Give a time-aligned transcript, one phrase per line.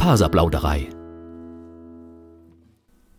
[0.00, 0.88] Faserplauderei.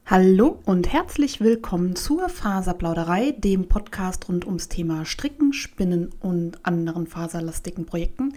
[0.07, 7.05] Hallo und herzlich willkommen zur Faserplauderei, dem Podcast rund ums Thema Stricken, Spinnen und anderen
[7.05, 8.33] faserlastigen Projekten.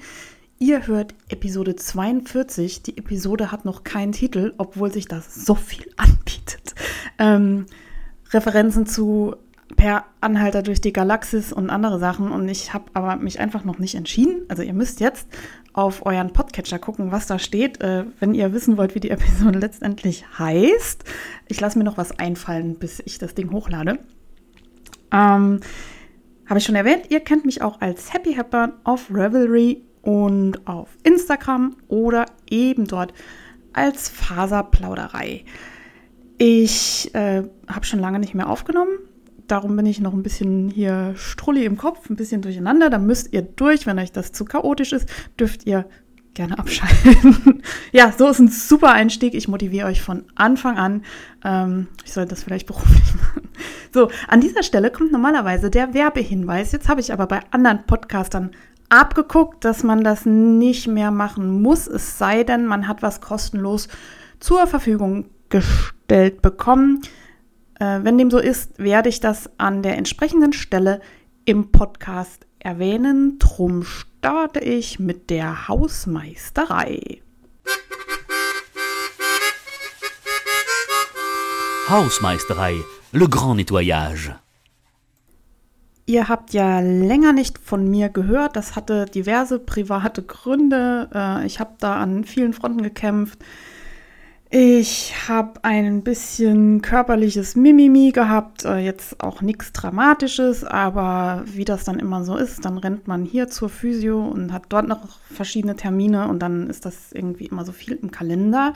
[0.59, 2.83] Ihr hört Episode 42.
[2.83, 6.75] Die Episode hat noch keinen Titel, obwohl sich das so viel anbietet.
[7.19, 7.65] Ähm,
[8.31, 9.37] Referenzen zu
[9.75, 12.31] per Anhalter durch die Galaxis und andere Sachen.
[12.31, 14.43] Und ich habe aber mich einfach noch nicht entschieden.
[14.49, 15.29] Also ihr müsst jetzt
[15.75, 19.59] auf euren Podcatcher gucken, was da steht, äh, wenn ihr wissen wollt, wie die Episode
[19.59, 21.05] letztendlich heißt.
[21.49, 23.99] Ich lasse mir noch was einfallen, bis ich das Ding hochlade.
[25.13, 25.61] Ähm,
[26.47, 30.89] habe ich schon erwähnt, ihr kennt mich auch als Happy Hepburn auf Revelry und auf
[31.03, 33.13] Instagram oder eben dort
[33.73, 35.45] als Faserplauderei.
[36.39, 38.99] Ich äh, habe schon lange nicht mehr aufgenommen
[39.47, 42.91] darum bin ich noch ein bisschen hier strulli im Kopf, ein bisschen durcheinander.
[42.91, 43.87] Da müsst ihr durch.
[43.87, 45.09] Wenn euch das zu chaotisch ist,
[45.39, 45.87] dürft ihr
[46.35, 47.63] gerne abschalten.
[47.93, 49.35] ja, so ist ein super Einstieg.
[49.35, 51.03] Ich motiviere euch von Anfang an.
[51.45, 53.49] Ähm, ich sollte das vielleicht beruflich machen.
[53.93, 56.73] So, an dieser Stelle kommt normalerweise der Werbehinweis.
[56.73, 58.51] Jetzt habe ich aber bei anderen Podcastern
[58.89, 63.89] abgeguckt, dass man das nicht mehr machen muss, es sei denn, man hat was kostenlos
[64.41, 67.01] zur Verfügung gestellt bekommen.
[67.81, 71.01] Äh, wenn dem so ist, werde ich das an der entsprechenden Stelle
[71.45, 73.39] im Podcast erwähnen.
[73.39, 77.21] Drum starte ich mit der Hausmeisterei.
[81.89, 82.77] Hausmeisterei,
[83.13, 84.35] le grand nettoyage.
[86.07, 88.57] Ihr habt ja länger nicht von mir gehört.
[88.57, 91.09] Das hatte diverse private Gründe.
[91.15, 93.39] Äh, ich habe da an vielen Fronten gekämpft.
[94.57, 101.83] Ich habe ein bisschen körperliches Mimimi gehabt, äh, jetzt auch nichts Dramatisches, aber wie das
[101.83, 105.75] dann immer so ist, dann rennt man hier zur Physio und hat dort noch verschiedene
[105.75, 108.75] Termine und dann ist das irgendwie immer so viel im Kalender.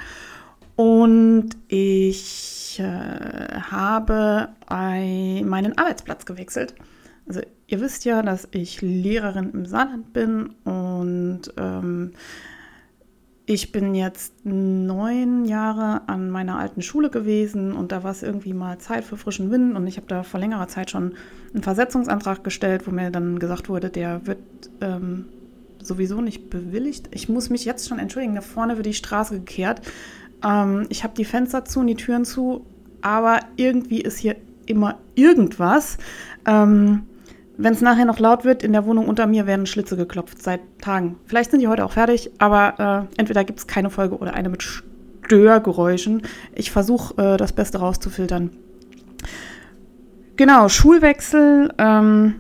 [0.75, 6.75] Und ich äh, habe ein, meinen Arbeitsplatz gewechselt.
[7.29, 12.15] Also ihr wisst ja, dass ich Lehrerin im Saarland bin und ähm,
[13.51, 18.53] ich bin jetzt neun Jahre an meiner alten Schule gewesen und da war es irgendwie
[18.53, 21.15] mal Zeit für frischen Wind und ich habe da vor längerer Zeit schon
[21.55, 24.39] einen Versetzungsantrag gestellt, wo mir dann gesagt wurde, der wird
[24.83, 25.25] ähm,
[25.83, 27.09] sowieso nicht bewilligt.
[27.11, 29.81] Ich muss mich jetzt schon entschuldigen, da vorne wird die Straße gekehrt.
[30.45, 32.67] Ähm, ich habe die Fenster zu und die Türen zu,
[33.01, 34.37] aber irgendwie ist hier
[34.67, 35.97] immer irgendwas.
[36.45, 37.07] Ähm,
[37.59, 40.61] wenn es nachher noch laut wird, in der Wohnung unter mir werden Schlitze geklopft seit
[40.81, 41.17] Tagen.
[41.27, 44.49] Vielleicht sind die heute auch fertig, aber äh, entweder gibt es keine Folge oder eine
[44.49, 46.23] mit Störgeräuschen.
[46.55, 48.51] Ich versuche äh, das Beste rauszufiltern.
[50.37, 51.75] Genau, Schulwechsel.
[51.79, 52.37] Ähm,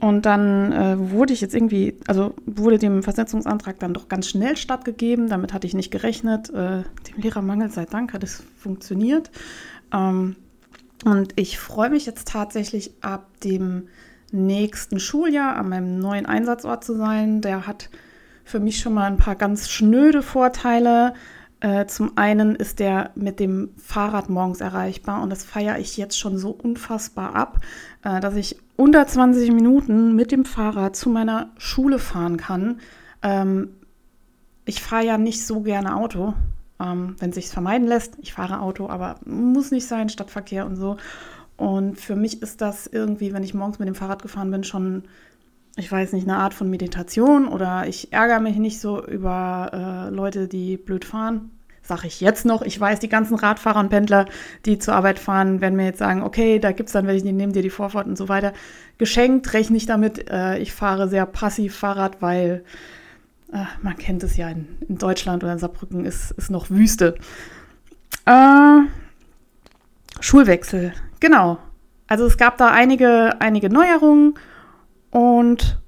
[0.00, 4.56] und dann äh, wurde ich jetzt irgendwie, also wurde dem Versetzungsantrag dann doch ganz schnell
[4.56, 5.28] stattgegeben.
[5.28, 6.50] Damit hatte ich nicht gerechnet.
[6.50, 9.32] Äh, dem Lehrermangel sei Dank hat es funktioniert.
[9.92, 10.36] Ähm,
[11.04, 13.88] und ich freue mich jetzt tatsächlich ab dem
[14.36, 17.40] nächsten Schuljahr an meinem neuen Einsatzort zu sein.
[17.40, 17.90] Der hat
[18.44, 21.14] für mich schon mal ein paar ganz schnöde Vorteile.
[21.60, 26.18] Äh, zum einen ist der mit dem Fahrrad morgens erreichbar und das feiere ich jetzt
[26.18, 27.60] schon so unfassbar ab,
[28.04, 32.80] äh, dass ich unter 20 Minuten mit dem Fahrrad zu meiner Schule fahren kann.
[33.22, 33.70] Ähm,
[34.66, 36.34] ich fahre ja nicht so gerne Auto,
[36.78, 38.18] ähm, wenn sich vermeiden lässt.
[38.20, 40.98] Ich fahre Auto, aber muss nicht sein, Stadtverkehr und so.
[41.56, 45.04] Und für mich ist das irgendwie, wenn ich morgens mit dem Fahrrad gefahren bin, schon,
[45.76, 50.14] ich weiß nicht, eine Art von Meditation oder ich ärgere mich nicht so über äh,
[50.14, 51.50] Leute, die blöd fahren.
[51.82, 52.62] Sage ich jetzt noch.
[52.62, 54.26] Ich weiß, die ganzen Radfahrer und Pendler,
[54.64, 57.32] die zur Arbeit fahren, werden mir jetzt sagen, okay, da gibt es dann welche, die
[57.32, 58.52] nehmen dir die Vorfahrt und so weiter.
[58.98, 60.28] Geschenkt rechne ich damit.
[60.28, 62.64] Äh, ich fahre sehr passiv Fahrrad, weil
[63.52, 67.14] äh, man kennt es ja in, in, Deutschland oder in Saarbrücken ist, ist noch Wüste.
[68.24, 68.80] Äh,
[70.20, 70.92] Schulwechsel.
[71.20, 71.58] Genau.
[72.06, 74.34] Also es gab da einige, einige Neuerungen
[75.10, 75.80] und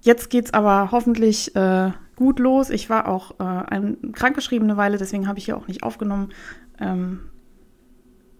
[0.00, 2.70] jetzt geht es aber hoffentlich äh, gut los.
[2.70, 6.30] Ich war auch äh, ein, krankgeschrieben eine Weile, deswegen habe ich hier auch nicht aufgenommen.
[6.80, 7.20] Ähm,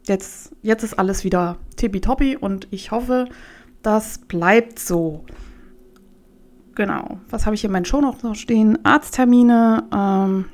[0.05, 3.29] jetzt, jetzt ist alles wieder tippitoppi und ich hoffe,
[3.83, 5.25] das bleibt so.
[6.75, 7.19] Genau.
[7.31, 8.85] Was habe ich hier in meinen Show noch stehen?
[8.85, 9.85] Arzttermine.
[9.93, 10.47] Ähm,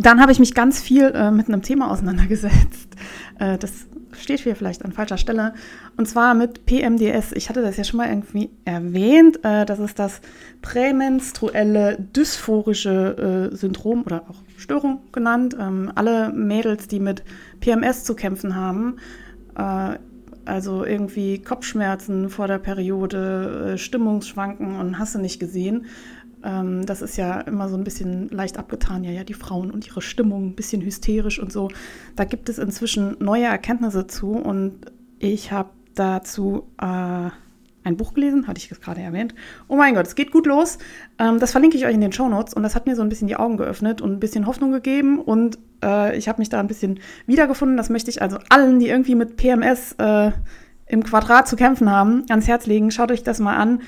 [0.00, 2.88] dann habe ich mich ganz viel äh, mit einem Thema auseinandergesetzt.
[3.38, 3.86] Äh, das
[4.16, 5.54] steht hier vielleicht an falscher Stelle.
[5.96, 7.32] Und zwar mit PMDS.
[7.32, 9.44] Ich hatte das ja schon mal irgendwie erwähnt.
[9.44, 10.20] Äh, das ist das
[10.62, 15.56] prämenstruelle dysphorische äh, Syndrom oder auch Störung genannt.
[15.58, 17.22] Ähm, alle Mädels, die mit
[17.60, 18.96] PMS zu kämpfen haben,
[19.56, 19.96] äh,
[20.44, 25.86] Also irgendwie Kopfschmerzen vor der Periode, äh, Stimmungsschwanken und hast du nicht gesehen.
[26.44, 29.04] Ähm, das ist ja immer so ein bisschen leicht abgetan.
[29.04, 31.68] Ja, ja, die Frauen und ihre Stimmung, ein bisschen hysterisch und so.
[32.16, 34.80] Da gibt es inzwischen neue Erkenntnisse zu und
[35.18, 37.30] ich habe dazu äh,
[37.84, 39.34] ein Buch gelesen, hatte ich gerade erwähnt.
[39.68, 40.78] Oh mein Gott, es geht gut los.
[41.18, 43.08] Ähm, das verlinke ich euch in den Show Notes und das hat mir so ein
[43.08, 46.60] bisschen die Augen geöffnet und ein bisschen Hoffnung gegeben und äh, ich habe mich da
[46.60, 47.76] ein bisschen wiedergefunden.
[47.76, 50.32] Das möchte ich also allen, die irgendwie mit PMS äh,
[50.86, 52.90] im Quadrat zu kämpfen haben, ans Herz legen.
[52.90, 53.80] Schaut euch das mal an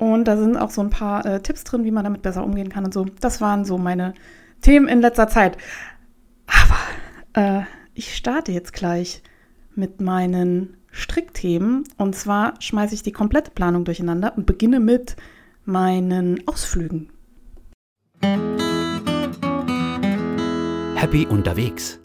[0.00, 2.70] und da sind auch so ein paar äh, Tipps drin, wie man damit besser umgehen
[2.70, 3.04] kann und so.
[3.20, 4.14] Das waren so meine
[4.62, 5.58] Themen in letzter Zeit.
[6.46, 9.22] Aber äh, ich starte jetzt gleich
[9.74, 11.84] mit meinen Strickthemen.
[11.98, 15.16] Und zwar schmeiße ich die komplette Planung durcheinander und beginne mit
[15.66, 17.10] meinen Ausflügen.
[20.94, 22.00] Happy unterwegs.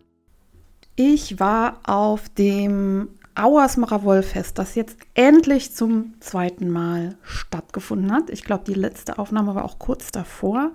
[0.97, 8.29] Ich war auf dem Auersmacher Wollfest, das jetzt endlich zum zweiten Mal stattgefunden hat.
[8.29, 10.71] Ich glaube, die letzte Aufnahme war auch kurz davor.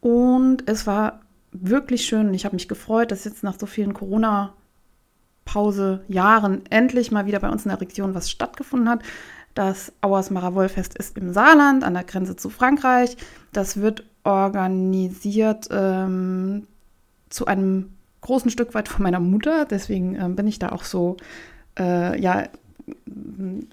[0.00, 1.20] Und es war
[1.52, 2.34] wirklich schön.
[2.34, 4.54] Ich habe mich gefreut, dass jetzt nach so vielen Corona-
[5.44, 9.02] Pause, Jahren endlich mal wieder bei uns in der Region was stattgefunden hat.
[9.54, 13.16] Das Auersmacher Wollfest ist im Saarland an der Grenze zu Frankreich.
[13.52, 16.66] Das wird organisiert ähm,
[17.28, 17.92] zu einem
[18.22, 19.64] großen Stück weit von meiner Mutter.
[19.64, 21.16] Deswegen äh, bin ich da auch so,
[21.78, 22.44] äh, ja,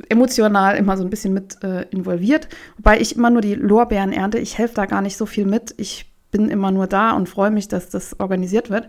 [0.10, 2.48] emotional immer so ein bisschen mit äh, involviert.
[2.78, 4.38] Wobei ich immer nur die Lorbeeren ernte.
[4.38, 5.74] Ich helfe da gar nicht so viel mit.
[5.78, 8.88] Ich bin immer nur da und freue mich, dass das organisiert wird.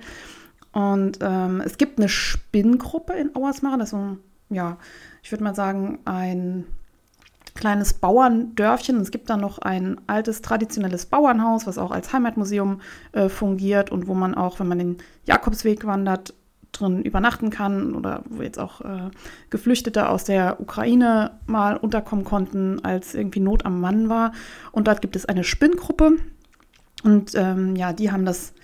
[0.72, 4.16] Und ähm, es gibt eine Spinngruppe in Auersmacher, das ist so,
[4.48, 4.78] ja,
[5.22, 6.64] ich würde mal sagen, ein
[7.54, 8.98] kleines Bauerndörfchen.
[9.00, 12.80] Es gibt da noch ein altes traditionelles Bauernhaus, was auch als Heimatmuseum
[13.12, 16.32] äh, fungiert und wo man auch, wenn man den Jakobsweg wandert,
[16.72, 19.10] drin übernachten kann oder wo jetzt auch äh,
[19.50, 24.32] Geflüchtete aus der Ukraine mal unterkommen konnten, als irgendwie Not am Mann war.
[24.72, 26.16] Und dort gibt es eine Spinngruppe
[27.02, 28.54] und ähm, ja, die haben das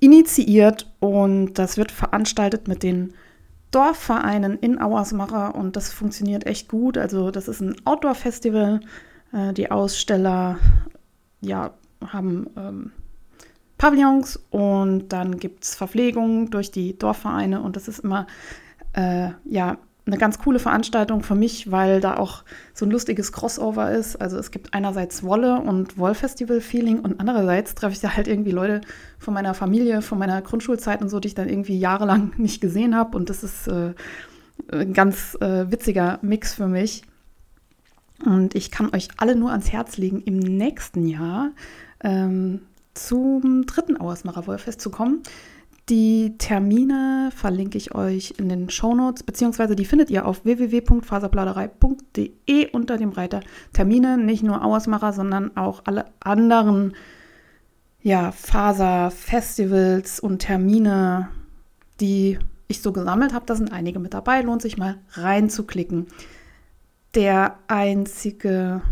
[0.00, 3.14] initiiert und das wird veranstaltet mit den
[3.70, 6.96] Dorfvereinen in Auersmacher und das funktioniert echt gut.
[6.96, 8.80] Also das ist ein Outdoor-Festival.
[9.32, 10.58] Äh, die Aussteller
[11.40, 11.72] ja,
[12.06, 12.92] haben ähm,
[13.78, 18.26] Pavillons und dann gibt es Verpflegung durch die Dorfvereine und das ist immer
[18.92, 19.78] äh, ja,
[20.08, 22.42] eine ganz coole Veranstaltung für mich, weil da auch
[22.74, 24.16] so ein lustiges Crossover ist.
[24.16, 28.80] Also es gibt einerseits Wolle und Wollfestival-Feeling und andererseits treffe ich da halt irgendwie Leute
[29.18, 32.96] von meiner Familie, von meiner Grundschulzeit und so, die ich dann irgendwie jahrelang nicht gesehen
[32.96, 33.16] habe.
[33.16, 33.94] Und das ist äh,
[34.72, 37.02] ein ganz äh, witziger Mix für mich.
[38.24, 41.50] Und ich kann euch alle nur ans Herz legen, im nächsten Jahr
[42.02, 42.62] ähm,
[43.06, 45.22] zum dritten Auersmacher Wollfest zu kommen.
[45.88, 52.98] Die Termine verlinke ich euch in den Shownotes, beziehungsweise die findet ihr auf www.faserplauderei.de unter
[52.98, 53.40] dem Reiter
[53.72, 54.18] Termine.
[54.18, 56.92] Nicht nur Auersmacher, sondern auch alle anderen
[58.02, 61.30] ja, Faser-Festivals und Termine,
[62.00, 63.46] die ich so gesammelt habe.
[63.46, 64.42] Da sind einige mit dabei.
[64.42, 66.08] Lohnt sich mal reinzuklicken.
[67.14, 68.82] Der einzige,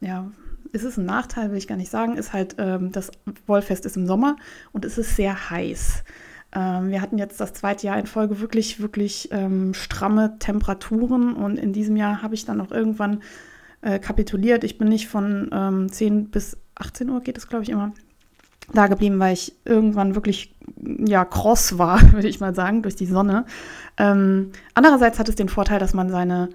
[0.00, 0.30] ja,
[0.76, 3.10] ist es ein Nachteil, will ich gar nicht sagen, ist halt, ähm, das
[3.46, 4.36] Wollfest ist im Sommer
[4.72, 6.04] und es ist sehr heiß.
[6.54, 11.58] Ähm, wir hatten jetzt das zweite Jahr in Folge wirklich, wirklich ähm, stramme Temperaturen und
[11.58, 13.22] in diesem Jahr habe ich dann auch irgendwann
[13.80, 14.64] äh, kapituliert.
[14.64, 17.92] Ich bin nicht von ähm, 10 bis 18 Uhr, geht es glaube ich immer,
[18.72, 23.06] da geblieben, weil ich irgendwann wirklich ja kross war, würde ich mal sagen, durch die
[23.06, 23.46] Sonne.
[23.96, 26.50] Ähm, andererseits hat es den Vorteil, dass man seine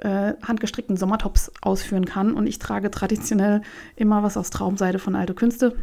[0.00, 3.62] äh, handgestrickten Sommertops ausführen kann und ich trage traditionell
[3.96, 5.76] immer was aus Traumseide von Alte Künste.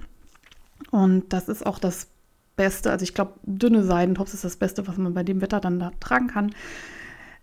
[0.92, 2.08] Und das ist auch das
[2.56, 2.92] Beste.
[2.92, 5.92] Also ich glaube, dünne Seidentops ist das Beste, was man bei dem Wetter dann da
[6.00, 6.54] tragen kann.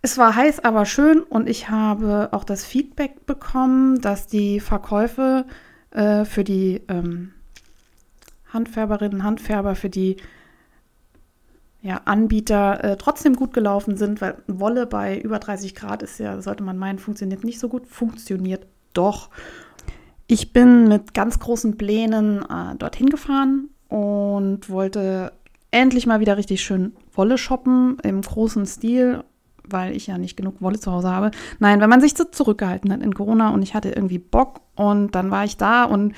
[0.02, 5.46] Es war heiß, aber schön und ich habe auch das Feedback bekommen, dass die Verkäufe
[5.92, 7.32] äh, für die ähm,
[8.52, 10.16] Handfärberinnen, Handfärber, für die
[11.84, 16.40] ja, Anbieter äh, trotzdem gut gelaufen sind, weil Wolle bei über 30 Grad ist ja,
[16.40, 19.28] sollte man meinen, funktioniert nicht so gut, funktioniert doch.
[20.26, 25.32] Ich bin mit ganz großen Plänen äh, dorthin gefahren und wollte
[25.72, 29.22] endlich mal wieder richtig schön Wolle shoppen im großen Stil,
[29.68, 31.32] weil ich ja nicht genug Wolle zu Hause habe.
[31.58, 35.14] Nein, wenn man sich so zurückgehalten hat in Corona und ich hatte irgendwie Bock und
[35.14, 36.12] dann war ich da und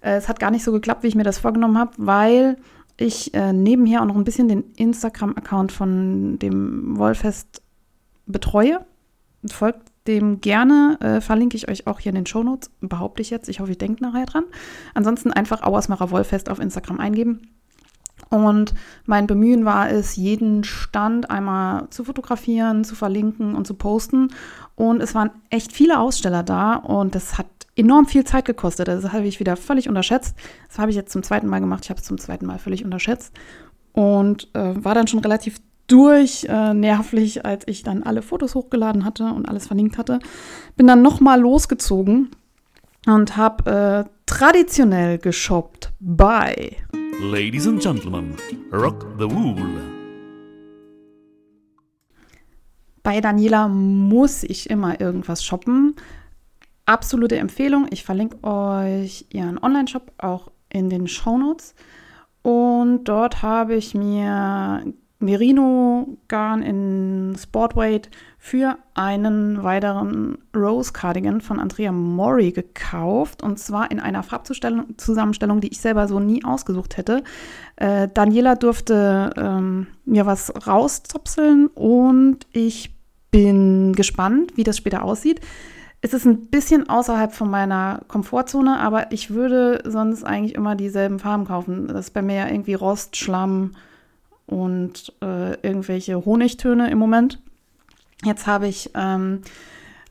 [0.00, 2.56] äh, es hat gar nicht so geklappt, wie ich mir das vorgenommen habe, weil
[3.00, 7.62] ich äh, nebenher auch noch ein bisschen den Instagram-Account von dem Wollfest
[8.26, 8.84] betreue.
[9.46, 13.48] Folgt dem gerne, äh, verlinke ich euch auch hier in den Shownotes, behaupte ich jetzt.
[13.48, 14.44] Ich hoffe, ihr denkt nachher dran.
[14.94, 17.40] Ansonsten einfach Auersmacher Wollfest auf Instagram eingeben.
[18.28, 18.74] Und
[19.06, 24.28] mein Bemühen war es, jeden Stand einmal zu fotografieren, zu verlinken und zu posten.
[24.76, 27.46] Und es waren echt viele Aussteller da und das hat
[27.80, 28.88] enorm viel Zeit gekostet.
[28.88, 30.36] Das habe ich wieder völlig unterschätzt.
[30.68, 31.84] Das habe ich jetzt zum zweiten Mal gemacht.
[31.84, 33.32] Ich habe es zum zweiten Mal völlig unterschätzt
[33.92, 39.04] und äh, war dann schon relativ durch äh, nervlich, als ich dann alle Fotos hochgeladen
[39.04, 40.20] hatte und alles verlinkt hatte.
[40.76, 42.30] Bin dann nochmal losgezogen
[43.06, 46.76] und habe äh, traditionell geshoppt bei
[47.20, 48.36] Ladies and Gentlemen,
[48.72, 50.00] Rock the Wool.
[53.02, 55.96] Bei Daniela muss ich immer irgendwas shoppen.
[56.90, 57.86] Absolute Empfehlung.
[57.90, 61.76] Ich verlinke euch ihren Online-Shop auch in den Show Notes.
[62.42, 64.82] Und dort habe ich mir
[65.20, 73.44] Merino-Garn in Sportweight für einen weiteren Rose Cardigan von Andrea Mori gekauft.
[73.44, 77.22] Und zwar in einer Farbzusammenstellung, die ich selber so nie ausgesucht hätte.
[77.76, 82.92] Äh, Daniela durfte ähm, mir was rauszopseln und ich
[83.30, 85.40] bin gespannt, wie das später aussieht.
[86.02, 91.18] Es ist ein bisschen außerhalb von meiner Komfortzone, aber ich würde sonst eigentlich immer dieselben
[91.18, 91.88] Farben kaufen.
[91.88, 93.72] Das ist bei mir ja irgendwie Rost, Schlamm,
[94.50, 97.40] und äh, irgendwelche Honigtöne im Moment.
[98.24, 99.42] Jetzt habe ich ähm,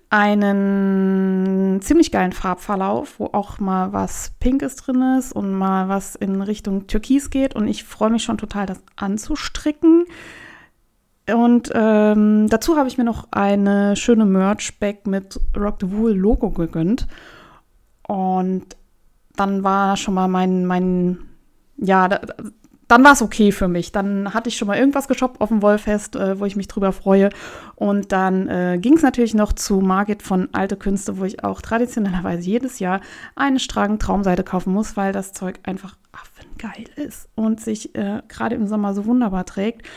[0.10, 6.42] einen ziemlich geilen Farbverlauf, wo auch mal was Pinkes drin ist und mal was in
[6.42, 7.54] Richtung Türkis geht.
[7.54, 10.06] Und ich freue mich schon total, das anzustricken.
[11.34, 16.50] Und ähm, dazu habe ich mir noch eine schöne Merch-Bag mit Rock the Wool Logo
[16.50, 17.08] gegönnt.
[18.08, 18.66] Und
[19.36, 21.20] dann war schon mal mein, mein
[21.78, 22.10] ja,
[22.90, 23.92] dann war es okay für mich.
[23.92, 26.92] Dann hatte ich schon mal irgendwas geshoppt auf dem Wollfest, äh, wo ich mich drüber
[26.92, 27.30] freue.
[27.76, 31.62] Und dann äh, ging es natürlich noch zu Margit von Alte Künste, wo ich auch
[31.62, 33.00] traditionellerweise jedes Jahr
[33.36, 38.56] eine Stragen Traumseite kaufen muss, weil das Zeug einfach affengeil ist und sich äh, gerade
[38.56, 39.88] im Sommer so wunderbar trägt.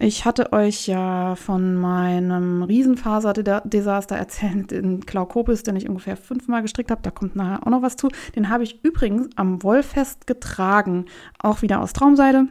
[0.00, 6.90] Ich hatte euch ja von meinem Riesenfaserdesaster erzählt in Klaukopis, den ich ungefähr fünfmal gestrickt
[6.90, 7.02] habe.
[7.02, 8.08] Da kommt nachher auch noch was zu.
[8.34, 11.06] Den habe ich übrigens am Wollfest getragen,
[11.38, 12.48] auch wieder aus Traumseide.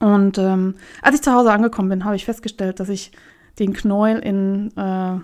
[0.00, 3.12] Und ähm, als ich zu Hause angekommen bin, habe ich festgestellt, dass ich
[3.58, 5.18] den Knäuel in, äh,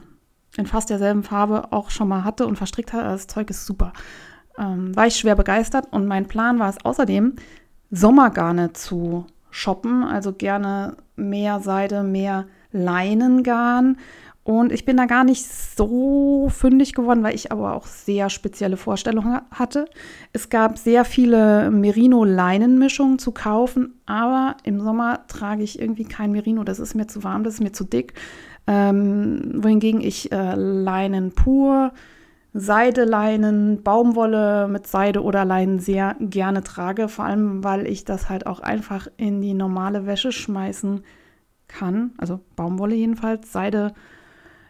[0.59, 3.05] in fast derselben Farbe auch schon mal hatte und verstrickt hatte.
[3.05, 3.93] Das Zeug ist super.
[4.59, 7.35] Ähm, war ich schwer begeistert und mein Plan war es außerdem,
[7.91, 9.27] Sommergarne zu
[9.57, 13.97] shoppen, also gerne mehr Seide, mehr Leinengarn.
[14.45, 18.77] Und ich bin da gar nicht so fündig geworden, weil ich aber auch sehr spezielle
[18.77, 19.87] Vorstellungen hatte.
[20.33, 26.63] Es gab sehr viele Merino-Leinenmischungen zu kaufen, aber im Sommer trage ich irgendwie kein Merino.
[26.63, 28.13] Das ist mir zu warm, das ist mir zu dick.
[28.69, 31.93] Ähm, wohingegen ich äh, Leinen pur,
[32.59, 38.47] Seideleinen, Baumwolle mit Seide oder Leinen sehr gerne trage, vor allem weil ich das halt
[38.47, 41.03] auch einfach in die normale Wäsche schmeißen
[41.69, 42.13] kann.
[42.17, 43.93] Also Baumwolle jedenfalls, Seide,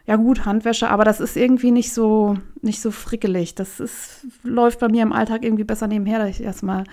[0.05, 3.55] ja gut, Handwäsche, aber das ist irgendwie nicht so, nicht so frickelig.
[3.55, 6.83] Das ist, läuft bei mir im Alltag irgendwie besser nebenher, dass ich erstmal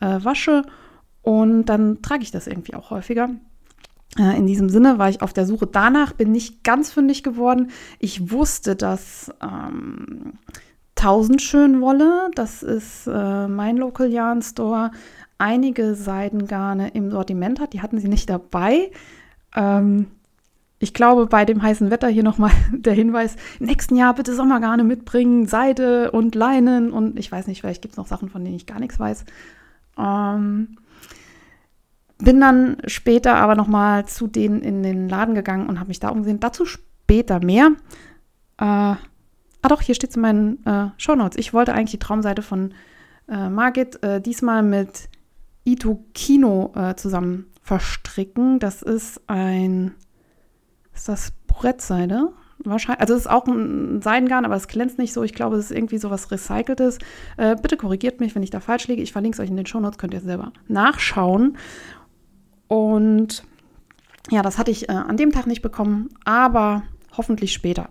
[0.00, 0.62] äh, wasche
[1.22, 3.30] und dann trage ich das irgendwie auch häufiger.
[4.18, 7.70] Äh, in diesem Sinne war ich auf der Suche danach, bin nicht ganz fündig geworden.
[7.98, 10.34] Ich wusste, dass ähm,
[10.94, 14.90] Tausendschönwolle, das ist äh, mein Local Yarn Store,
[15.38, 17.72] einige Seidengarne im Sortiment hat.
[17.72, 18.90] Die hatten sie nicht dabei.
[19.54, 20.06] Ähm,
[20.78, 25.46] ich glaube, bei dem heißen Wetter hier nochmal der Hinweis, nächsten Jahr bitte Sommergarne mitbringen,
[25.46, 28.66] Seide und Leinen und ich weiß nicht, vielleicht gibt es noch Sachen, von denen ich
[28.66, 29.24] gar nichts weiß.
[29.98, 30.76] Ähm,
[32.24, 36.08] bin dann später aber nochmal zu denen in den Laden gegangen und habe mich da
[36.08, 36.40] umgesehen.
[36.40, 37.72] Dazu später mehr.
[38.58, 38.98] Äh, ah
[39.62, 41.38] doch, hier steht es in meinen äh, Shownotes.
[41.38, 42.74] Ich wollte eigentlich die Traumseite von
[43.28, 45.08] äh, Margit äh, diesmal mit
[45.64, 48.58] Ito Kino äh, zusammen verstricken.
[48.58, 49.94] Das ist ein,
[50.94, 52.32] ist das Brettseide?
[52.58, 55.22] Wahrscheinlich, also es ist auch ein Seidengarn, aber es glänzt nicht so.
[55.22, 56.98] Ich glaube, es ist irgendwie so was Recyceltes.
[57.36, 59.02] Äh, bitte korrigiert mich, wenn ich da falsch liege.
[59.02, 61.58] Ich verlinke es euch in den Shownotes, könnt ihr selber nachschauen.
[62.74, 63.44] Und
[64.32, 66.82] ja, das hatte ich äh, an dem Tag nicht bekommen, aber
[67.16, 67.88] hoffentlich später.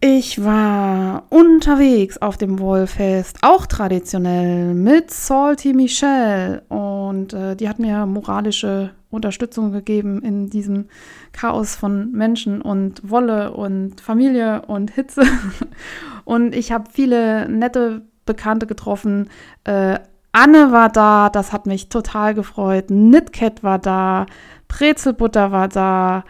[0.00, 6.62] Ich war unterwegs auf dem Wollfest, auch traditionell, mit Salty Michelle.
[6.68, 10.86] Und äh, die hat mir moralische Unterstützung gegeben in diesem
[11.32, 15.24] Chaos von Menschen und Wolle und Familie und Hitze.
[16.24, 19.28] und ich habe viele nette Bekannte getroffen,
[19.64, 19.98] äh,
[20.36, 22.88] Anne war da, das hat mich total gefreut.
[22.88, 24.26] Knitcat war da,
[24.68, 26.24] Brezelbutter war da,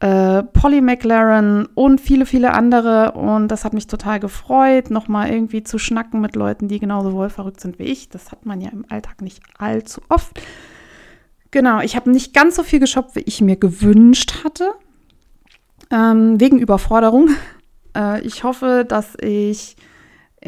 [0.00, 3.12] äh, Polly McLaren und viele, viele andere.
[3.12, 7.62] Und das hat mich total gefreut, nochmal irgendwie zu schnacken mit Leuten, die genauso wohlverrückt
[7.62, 8.10] sind wie ich.
[8.10, 10.38] Das hat man ja im Alltag nicht allzu oft.
[11.50, 14.74] Genau, ich habe nicht ganz so viel geshoppt, wie ich mir gewünscht hatte.
[15.90, 17.30] Ähm, wegen Überforderung.
[17.96, 19.74] Äh, ich hoffe, dass ich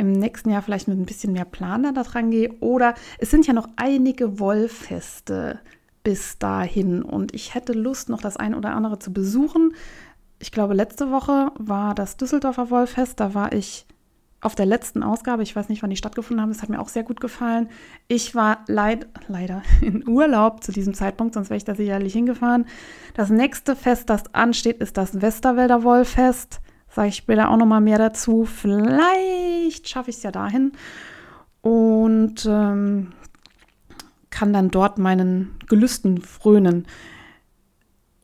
[0.01, 2.53] im nächsten Jahr vielleicht mit ein bisschen mehr Planer da dran gehe.
[2.61, 5.61] Oder es sind ja noch einige Wollfeste
[6.03, 9.75] bis dahin und ich hätte Lust, noch das ein oder andere zu besuchen.
[10.39, 13.21] Ich glaube, letzte Woche war das Düsseldorfer Wollfest.
[13.21, 13.87] Da war ich
[14.41, 15.43] auf der letzten Ausgabe.
[15.43, 16.51] Ich weiß nicht, wann die stattgefunden haben.
[16.51, 17.69] Das hat mir auch sehr gut gefallen.
[18.09, 22.65] Ich war leid, leider in Urlaub zu diesem Zeitpunkt, sonst wäre ich da sicherlich hingefahren.
[23.13, 26.63] Das nächste Fest, das ansteht, ist das Westerwälder Wollfest.
[26.91, 28.45] Sage ich später auch noch mal mehr dazu.
[28.45, 30.73] Vielleicht schaffe ich es ja dahin.
[31.63, 33.13] Und ähm,
[34.31, 36.87] kann dann dort meinen Gelüsten frönen.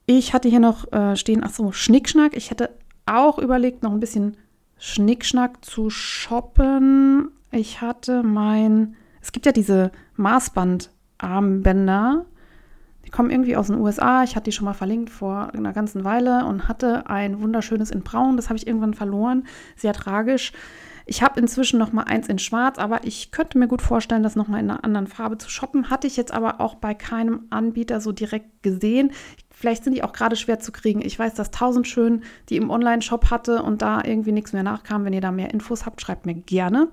[0.06, 2.36] Ich hatte hier noch äh, stehen, ach so, Schnickschnack.
[2.36, 2.70] Ich hätte
[3.06, 4.36] auch überlegt, noch ein bisschen
[4.78, 7.30] Schnickschnack zu shoppen.
[7.50, 12.26] Ich hatte mein, es gibt ja diese Maßband-Armbänder.
[13.06, 14.24] Die kommen irgendwie aus den USA.
[14.24, 18.02] Ich hatte die schon mal verlinkt vor einer ganzen Weile und hatte ein wunderschönes in
[18.02, 18.36] Braun.
[18.36, 19.44] Das habe ich irgendwann verloren.
[19.76, 20.52] Sehr tragisch.
[21.08, 24.34] Ich habe inzwischen noch mal eins in Schwarz, aber ich könnte mir gut vorstellen, das
[24.34, 25.88] noch mal in einer anderen Farbe zu shoppen.
[25.88, 29.12] Hatte ich jetzt aber auch bei keinem Anbieter so direkt gesehen.
[29.52, 31.00] Vielleicht sind die auch gerade schwer zu kriegen.
[31.00, 35.04] Ich weiß, dass Tausend schön die im Online-Shop hatte und da irgendwie nichts mehr nachkam.
[35.04, 36.88] Wenn ihr da mehr Infos habt, schreibt mir gerne.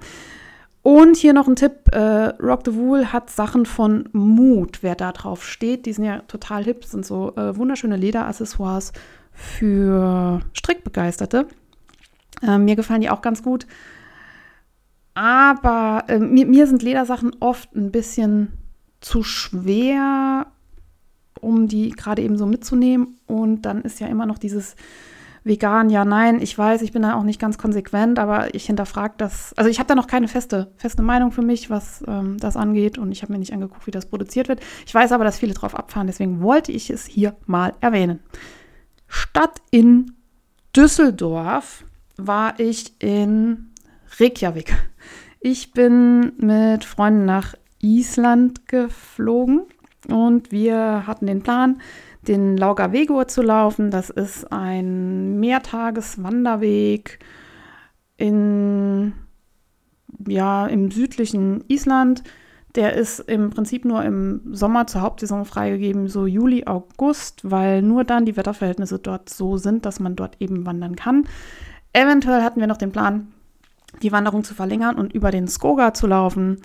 [0.84, 5.14] Und hier noch ein Tipp: äh, Rock the Wool hat Sachen von Mood, wer da
[5.14, 5.86] drauf steht.
[5.86, 8.92] Die sind ja total hip, sind so äh, wunderschöne Lederaccessoires
[9.32, 11.48] für Strickbegeisterte.
[12.42, 13.66] Äh, mir gefallen die auch ganz gut.
[15.14, 18.54] Aber äh, mir, mir sind Ledersachen oft ein bisschen
[19.00, 20.48] zu schwer,
[21.40, 23.20] um die gerade eben so mitzunehmen.
[23.26, 24.76] Und dann ist ja immer noch dieses
[25.44, 29.16] vegan, ja, nein, ich weiß, ich bin da auch nicht ganz konsequent, aber ich hinterfrage
[29.18, 29.54] das.
[29.58, 32.98] Also ich habe da noch keine feste, feste Meinung für mich, was ähm, das angeht.
[32.98, 34.62] Und ich habe mir nicht angeguckt, wie das produziert wird.
[34.86, 38.20] Ich weiß aber, dass viele drauf abfahren, deswegen wollte ich es hier mal erwähnen.
[39.08, 40.14] Statt in
[40.76, 41.86] Düsseldorf
[42.18, 43.72] war ich in
[44.20, 44.76] Reykjavik.
[45.40, 49.64] Ich bin mit Freunden nach Island geflogen
[50.10, 51.82] und wir hatten den Plan,
[52.28, 53.92] den Lauga Vegur zu laufen.
[53.92, 57.20] Das ist ein Mehrtageswanderweg
[58.18, 59.14] in,
[60.28, 62.24] ja, im südlichen Island.
[62.76, 68.04] Der ist im Prinzip nur im Sommer zur Hauptsaison freigegeben, so Juli, August, weil nur
[68.04, 71.28] dann die Wetterverhältnisse dort so sind, dass man dort eben wandern kann.
[71.92, 73.32] Eventuell hatten wir noch den Plan,
[74.02, 76.62] die Wanderung zu verlängern und über den Skoga zu laufen.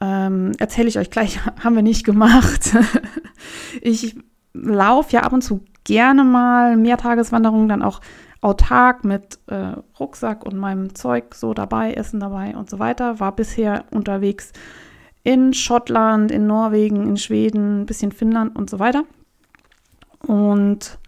[0.00, 2.76] Ähm, Erzähle ich euch gleich, haben wir nicht gemacht.
[3.80, 4.16] ich
[4.62, 8.00] laufe ja ab und zu gerne mal Mehrtageswanderungen, dann auch
[8.40, 13.18] autark mit äh, Rucksack und meinem Zeug so dabei, Essen dabei und so weiter.
[13.20, 14.52] War bisher unterwegs
[15.22, 19.04] in Schottland, in Norwegen, in Schweden, ein bisschen Finnland und so weiter.
[20.20, 20.98] Und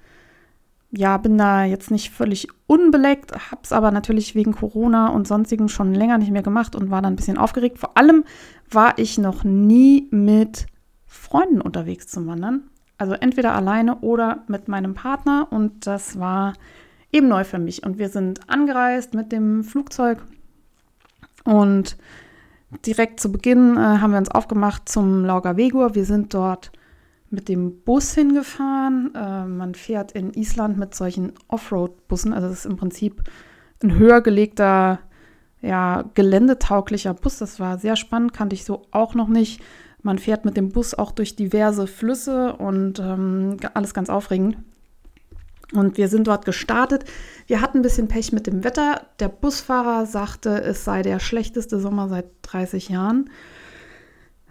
[0.90, 5.68] ja, bin da jetzt nicht völlig unbeleckt, habe es aber natürlich wegen Corona und sonstigen
[5.68, 7.78] schon länger nicht mehr gemacht und war dann ein bisschen aufgeregt.
[7.78, 8.24] Vor allem
[8.70, 10.66] war ich noch nie mit
[11.06, 12.67] Freunden unterwegs zum Wandern.
[12.98, 16.52] Also entweder alleine oder mit meinem Partner und das war
[17.12, 17.84] eben neu für mich.
[17.84, 20.18] Und wir sind angereist mit dem Flugzeug
[21.44, 21.96] und
[22.84, 25.94] direkt zu Beginn äh, haben wir uns aufgemacht zum Lauga Vegur.
[25.94, 26.72] Wir sind dort
[27.30, 29.14] mit dem Bus hingefahren.
[29.14, 32.32] Äh, man fährt in Island mit solchen Offroad-Bussen.
[32.32, 33.22] Also das ist im Prinzip
[33.82, 34.98] ein höher gelegter,
[35.62, 37.38] ja, geländetauglicher Bus.
[37.38, 39.62] Das war sehr spannend, kannte ich so auch noch nicht.
[40.02, 44.58] Man fährt mit dem Bus auch durch diverse Flüsse und ähm, alles ganz aufregend.
[45.74, 47.04] Und wir sind dort gestartet.
[47.46, 49.02] Wir hatten ein bisschen Pech mit dem Wetter.
[49.20, 53.28] Der Busfahrer sagte, es sei der schlechteste Sommer seit 30 Jahren.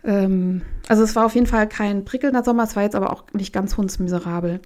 [0.03, 3.25] Ähm, also es war auf jeden Fall kein prickelnder Sommer, es war jetzt aber auch
[3.33, 4.61] nicht ganz hundsmiserabel.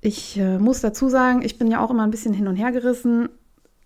[0.00, 2.72] Ich äh, muss dazu sagen, ich bin ja auch immer ein bisschen hin und her
[2.72, 3.28] gerissen.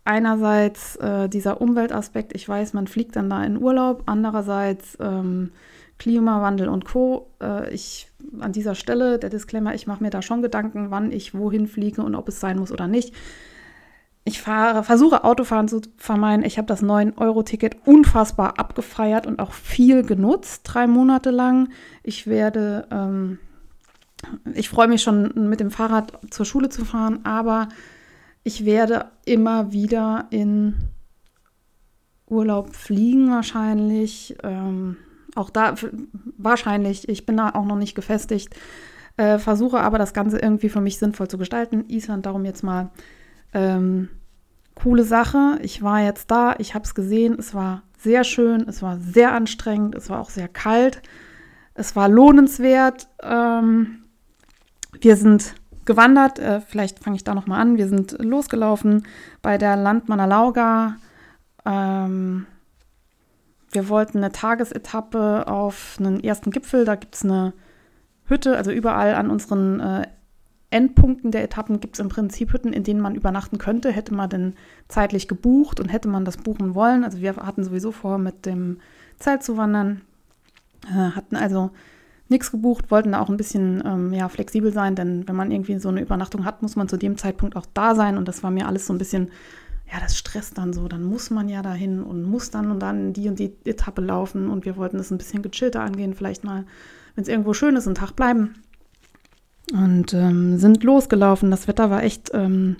[0.05, 4.05] Einerseits äh, dieser Umweltaspekt, ich weiß, man fliegt dann da in Urlaub.
[4.07, 5.51] Andererseits ähm,
[5.99, 7.31] Klimawandel und Co.
[7.41, 11.35] Äh, ich an dieser Stelle, der Disclaimer, ich mache mir da schon Gedanken, wann ich
[11.35, 13.15] wohin fliege und ob es sein muss oder nicht.
[14.25, 16.45] Ich fahre, versuche Autofahren zu vermeiden.
[16.45, 21.69] Ich habe das 9-Euro-Ticket unfassbar abgefeiert und auch viel genutzt, drei Monate lang.
[22.03, 23.39] Ich werde, ähm,
[24.53, 27.69] ich freue mich schon mit dem Fahrrad zur Schule zu fahren, aber
[28.43, 30.75] ich werde immer wieder in
[32.27, 34.37] Urlaub fliegen wahrscheinlich.
[34.43, 34.97] Ähm,
[35.37, 35.75] auch da
[36.37, 38.55] wahrscheinlich, ich bin da auch noch nicht gefestigt.
[39.17, 41.85] Äh, versuche aber das Ganze irgendwie für mich sinnvoll zu gestalten.
[41.89, 42.91] Island darum jetzt mal
[43.55, 44.11] ähm,
[44.75, 45.59] coole Sache.
[45.63, 49.33] Ich war jetzt da, ich habe es gesehen, es war sehr schön, es war sehr
[49.33, 51.01] anstrengend, es war auch sehr kalt,
[51.75, 53.09] es war lohnenswert.
[53.23, 54.05] Ähm,
[55.01, 55.55] wir sind
[55.87, 57.79] gewandert, äh, vielleicht fange ich da nochmal an.
[57.79, 59.07] Wir sind losgelaufen
[59.41, 60.97] bei der Landmanner Lauga.
[61.65, 62.47] Ähm,
[63.77, 66.87] wir wollten eine Tagesetappe auf einen ersten Gipfel.
[66.87, 67.53] Da gibt es eine
[68.25, 70.07] Hütte, also überall an unseren äh,
[70.71, 74.31] Endpunkten der Etappen gibt es im Prinzip Hütten, in denen man übernachten könnte, hätte man
[74.31, 74.55] denn
[74.89, 77.05] zeitlich gebucht und hätte man das buchen wollen.
[77.05, 78.79] Also wir hatten sowieso vor, mit dem
[79.19, 80.01] Zelt zu wandern,
[80.89, 81.71] äh, hatten also
[82.29, 85.79] nichts gebucht, wollten da auch ein bisschen ähm, ja, flexibel sein, denn wenn man irgendwie
[85.79, 88.51] so eine Übernachtung hat, muss man zu dem Zeitpunkt auch da sein und das war
[88.51, 89.31] mir alles so ein bisschen,
[89.93, 93.13] ja, das stresst dann so, dann muss man ja dahin und muss dann und dann
[93.13, 96.65] die und die Etappe laufen und wir wollten es ein bisschen gechillter angehen, vielleicht mal,
[97.15, 98.55] wenn es irgendwo schön ist, einen Tag bleiben
[99.73, 101.51] und ähm, sind losgelaufen.
[101.51, 102.77] Das Wetter war echt ähm,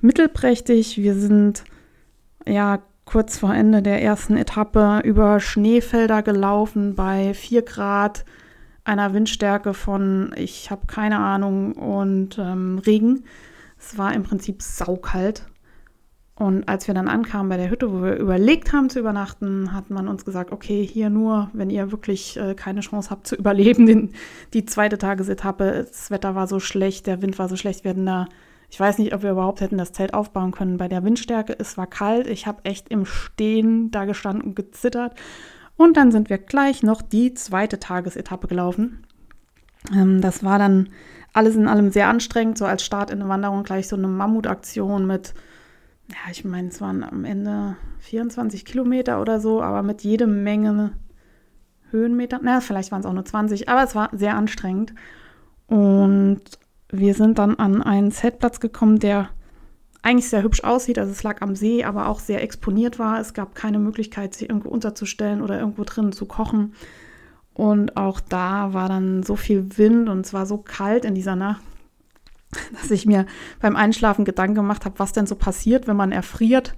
[0.00, 0.98] mittelprächtig.
[0.98, 1.64] Wir sind
[2.46, 8.24] ja kurz vor Ende der ersten Etappe über Schneefelder gelaufen bei 4 Grad,
[8.84, 13.24] einer Windstärke von, ich habe keine Ahnung, und ähm, Regen.
[13.78, 15.49] Es war im Prinzip saukalt.
[16.40, 19.90] Und als wir dann ankamen bei der Hütte, wo wir überlegt haben zu übernachten, hat
[19.90, 23.84] man uns gesagt, okay, hier nur, wenn ihr wirklich äh, keine Chance habt zu überleben,
[23.84, 24.14] den,
[24.54, 28.06] die zweite Tagesetappe, das Wetter war so schlecht, der Wind war so schlecht, wir hätten
[28.06, 28.26] da,
[28.70, 31.54] ich weiß nicht, ob wir überhaupt hätten das Zelt aufbauen können bei der Windstärke.
[31.58, 35.12] Es war kalt, ich habe echt im Stehen da gestanden und gezittert.
[35.76, 39.04] Und dann sind wir gleich noch die zweite Tagesetappe gelaufen.
[39.94, 40.88] Ähm, das war dann
[41.34, 45.06] alles in allem sehr anstrengend, so als Start in eine Wanderung gleich so eine Mammutaktion
[45.06, 45.34] mit
[46.10, 50.92] ja, ich meine, es waren am Ende 24 Kilometer oder so, aber mit jede Menge
[51.90, 52.40] Höhenmeter.
[52.42, 54.94] Na, vielleicht waren es auch nur 20, aber es war sehr anstrengend.
[55.66, 56.40] Und
[56.90, 59.30] wir sind dann an einen Zeltplatz gekommen, der
[60.02, 60.98] eigentlich sehr hübsch aussieht.
[60.98, 63.20] Also es lag am See, aber auch sehr exponiert war.
[63.20, 66.74] Es gab keine Möglichkeit, sich irgendwo unterzustellen oder irgendwo drinnen zu kochen.
[67.54, 71.36] Und auch da war dann so viel Wind und es war so kalt in dieser
[71.36, 71.62] Nacht,
[72.72, 73.26] dass ich mir
[73.60, 76.74] beim Einschlafen Gedanken gemacht habe, was denn so passiert, wenn man erfriert,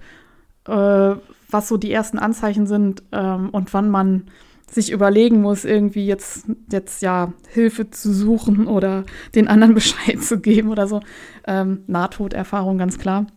[0.67, 1.15] äh,
[1.49, 4.27] was so die ersten Anzeichen sind ähm, und wann man
[4.69, 9.05] sich überlegen muss, irgendwie jetzt, jetzt ja Hilfe zu suchen oder
[9.35, 11.01] den anderen Bescheid zu geben oder so.
[11.45, 13.27] Ähm, Nahtoderfahrung, ganz klar.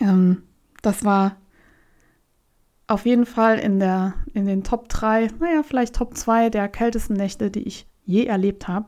[0.00, 0.42] Ähm,
[0.82, 1.36] das war
[2.86, 7.14] auf jeden Fall in, der, in den Top 3, naja, vielleicht Top 2 der kältesten
[7.14, 8.86] Nächte, die ich je erlebt habe.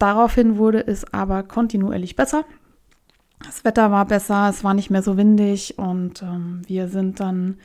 [0.00, 2.46] Daraufhin wurde es aber kontinuierlich besser.
[3.44, 7.58] Das Wetter war besser, es war nicht mehr so windig und ähm, wir sind dann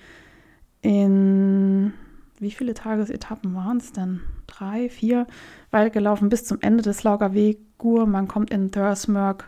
[0.82, 1.93] in
[2.38, 4.19] wie viele Tagesetappen waren es denn?
[4.48, 5.28] Drei, vier,
[5.71, 8.06] weit gelaufen bis zum Ende des Laugerwegur.
[8.06, 9.48] Man kommt in Thursmerk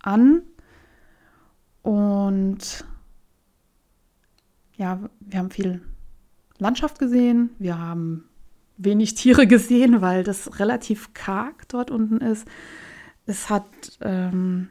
[0.00, 0.42] an
[1.82, 2.86] und
[4.76, 5.82] ja, wir haben viel
[6.56, 8.24] Landschaft gesehen, wir haben
[8.76, 12.46] wenig Tiere gesehen, weil das relativ karg dort unten ist.
[13.26, 13.66] Es hat
[14.00, 14.68] ähm,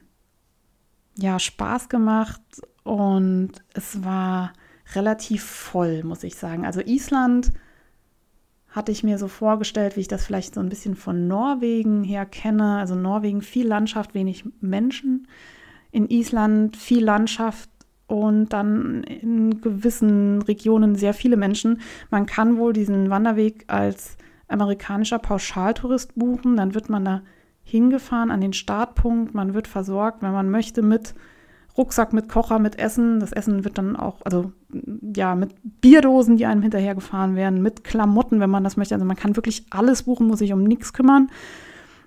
[1.17, 2.41] ja Spaß gemacht
[2.83, 4.53] und es war
[4.93, 6.65] relativ voll, muss ich sagen.
[6.65, 7.51] Also Island
[8.69, 12.25] hatte ich mir so vorgestellt, wie ich das vielleicht so ein bisschen von Norwegen her
[12.25, 12.77] kenne.
[12.77, 15.27] Also Norwegen viel Landschaft, wenig Menschen.
[15.91, 17.69] In Island viel Landschaft,
[18.07, 21.81] und dann in gewissen Regionen sehr viele Menschen.
[22.11, 26.55] Man kann wohl diesen Wanderweg als amerikanischer Pauschaltourist buchen.
[26.55, 27.21] Dann wird man da
[27.63, 29.33] hingefahren an den Startpunkt.
[29.33, 31.15] Man wird versorgt, wenn man möchte, mit
[31.77, 33.19] Rucksack, mit Kocher, mit Essen.
[33.19, 34.51] Das Essen wird dann auch, also
[35.15, 38.93] ja, mit Bierdosen, die einem hinterhergefahren werden, mit Klamotten, wenn man das möchte.
[38.93, 41.29] Also man kann wirklich alles buchen, muss sich um nichts kümmern.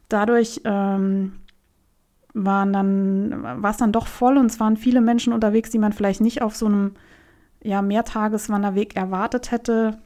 [0.08, 1.32] Dadurch ähm,
[2.34, 5.92] waren dann, war es dann doch voll und es waren viele Menschen unterwegs, die man
[5.92, 6.92] vielleicht nicht auf so einem
[7.62, 9.98] ja, Mehrtageswanderweg erwartet hätte.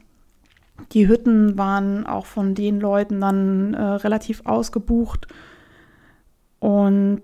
[0.91, 5.27] Die Hütten waren auch von den Leuten dann äh, relativ ausgebucht.
[6.59, 7.21] Und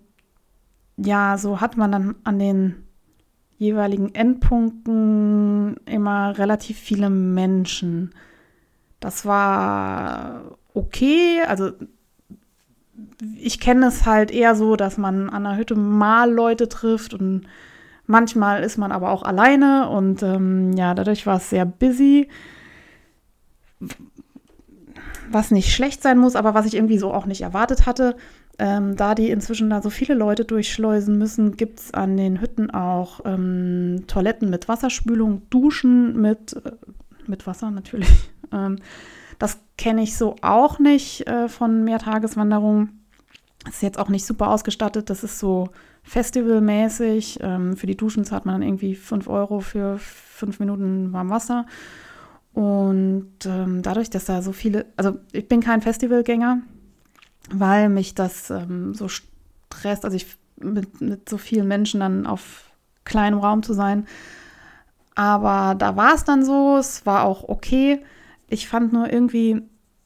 [0.97, 2.83] ja, so hat man dann an den
[3.57, 8.11] jeweiligen Endpunkten immer relativ viele Menschen.
[8.99, 11.71] Das war okay, also
[13.37, 17.43] ich kenne es halt eher so, dass man an der Hütte mal Leute trifft und
[18.05, 22.29] manchmal ist man aber auch alleine und ähm, ja, dadurch war es sehr busy.
[25.31, 28.15] Was nicht schlecht sein muss, aber was ich irgendwie so auch nicht erwartet hatte.
[28.57, 32.71] Ähm, da die inzwischen da so viele Leute durchschleusen müssen, gibt es an den Hütten
[32.71, 36.71] auch ähm, Toiletten mit Wasserspülung, Duschen mit, äh,
[37.27, 38.09] mit Wasser natürlich
[38.51, 38.77] Ähm,
[39.37, 42.98] das kenne ich so auch nicht äh, von Mehrtageswanderungen.
[43.67, 45.09] Ist jetzt auch nicht super ausgestattet.
[45.09, 45.69] Das ist so
[46.03, 47.39] festivalmäßig.
[47.41, 51.65] Ähm, für die Duschen zahlt man dann irgendwie 5 Euro für fünf Minuten warm Wasser.
[52.53, 56.61] Und ähm, dadurch, dass da so viele, also ich bin kein Festivalgänger,
[57.51, 62.69] weil mich das ähm, so stresst, also ich mit, mit so vielen Menschen dann auf
[63.05, 64.07] kleinem Raum zu sein.
[65.15, 68.03] Aber da war es dann so, es war auch okay.
[68.47, 69.61] Ich fand nur irgendwie,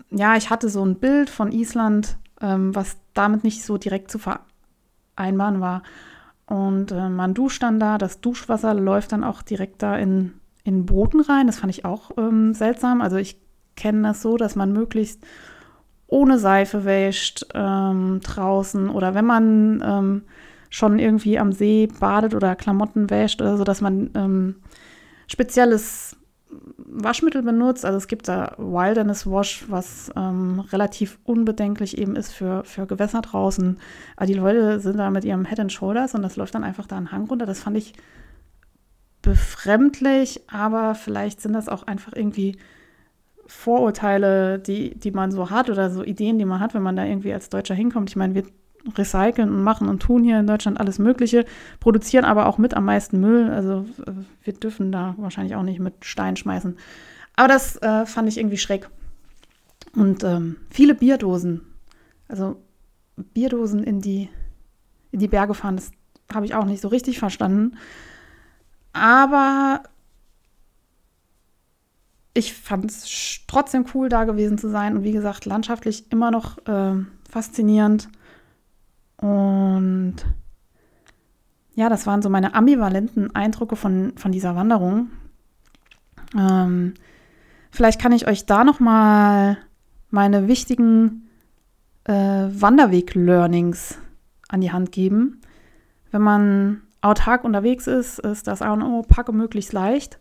[0.09, 4.19] ja, ich hatte so ein Bild von Island, ähm, was damit nicht so direkt zu
[4.19, 5.81] vereinbaren war.
[6.45, 10.85] Und äh, man duscht dann da, das Duschwasser läuft dann auch direkt da in, in
[10.85, 11.47] Booten rein.
[11.47, 13.01] Das fand ich auch ähm, seltsam.
[13.01, 13.39] Also ich
[13.75, 15.25] kenne das so, dass man möglichst
[16.07, 20.23] ohne Seife wäscht ähm, draußen oder wenn man ähm,
[20.69, 24.55] schon irgendwie am See badet oder Klamotten wäscht oder so, dass man ähm,
[25.27, 26.15] spezielles
[26.77, 27.85] Waschmittel benutzt.
[27.85, 33.21] Also es gibt da Wilderness Wash, was ähm, relativ unbedenklich eben ist für, für Gewässer
[33.21, 33.79] draußen.
[34.15, 36.87] Aber die Leute sind da mit ihrem Head and Shoulders und das läuft dann einfach
[36.87, 37.45] da einen Hang runter.
[37.45, 37.93] Das fand ich
[39.21, 42.57] befremdlich, aber vielleicht sind das auch einfach irgendwie
[43.47, 47.05] Vorurteile, die, die man so hat oder so Ideen, die man hat, wenn man da
[47.05, 48.09] irgendwie als Deutscher hinkommt.
[48.09, 48.43] Ich meine, wir
[48.97, 51.45] recyceln und machen und tun hier in Deutschland alles Mögliche,
[51.79, 53.49] produzieren aber auch mit am meisten Müll.
[53.49, 54.11] Also äh,
[54.43, 56.77] wir dürfen da wahrscheinlich auch nicht mit Stein schmeißen.
[57.35, 58.89] Aber das äh, fand ich irgendwie schräg.
[59.95, 61.61] Und ähm, viele Bierdosen,
[62.27, 62.57] also
[63.15, 64.29] Bierdosen in die,
[65.11, 65.91] in die Berge fahren, das
[66.33, 67.77] habe ich auch nicht so richtig verstanden.
[68.91, 69.83] Aber
[72.33, 74.97] ich fand es trotzdem cool, da gewesen zu sein.
[74.97, 76.95] Und wie gesagt, landschaftlich immer noch äh,
[77.29, 78.09] faszinierend.
[79.23, 80.15] Und
[81.75, 85.11] ja, das waren so meine ambivalenten Eindrücke von, von dieser Wanderung.
[86.37, 86.95] Ähm,
[87.71, 89.57] vielleicht kann ich euch da noch mal
[90.09, 91.29] meine wichtigen
[92.03, 93.97] äh, Wanderweg-Learnings
[94.49, 95.39] an die Hand geben.
[96.11, 100.19] Wenn man autark unterwegs ist, ist das A und O, packe möglichst leicht.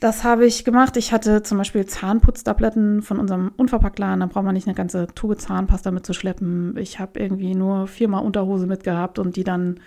[0.00, 0.96] Das habe ich gemacht.
[0.96, 4.20] Ich hatte zum Beispiel Zahnputztabletten von unserem Unverpacktladen.
[4.20, 6.74] Da braucht man nicht eine ganze Tube Zahnpasta mitzuschleppen.
[6.78, 9.78] Ich habe irgendwie nur viermal Unterhose mitgehabt und die dann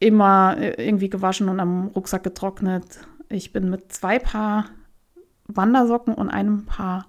[0.00, 3.06] immer äh, irgendwie gewaschen und am Rucksack getrocknet.
[3.28, 4.66] Ich bin mit zwei Paar
[5.46, 7.06] Wandersocken und einem Paar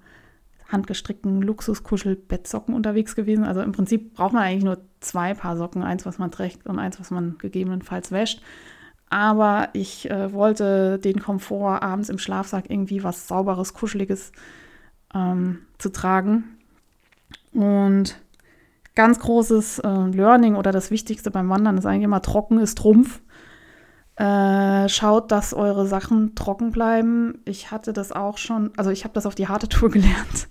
[0.67, 3.45] handgestrickten Luxuskuschel-Bettsocken unterwegs gewesen.
[3.45, 6.77] Also im Prinzip braucht man eigentlich nur zwei Paar Socken, eins, was man trägt und
[6.77, 8.43] eins, was man gegebenenfalls wäscht.
[9.09, 14.31] Aber ich äh, wollte den Komfort abends im Schlafsack irgendwie was sauberes, kuscheliges
[15.13, 16.57] ähm, zu tragen.
[17.53, 18.19] Und
[18.95, 23.21] ganz großes äh, Learning oder das Wichtigste beim Wandern ist eigentlich immer trocken ist Trumpf.
[24.15, 27.39] Äh, schaut, dass eure Sachen trocken bleiben.
[27.43, 30.47] Ich hatte das auch schon, also ich habe das auf die harte Tour gelernt.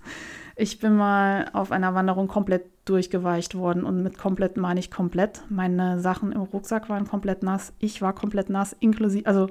[0.56, 5.42] Ich bin mal auf einer Wanderung komplett durchgeweicht worden und mit komplett meine ich komplett.
[5.48, 7.72] Meine Sachen im Rucksack waren komplett nass.
[7.78, 9.48] Ich war komplett nass, inklusive, also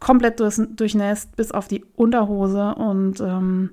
[0.00, 3.70] komplett durch, durchnässt bis auf die Unterhose und ähm,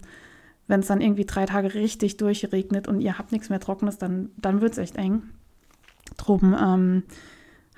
[0.67, 4.29] wenn es dann irgendwie drei Tage richtig durchregnet und ihr habt nichts mehr Trockenes, dann,
[4.37, 5.23] dann wird es echt eng.
[6.17, 7.03] Drum ähm,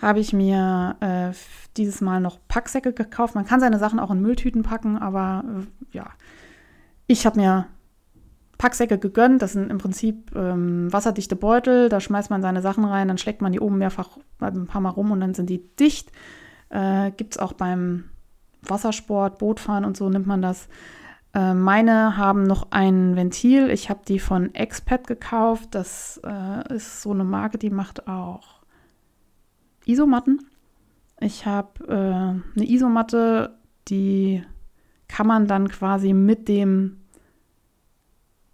[0.01, 1.31] habe ich mir äh,
[1.77, 3.35] dieses Mal noch Packsäcke gekauft.
[3.35, 6.07] Man kann seine Sachen auch in Mülltüten packen, aber äh, ja,
[7.07, 7.67] ich habe mir
[8.61, 9.41] Packsäcke gegönnt.
[9.41, 11.89] Das sind im Prinzip ähm, wasserdichte Beutel.
[11.89, 14.89] Da schmeißt man seine Sachen rein, dann schlägt man die oben mehrfach ein paar Mal
[14.89, 16.11] rum und dann sind die dicht.
[16.69, 18.03] Äh, Gibt es auch beim
[18.61, 20.69] Wassersport, Bootfahren und so nimmt man das.
[21.33, 23.71] Äh, meine haben noch ein Ventil.
[23.71, 25.69] Ich habe die von Expat gekauft.
[25.71, 28.61] Das äh, ist so eine Marke, die macht auch
[29.87, 30.45] Isomatten.
[31.19, 34.43] Ich habe äh, eine Isomatte, die
[35.07, 37.00] kann man dann quasi mit dem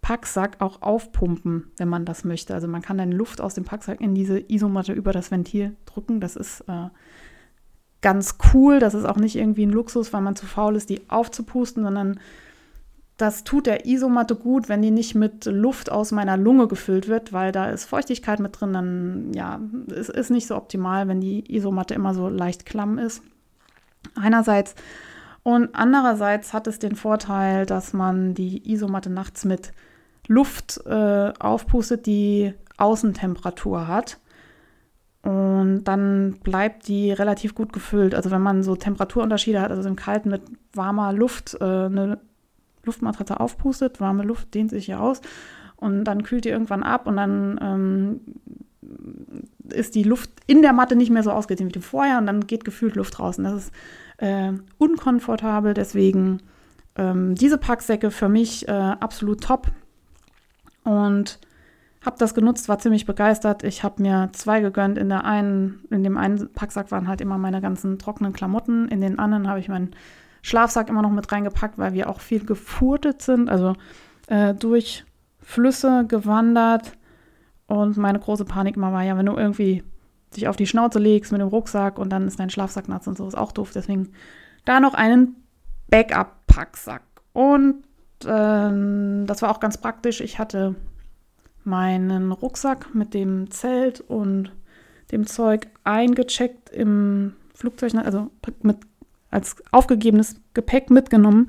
[0.08, 2.54] Packsack auch aufpumpen, wenn man das möchte.
[2.54, 6.18] Also man kann dann Luft aus dem Packsack in diese Isomatte über das Ventil drücken.
[6.18, 6.88] Das ist äh,
[8.00, 8.78] ganz cool.
[8.78, 12.20] Das ist auch nicht irgendwie ein Luxus, weil man zu faul ist, die aufzupusten, sondern
[13.18, 17.34] das tut der Isomatte gut, wenn die nicht mit Luft aus meiner Lunge gefüllt wird,
[17.34, 18.72] weil da ist Feuchtigkeit mit drin.
[18.72, 19.60] Dann, ja,
[19.94, 23.22] es ist nicht so optimal, wenn die Isomatte immer so leicht klamm ist.
[24.14, 24.74] Einerseits.
[25.42, 29.72] Und andererseits hat es den Vorteil, dass man die Isomatte nachts mit
[30.28, 34.18] Luft äh, aufpustet, die Außentemperatur hat.
[35.22, 38.14] Und dann bleibt die relativ gut gefüllt.
[38.14, 42.20] Also wenn man so Temperaturunterschiede hat, also im Kalten mit warmer Luft äh, eine
[42.84, 45.20] Luftmatratze aufpustet, warme Luft dehnt sich ja aus
[45.76, 48.20] und dann kühlt die irgendwann ab und dann ähm,
[49.70, 52.64] ist die Luft in der Matte nicht mehr so ausgedehnt wie vorher und dann geht
[52.64, 53.38] gefühlt Luft raus.
[53.38, 53.72] Und das ist
[54.18, 56.40] äh, unkomfortabel, deswegen
[56.96, 59.68] ähm, diese Packsäcke für mich äh, absolut top.
[60.88, 61.38] Und
[62.04, 63.62] habe das genutzt, war ziemlich begeistert.
[63.62, 64.96] Ich habe mir zwei gegönnt.
[64.96, 68.88] In der einen, in dem einen Packsack waren halt immer meine ganzen trockenen Klamotten.
[68.88, 69.90] In den anderen habe ich meinen
[70.40, 73.74] Schlafsack immer noch mit reingepackt, weil wir auch viel gefurtet sind, also
[74.28, 75.04] äh, durch
[75.40, 76.92] Flüsse gewandert.
[77.66, 79.82] Und meine große Panik immer war ja, wenn du irgendwie
[80.34, 83.18] dich auf die Schnauze legst mit dem Rucksack und dann ist dein Schlafsack nass und
[83.18, 83.72] so, ist auch doof.
[83.74, 84.12] Deswegen
[84.64, 85.36] da noch einen
[85.90, 87.02] Backup-Packsack.
[87.34, 87.84] Und
[88.26, 90.20] ähm, das war auch ganz praktisch.
[90.20, 90.74] Ich hatte
[91.64, 94.52] meinen Rucksack mit dem Zelt und
[95.12, 98.30] dem Zeug eingecheckt im Flugzeug, also
[98.62, 98.78] mit,
[99.30, 101.48] als aufgegebenes Gepäck mitgenommen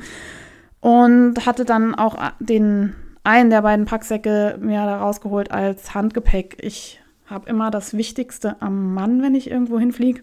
[0.81, 6.57] und hatte dann auch den einen der beiden Packsäcke mir da rausgeholt als Handgepäck.
[6.61, 10.21] Ich habe immer das Wichtigste am Mann, wenn ich irgendwo hinfliege.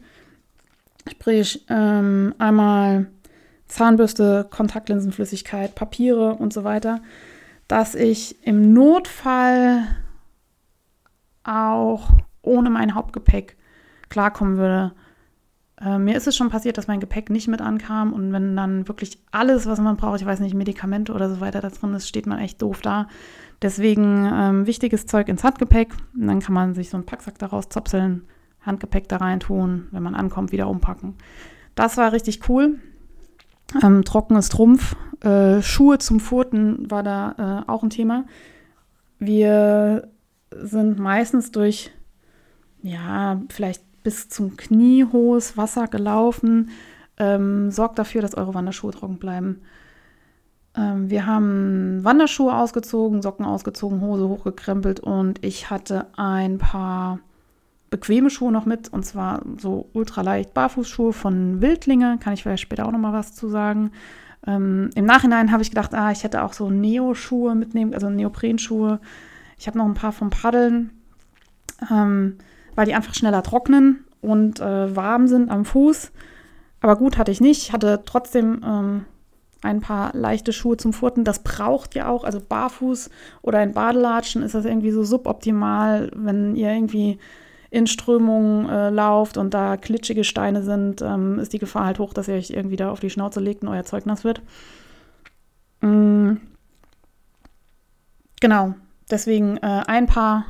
[1.08, 3.06] Sprich, ähm, einmal
[3.68, 7.00] Zahnbürste, Kontaktlinsenflüssigkeit, Papiere und so weiter
[7.68, 9.82] dass ich im Notfall
[11.44, 12.10] auch
[12.42, 13.56] ohne mein Hauptgepäck
[14.08, 14.92] klarkommen würde.
[15.80, 18.88] Äh, mir ist es schon passiert, dass mein Gepäck nicht mit ankam und wenn dann
[18.88, 22.08] wirklich alles, was man braucht, ich weiß nicht, Medikamente oder so weiter da drin ist,
[22.08, 23.08] steht man echt doof da.
[23.62, 27.68] Deswegen ähm, wichtiges Zeug ins Handgepäck und dann kann man sich so einen Packsack daraus
[27.68, 28.26] zopseln,
[28.62, 31.14] Handgepäck da rein tun, wenn man ankommt, wieder umpacken.
[31.74, 32.78] Das war richtig cool.
[33.82, 38.24] Ähm, trockenes Trumpf, äh, Schuhe zum Furten war da äh, auch ein Thema.
[39.18, 40.08] Wir
[40.50, 41.90] sind meistens durch,
[42.82, 46.70] ja, vielleicht bis zum Knie hohes Wasser gelaufen.
[47.18, 49.62] Ähm, sorgt dafür, dass eure Wanderschuhe trocken bleiben.
[50.76, 57.20] Ähm, wir haben Wanderschuhe ausgezogen, Socken ausgezogen, Hose hochgekrempelt und ich hatte ein paar
[57.96, 62.18] bequeme Schuhe noch mit und zwar so ultraleicht Barfußschuhe von Wildlinge.
[62.20, 63.90] Kann ich vielleicht später auch noch mal was zu sagen.
[64.46, 69.00] Ähm, Im Nachhinein habe ich gedacht, ah, ich hätte auch so Neo-Schuhe mitnehmen, also Neoprenschuhe.
[69.58, 70.90] Ich habe noch ein paar vom Paddeln,
[71.90, 72.36] ähm,
[72.74, 76.12] weil die einfach schneller trocknen und äh, warm sind am Fuß.
[76.80, 77.62] Aber gut hatte ich nicht.
[77.62, 79.04] Ich hatte trotzdem ähm,
[79.62, 81.24] ein paar leichte Schuhe zum Furten.
[81.24, 83.08] Das braucht ja auch, also barfuß
[83.40, 87.18] oder in Badelatschen ist das irgendwie so suboptimal, wenn ihr irgendwie
[87.70, 92.12] in Strömungen äh, lauft und da klitschige Steine sind, ähm, ist die Gefahr halt hoch,
[92.12, 94.42] dass ihr euch irgendwie da auf die Schnauze legt und euer Zeug nass wird.
[95.80, 96.40] Mhm.
[98.40, 98.74] Genau,
[99.10, 100.44] deswegen äh, ein paar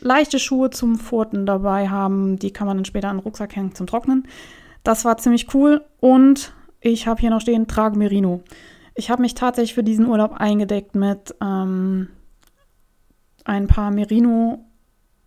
[0.00, 2.38] leichte Schuhe zum Furten dabei haben.
[2.38, 4.26] Die kann man dann später an den Rucksack hängen zum Trocknen.
[4.82, 5.84] Das war ziemlich cool.
[6.00, 8.42] Und ich habe hier noch stehen, trage Merino.
[8.94, 12.08] Ich habe mich tatsächlich für diesen Urlaub eingedeckt mit ähm,
[13.44, 14.65] ein paar Merino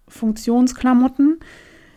[0.10, 1.40] Funktionsklamotten.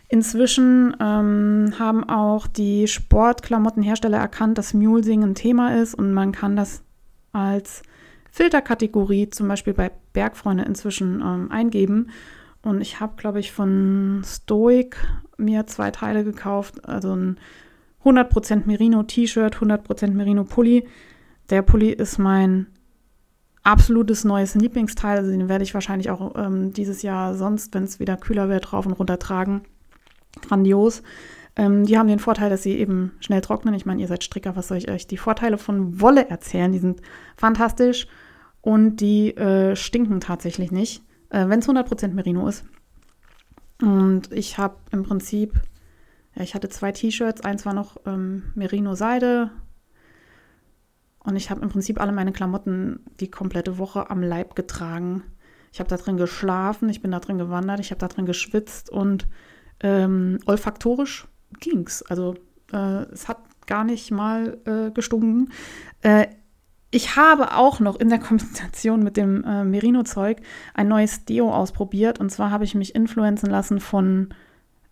[0.07, 6.55] Inzwischen ähm, haben auch die Sportklamottenhersteller erkannt, dass Mulesing ein Thema ist und man kann
[6.55, 6.83] das
[7.31, 7.81] als
[8.31, 12.11] Filterkategorie zum Beispiel bei Bergfreunde inzwischen ähm, eingeben.
[12.63, 14.97] Und ich habe, glaube ich, von Stoic
[15.37, 16.87] mir zwei Teile gekauft.
[16.87, 17.37] Also ein
[18.05, 20.87] 100% Merino T-Shirt, 100% Merino Pulli.
[21.49, 22.67] Der Pulli ist mein
[23.63, 25.17] absolutes neues Lieblingsteil.
[25.17, 28.73] Also den werde ich wahrscheinlich auch ähm, dieses Jahr sonst, wenn es wieder kühler wird,
[28.73, 29.63] rauf und runter tragen.
[30.41, 31.01] Grandios.
[31.55, 33.73] Ähm, die haben den Vorteil, dass sie eben schnell trocknen.
[33.73, 36.71] Ich meine, ihr seid Stricker, was soll ich euch die Vorteile von Wolle erzählen?
[36.71, 37.01] Die sind
[37.37, 38.07] fantastisch
[38.61, 42.65] und die äh, stinken tatsächlich nicht, äh, wenn es 100% Merino ist.
[43.81, 45.53] Und ich habe im Prinzip,
[46.35, 49.51] ja, ich hatte zwei T-Shirts, eins war noch ähm, Merino-Seide,
[51.23, 55.23] und ich habe im Prinzip alle meine Klamotten die komplette Woche am Leib getragen.
[55.71, 58.89] Ich habe da drin geschlafen, ich bin da drin gewandert, ich habe da drin geschwitzt
[58.89, 59.27] und
[59.79, 61.27] ähm, olfaktorisch
[61.59, 62.03] ging's.
[62.03, 62.35] Also
[62.71, 65.51] äh, es hat gar nicht mal äh, gestunken.
[66.01, 66.27] Äh,
[66.91, 70.41] ich habe auch noch in der Kombination mit dem äh, Merino-Zeug
[70.75, 72.19] ein neues Deo ausprobiert.
[72.19, 74.29] Und zwar habe ich mich influenzen lassen von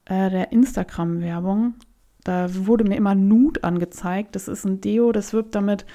[0.05, 1.75] äh, der Instagram-Werbung.
[2.23, 4.35] Da wurde mir immer Nude angezeigt.
[4.35, 5.85] Das ist ein Deo, das wirbt damit,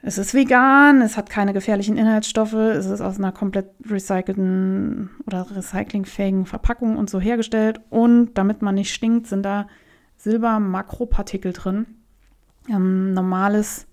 [0.00, 5.46] es ist vegan, es hat keine gefährlichen Inhaltsstoffe, es ist aus einer komplett recycelten oder
[5.54, 7.80] recyclingfähigen Verpackung und so hergestellt.
[7.90, 9.66] Und damit man nicht stinkt, sind da
[10.16, 11.86] Silber-Makropartikel drin.
[12.68, 13.86] Ähm, normales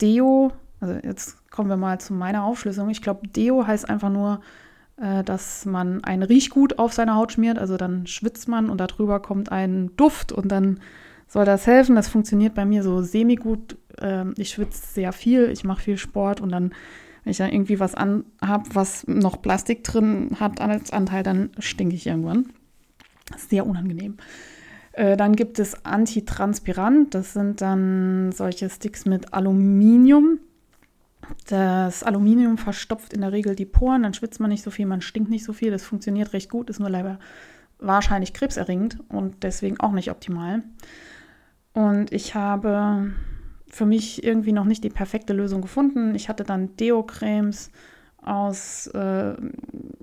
[0.00, 2.88] Deo, also jetzt kommen wir mal zu meiner Aufschlüsselung.
[2.88, 4.40] Ich glaube, Deo heißt einfach nur,
[4.96, 7.58] äh, dass man ein Riechgut auf seine Haut schmiert.
[7.58, 10.80] Also dann schwitzt man und darüber kommt ein Duft und dann
[11.28, 11.94] soll das helfen.
[11.94, 13.76] Das funktioniert bei mir so semi-gut.
[14.00, 16.72] Ähm, ich schwitze sehr viel, ich mache viel Sport und dann,
[17.24, 21.50] wenn ich dann irgendwie was an habe, was noch Plastik drin hat als Anteil, dann
[21.58, 22.46] stinke ich irgendwann.
[23.36, 24.16] Sehr unangenehm.
[24.92, 27.14] Äh, dann gibt es Antitranspirant.
[27.14, 30.40] Das sind dann solche Sticks mit Aluminium.
[31.46, 35.02] Das Aluminium verstopft in der Regel die Poren, dann schwitzt man nicht so viel, man
[35.02, 35.70] stinkt nicht so viel.
[35.70, 37.18] Das funktioniert recht gut, ist nur leider
[37.78, 40.62] wahrscheinlich krebserregend und deswegen auch nicht optimal.
[41.74, 43.12] Und ich habe
[43.68, 46.14] für mich irgendwie noch nicht die perfekte Lösung gefunden.
[46.14, 47.70] Ich hatte dann Deo-Cremes
[48.22, 49.34] aus, äh,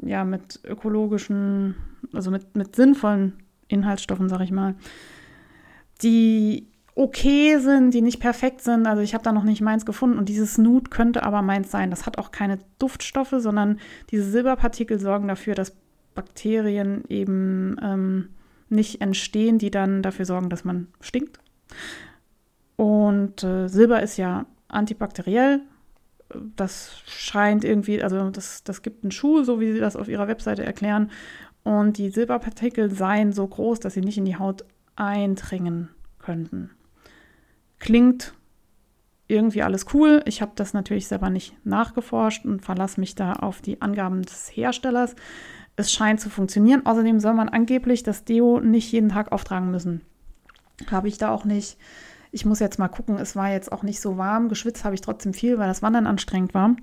[0.01, 1.75] ja, mit ökologischen,
[2.13, 3.33] also mit, mit sinnvollen
[3.67, 4.75] Inhaltsstoffen, sag ich mal,
[6.01, 8.87] die okay sind, die nicht perfekt sind.
[8.87, 11.89] Also ich habe da noch nicht meins gefunden und dieses Nude könnte aber meins sein.
[11.89, 13.79] Das hat auch keine Duftstoffe, sondern
[14.11, 15.75] diese Silberpartikel sorgen dafür, dass
[16.13, 18.29] Bakterien eben ähm,
[18.69, 21.39] nicht entstehen, die dann dafür sorgen, dass man stinkt.
[22.75, 25.61] Und äh, Silber ist ja antibakteriell.
[26.55, 30.27] Das scheint irgendwie, also das, das gibt einen Schuh, so wie sie das auf ihrer
[30.27, 31.11] Webseite erklären.
[31.63, 34.65] Und die Silberpartikel seien so groß, dass sie nicht in die Haut
[34.95, 36.71] eindringen könnten.
[37.79, 38.33] Klingt
[39.27, 40.21] irgendwie alles cool.
[40.25, 44.55] Ich habe das natürlich selber nicht nachgeforscht und verlasse mich da auf die Angaben des
[44.55, 45.15] Herstellers.
[45.75, 46.85] Es scheint zu funktionieren.
[46.85, 50.01] Außerdem soll man angeblich das Deo nicht jeden Tag auftragen müssen.
[50.89, 51.77] Habe ich da auch nicht.
[52.31, 53.17] Ich muss jetzt mal gucken.
[53.17, 54.49] Es war jetzt auch nicht so warm.
[54.49, 56.75] Geschwitzt habe ich trotzdem viel, weil das Wandern anstrengend war.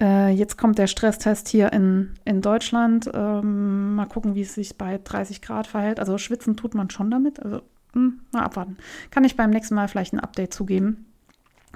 [0.00, 3.10] Äh, jetzt kommt der Stresstest hier in, in Deutschland.
[3.12, 6.00] Ähm, mal gucken, wie es sich bei 30 Grad verhält.
[6.00, 7.40] Also schwitzen tut man schon damit.
[7.42, 8.78] Also hm, mal abwarten.
[9.10, 11.06] Kann ich beim nächsten Mal vielleicht ein Update zugeben.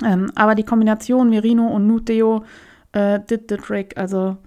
[0.03, 2.45] Ähm, aber die Kombination Merino und Nuteo
[2.93, 3.97] äh, did the trick.
[3.97, 4.39] Also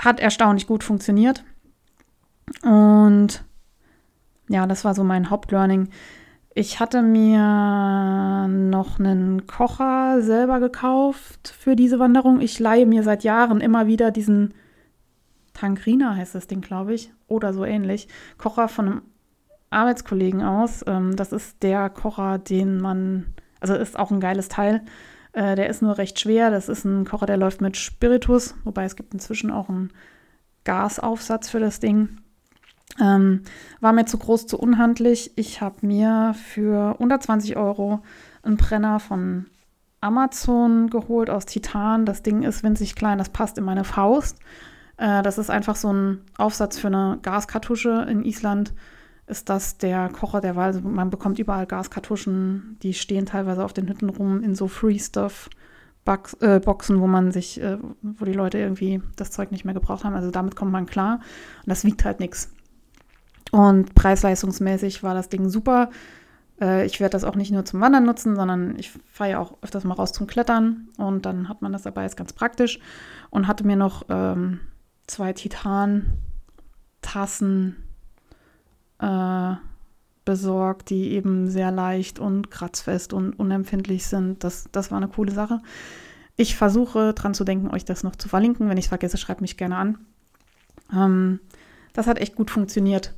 [0.00, 1.44] hat erstaunlich gut funktioniert.
[2.62, 3.44] Und
[4.48, 5.88] ja, das war so mein Hauptlearning.
[6.54, 12.40] Ich hatte mir noch einen Kocher selber gekauft für diese Wanderung.
[12.40, 14.54] Ich leihe mir seit Jahren immer wieder diesen
[15.58, 18.06] Tankrina heißt das Ding, glaube ich, oder so ähnlich.
[18.38, 19.02] Kocher von einem
[19.70, 20.84] Arbeitskollegen aus.
[20.86, 24.82] Ähm, das ist der Kocher, den man, also ist auch ein geiles Teil.
[25.32, 26.50] Äh, der ist nur recht schwer.
[26.50, 29.92] Das ist ein Kocher, der läuft mit Spiritus, wobei es gibt inzwischen auch einen
[30.62, 32.20] Gasaufsatz für das Ding.
[33.00, 33.42] Ähm,
[33.80, 35.32] war mir zu groß, zu unhandlich.
[35.36, 38.00] Ich habe mir für 120 Euro
[38.42, 39.46] einen Brenner von
[40.00, 42.06] Amazon geholt aus Titan.
[42.06, 44.38] Das Ding ist winzig klein, das passt in meine Faust.
[44.96, 48.72] Äh, das ist einfach so ein Aufsatz für eine Gaskartusche in Island
[49.28, 50.68] ist das der Kocher der Wahl.
[50.68, 55.50] Also man bekommt überall Gaskartuschen, die stehen teilweise auf den Hütten rum in so Free-Stuff.
[56.40, 60.04] Äh, Boxen, wo man sich, äh, wo die Leute irgendwie das Zeug nicht mehr gebraucht
[60.04, 60.14] haben.
[60.14, 61.16] Also damit kommt man klar.
[61.16, 62.50] Und das wiegt halt nichts.
[63.50, 65.90] Und preis-leistungsmäßig war das Ding super.
[66.60, 69.56] Äh, ich werde das auch nicht nur zum Wandern nutzen, sondern ich fahre ja auch
[69.62, 70.88] öfters mal raus zum Klettern.
[70.96, 72.78] Und dann hat man das dabei, ist ganz praktisch.
[73.30, 74.60] Und hatte mir noch ähm,
[75.06, 77.76] zwei Titan-Tassen
[78.98, 79.54] äh,
[80.24, 84.44] besorgt, die eben sehr leicht und kratzfest und unempfindlich sind.
[84.44, 85.60] Das, das war eine coole Sache.
[86.36, 88.68] Ich versuche dran zu denken, euch das noch zu verlinken.
[88.68, 89.98] Wenn ich es vergesse, schreibt mich gerne an.
[90.92, 91.40] Ähm,
[91.94, 93.14] das hat echt gut funktioniert.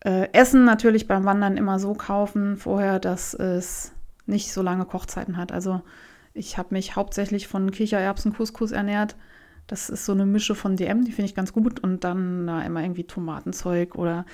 [0.00, 3.92] Äh, Essen natürlich beim Wandern immer so kaufen vorher, dass es
[4.26, 5.52] nicht so lange Kochzeiten hat.
[5.52, 5.82] Also
[6.32, 9.16] ich habe mich hauptsächlich von Kichererbsen-Couscous ernährt.
[9.66, 11.80] Das ist so eine Mische von DM, die finde ich ganz gut.
[11.80, 14.24] Und dann na, immer irgendwie Tomatenzeug oder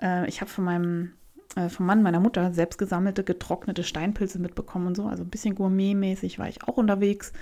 [0.00, 1.12] äh, ich habe von meinem
[1.56, 5.06] äh, vom Mann meiner Mutter selbst gesammelte, getrocknete Steinpilze mitbekommen und so.
[5.06, 7.32] Also ein bisschen gourmetmäßig war ich auch unterwegs.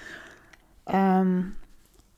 [0.86, 1.52] Ähm,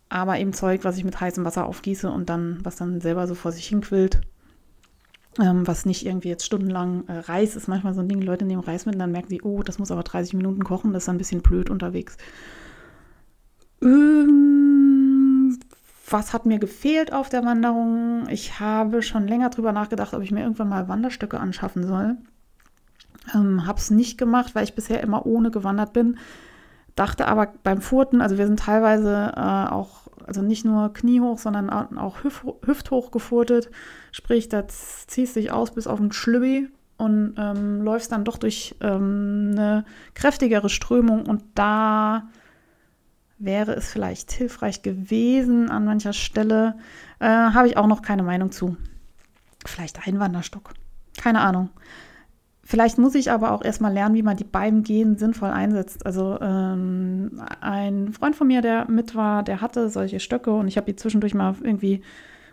[0.09, 3.35] aber eben Zeug, was ich mit heißem Wasser aufgieße und dann, was dann selber so
[3.35, 4.21] vor sich hin quillt.
[5.41, 7.66] Ähm, was nicht irgendwie jetzt stundenlang äh, Reis ist.
[7.66, 9.91] Manchmal so ein Ding, Leute nehmen Reis mit und dann merken sie, oh, das muss
[9.91, 12.18] aber 30 Minuten kochen, das ist ein bisschen blöd unterwegs.
[13.83, 15.59] Ähm,
[16.09, 18.28] was hat mir gefehlt auf der Wanderung?
[18.28, 22.18] Ich habe schon länger drüber nachgedacht, ob ich mir irgendwann mal Wanderstöcke anschaffen soll.
[23.35, 26.18] Ähm, habe es nicht gemacht, weil ich bisher immer ohne gewandert bin.
[26.95, 31.70] Dachte aber beim Furten, also wir sind teilweise äh, auch, also nicht nur kniehoch, sondern
[31.70, 33.70] auch hüf hüfthoch gefurtet.
[34.11, 38.39] Sprich, da ziehst du dich aus bis auf den Schlübbi und ähm, läufst dann doch
[38.39, 42.29] durch ähm, eine kräftigere Strömung und da
[43.39, 46.77] wäre es vielleicht hilfreich gewesen an mancher Stelle.
[47.18, 48.77] Äh, Habe ich auch noch keine Meinung zu.
[49.66, 50.75] Vielleicht ein Wanderstock.
[51.20, 51.70] Keine Ahnung.
[52.65, 56.07] Vielleicht muss ich aber auch erstmal lernen, wie man die beim Gehen sinnvoll einsetzt.
[56.07, 60.77] Also ähm, ein Freund von mir, der mit war, der hatte solche Stöcke und ich
[60.77, 62.03] habe die zwischendurch mal irgendwie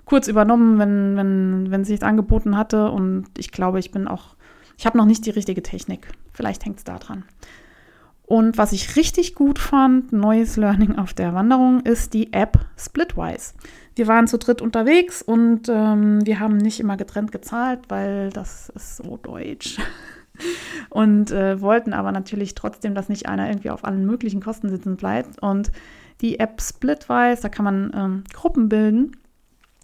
[0.05, 2.89] kurz übernommen, wenn, wenn, wenn sich angeboten hatte.
[2.89, 4.35] Und ich glaube, ich bin auch,
[4.77, 6.07] ich habe noch nicht die richtige Technik.
[6.33, 7.23] Vielleicht hängt es da dran.
[8.23, 13.53] Und was ich richtig gut fand, neues Learning auf der Wanderung, ist die App Splitwise.
[13.99, 18.69] Wir waren zu dritt unterwegs und ähm, wir haben nicht immer getrennt gezahlt, weil das
[18.69, 19.77] ist so deutsch.
[20.89, 24.95] und äh, wollten aber natürlich trotzdem, dass nicht einer irgendwie auf allen möglichen Kosten sitzen
[24.95, 25.41] bleibt.
[25.41, 25.73] Und
[26.21, 29.17] die App Splitwise, da kann man ähm, Gruppen bilden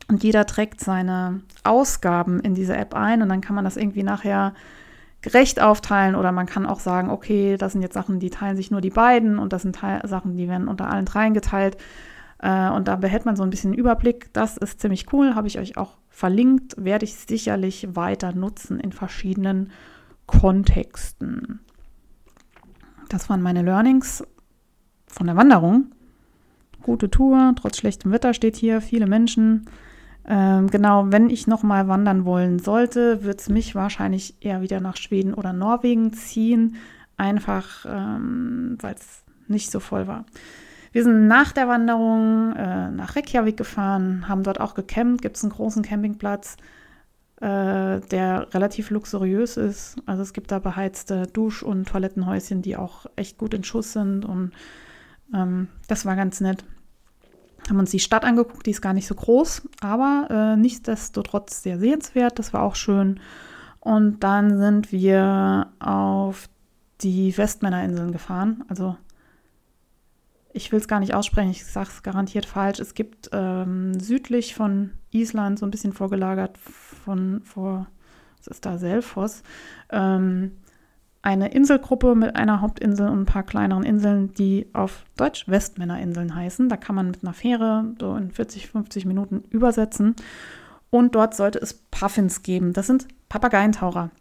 [0.08, 4.04] und jeder trägt seine Ausgaben in diese App ein und dann kann man das irgendwie
[4.04, 4.54] nachher
[5.22, 8.72] gerecht aufteilen oder man kann auch sagen, okay, das sind jetzt Sachen, die teilen sich
[8.72, 11.76] nur die beiden und das sind Teil Sachen, die werden unter allen dreien geteilt.
[12.40, 14.34] Äh, und da behält man so ein bisschen Überblick.
[14.34, 18.92] Das ist ziemlich cool, habe ich euch auch verlinkt, werde ich sicherlich weiter nutzen in
[18.92, 19.72] verschiedenen
[20.26, 21.60] Kontexten.
[23.10, 24.24] Das waren meine Learnings
[25.08, 25.92] von der Wanderung.
[26.82, 29.66] Gute Tour, trotz schlechtem Wetter steht hier, viele Menschen.
[30.28, 34.98] Ähm, genau, wenn ich nochmal wandern wollen sollte, wird es mich wahrscheinlich eher wieder nach
[34.98, 36.76] Schweden oder Norwegen ziehen,
[37.18, 40.26] einfach ähm, weil es nicht so voll war.
[40.96, 45.44] Wir sind nach der Wanderung äh, nach Reykjavik gefahren, haben dort auch gecampt, gibt es
[45.44, 46.56] einen großen Campingplatz
[47.42, 49.98] äh, der relativ luxuriös ist.
[50.06, 54.24] Also es gibt da beheizte Dusch- und Toilettenhäuschen, die auch echt gut in Schuss sind
[54.24, 54.54] und
[55.34, 56.64] ähm, das war ganz nett.
[57.68, 61.78] Haben uns die Stadt angeguckt, die ist gar nicht so groß, aber äh, nichtsdestotrotz sehr
[61.78, 62.40] sehenswert.
[62.40, 63.20] Das war auch schön.
[63.82, 66.48] Und dann sind wir auf
[67.02, 68.64] die Westmännerinseln gefahren.
[68.70, 68.96] Also
[70.56, 72.80] ich will es gar nicht aussprechen, ich sage es garantiert falsch.
[72.80, 77.88] Es gibt ähm, südlich von Island, so ein bisschen vorgelagert von vor,
[78.38, 79.44] was ist da, Selfos,
[79.90, 80.54] ähm,
[81.22, 86.70] eine Inselgruppe mit einer Hauptinsel und ein paar kleineren Inseln, die auf Deutsch Westmännerinseln heißen.
[86.70, 90.16] Da kann man mit einer Fähre so in 40, 50 Minuten übersetzen.
[90.90, 92.72] Und dort sollte es Puffins geben.
[92.72, 94.12] Das sind Papageientaucher.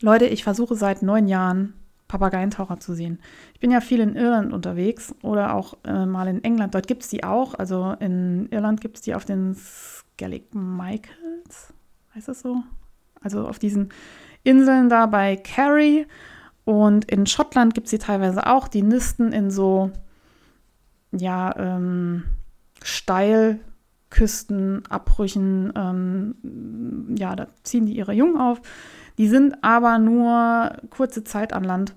[0.00, 1.74] Leute, ich versuche seit neun Jahren
[2.08, 3.18] Papageientaucher zu sehen.
[3.54, 6.74] Ich bin ja viel in Irland unterwegs oder auch äh, mal in England.
[6.74, 7.54] Dort gibt es die auch.
[7.54, 11.74] Also in Irland gibt es die auf den Skellig Michaels.
[12.14, 12.62] Heißt das so?
[13.20, 13.88] Also auf diesen
[14.44, 16.06] Inseln da bei Kerry.
[16.64, 18.68] Und in Schottland gibt es die teilweise auch.
[18.68, 19.90] Die nisten in so,
[21.12, 22.22] ja, ähm,
[22.82, 25.72] Steilküstenabbrüchen.
[25.76, 28.60] Ähm, ja, da ziehen die ihre Jungen auf.
[29.18, 31.94] Die sind aber nur kurze Zeit an Land.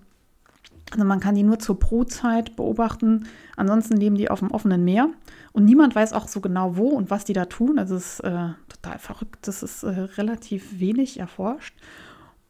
[0.92, 3.28] Also man kann die nur zur Brutzeit beobachten.
[3.56, 5.10] Ansonsten leben die auf dem offenen Meer.
[5.52, 7.78] Und niemand weiß auch so genau, wo und was die da tun.
[7.78, 9.48] Also es ist äh, total verrückt.
[9.48, 11.76] Das ist äh, relativ wenig erforscht.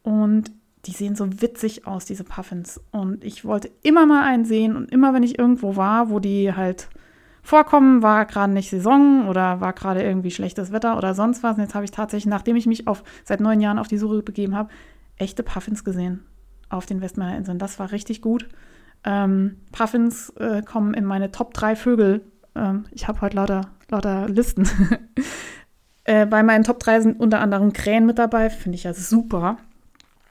[0.02, 0.50] Und
[0.86, 2.80] die sehen so witzig aus, diese Puffins.
[2.90, 4.76] Und ich wollte immer mal einen sehen.
[4.76, 6.88] Und immer, wenn ich irgendwo war, wo die halt
[7.42, 11.56] vorkommen, war gerade nicht Saison oder war gerade irgendwie schlechtes Wetter oder sonst was.
[11.56, 14.22] Und jetzt habe ich tatsächlich, nachdem ich mich auf, seit neun Jahren auf die Suche
[14.22, 14.70] begeben habe,
[15.16, 16.24] echte Puffins gesehen
[16.68, 17.58] auf den Westmeer Inseln.
[17.58, 18.48] Das war richtig gut.
[19.04, 22.22] Ähm, Puffins äh, kommen in meine Top 3 Vögel.
[22.54, 24.68] Ähm, ich habe heute lauter, lauter Listen.
[26.04, 28.50] äh, bei meinen Top 3 sind unter anderem Krähen mit dabei.
[28.50, 29.58] Finde ich ja super.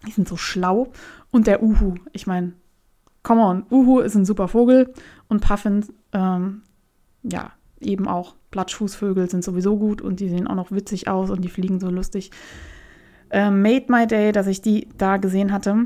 [0.07, 0.91] Die sind so schlau.
[1.31, 1.95] Und der Uhu.
[2.13, 2.53] Ich meine,
[3.23, 3.65] come on.
[3.69, 4.93] Uhu ist ein super Vogel.
[5.27, 6.63] Und Puffins ähm,
[7.31, 11.41] ja, eben auch Platschfußvögel sind sowieso gut und die sehen auch noch witzig aus und
[11.41, 12.31] die fliegen so lustig.
[13.29, 15.85] Äh, Made My Day, dass ich die da gesehen hatte.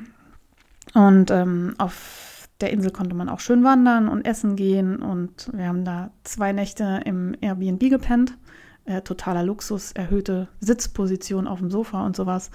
[0.94, 4.98] Und ähm, auf der Insel konnte man auch schön wandern und essen gehen.
[4.98, 8.38] Und wir haben da zwei Nächte im Airbnb gepennt.
[8.86, 12.52] Äh, totaler Luxus, erhöhte Sitzposition auf dem Sofa und sowas.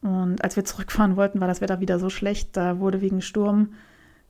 [0.00, 2.56] Und als wir zurückfahren wollten, war das Wetter wieder so schlecht.
[2.56, 3.70] Da wurde wegen Sturm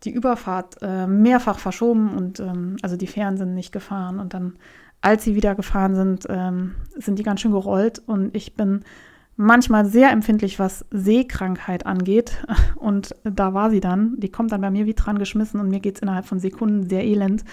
[0.05, 4.19] die Überfahrt äh, mehrfach verschoben und ähm, also die Fähren sind nicht gefahren.
[4.19, 4.55] Und dann,
[5.01, 8.03] als sie wieder gefahren sind, ähm, sind die ganz schön gerollt.
[8.07, 8.81] Und ich bin
[9.37, 12.45] manchmal sehr empfindlich, was Seekrankheit angeht.
[12.77, 14.19] Und da war sie dann.
[14.19, 16.89] Die kommt dann bei mir wie dran geschmissen und mir geht es innerhalb von Sekunden
[16.89, 17.45] sehr elend.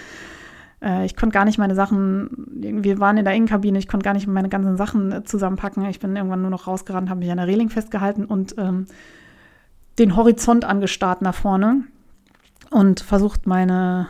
[0.82, 4.14] Äh, ich konnte gar nicht meine Sachen, wir waren in der Innenkabine, ich konnte gar
[4.14, 5.84] nicht meine ganzen Sachen äh, zusammenpacken.
[5.86, 8.86] Ich bin irgendwann nur noch rausgerannt, habe mich an der Reling festgehalten und ähm,
[9.98, 11.84] den Horizont angestarrt nach vorne
[12.70, 14.08] und versucht, meine,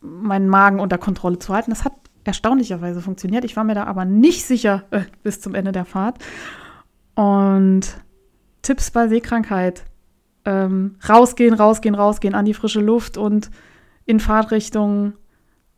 [0.00, 1.70] meinen Magen unter Kontrolle zu halten.
[1.70, 1.92] Das hat
[2.24, 3.44] erstaunlicherweise funktioniert.
[3.44, 6.18] Ich war mir da aber nicht sicher äh, bis zum Ende der Fahrt.
[7.14, 7.82] Und
[8.62, 9.84] Tipps bei Seekrankheit.
[10.46, 13.50] Ähm, rausgehen, rausgehen, rausgehen an die frische Luft und
[14.06, 15.12] in Fahrtrichtung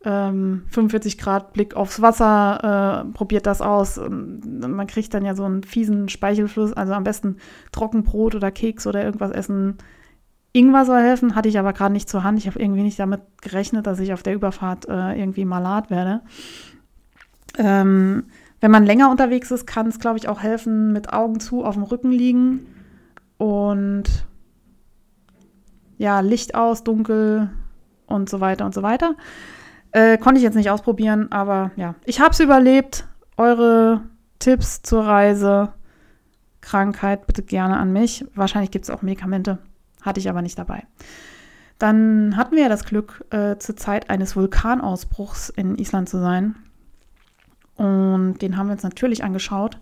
[0.05, 4.01] ähm, 45 Grad Blick aufs Wasser, äh, probiert das aus.
[4.09, 7.37] Man kriegt dann ja so einen fiesen Speichelfluss, also am besten
[7.73, 9.79] Trockenbrot oder Keks oder irgendwas essen,
[10.53, 12.39] Ingwer soll helfen, hatte ich aber gerade nicht zur Hand.
[12.39, 16.21] Ich habe irgendwie nicht damit gerechnet, dass ich auf der Überfahrt äh, irgendwie malat werde.
[17.57, 18.25] Ähm,
[18.61, 21.75] wenn man länger unterwegs ist, kann es, glaube ich, auch helfen, mit Augen zu auf
[21.75, 22.67] dem Rücken liegen
[23.39, 24.05] und
[25.99, 27.51] ja, Licht aus, dunkel
[28.07, 29.17] und so weiter und so weiter.
[29.91, 33.07] Äh, konnte ich jetzt nicht ausprobieren, aber ja, ich habe es überlebt.
[33.37, 34.03] Eure
[34.39, 35.73] Tipps zur Reise,
[36.61, 38.25] Krankheit bitte gerne an mich.
[38.35, 39.59] Wahrscheinlich gibt es auch Medikamente,
[40.03, 40.87] hatte ich aber nicht dabei.
[41.79, 46.55] Dann hatten wir ja das Glück, äh, zur Zeit eines Vulkanausbruchs in Island zu sein.
[47.75, 49.81] Und den haben wir uns natürlich angeschaut.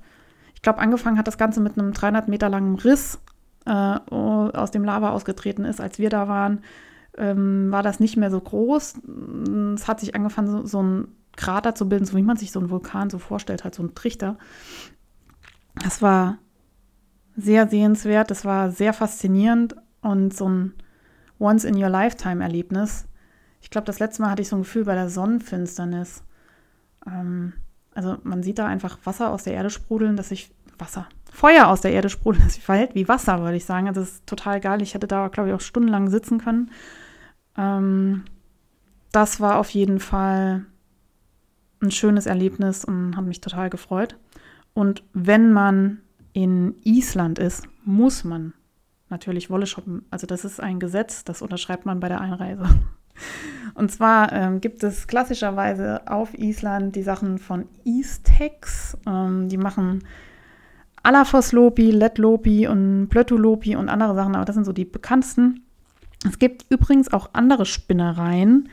[0.54, 3.18] Ich glaube, angefangen hat das Ganze mit einem 300 Meter langen Riss,
[3.66, 5.80] äh, aus dem Lava ausgetreten ist.
[5.80, 6.62] Als wir da waren,
[7.18, 9.00] ähm, war das nicht mehr so groß.
[9.74, 12.60] Es hat sich angefangen, so, so ein Krater zu bilden, so wie man sich so
[12.60, 14.38] einen Vulkan so vorstellt, halt so ein Trichter.
[15.82, 16.38] Das war
[17.36, 20.74] sehr sehenswert, das war sehr faszinierend und so ein
[21.38, 23.06] Once-in-Your-Lifetime-Erlebnis.
[23.62, 26.22] Ich glaube, das letzte Mal hatte ich so ein Gefühl bei der Sonnenfinsternis.
[27.06, 27.54] Ähm,
[27.94, 31.80] also man sieht da einfach Wasser aus der Erde sprudeln, dass sich Wasser, Feuer aus
[31.80, 33.88] der Erde sprudeln, das sich verhält wie Wasser, würde ich sagen.
[33.88, 34.82] Also das ist total geil.
[34.82, 36.70] Ich hätte da, glaube ich, auch stundenlang sitzen können.
[37.56, 38.24] Ähm,
[39.12, 40.64] das war auf jeden Fall
[41.82, 44.16] ein schönes Erlebnis und hat mich total gefreut.
[44.74, 46.00] Und wenn man
[46.32, 48.52] in Island ist, muss man
[49.10, 50.04] natürlich Wolle shoppen.
[50.10, 52.64] Also das ist ein Gesetz, das unterschreibt man bei der Einreise.
[53.74, 58.96] Und zwar ähm, gibt es klassischerweise auf Island die Sachen von Eastex.
[59.06, 60.04] Ähm, die machen
[61.02, 65.62] Alafos-Lopi, Let-Lopi und Plötu-Lopi und andere Sachen, aber das sind so die bekanntesten.
[66.26, 68.68] Es gibt übrigens auch andere Spinnereien.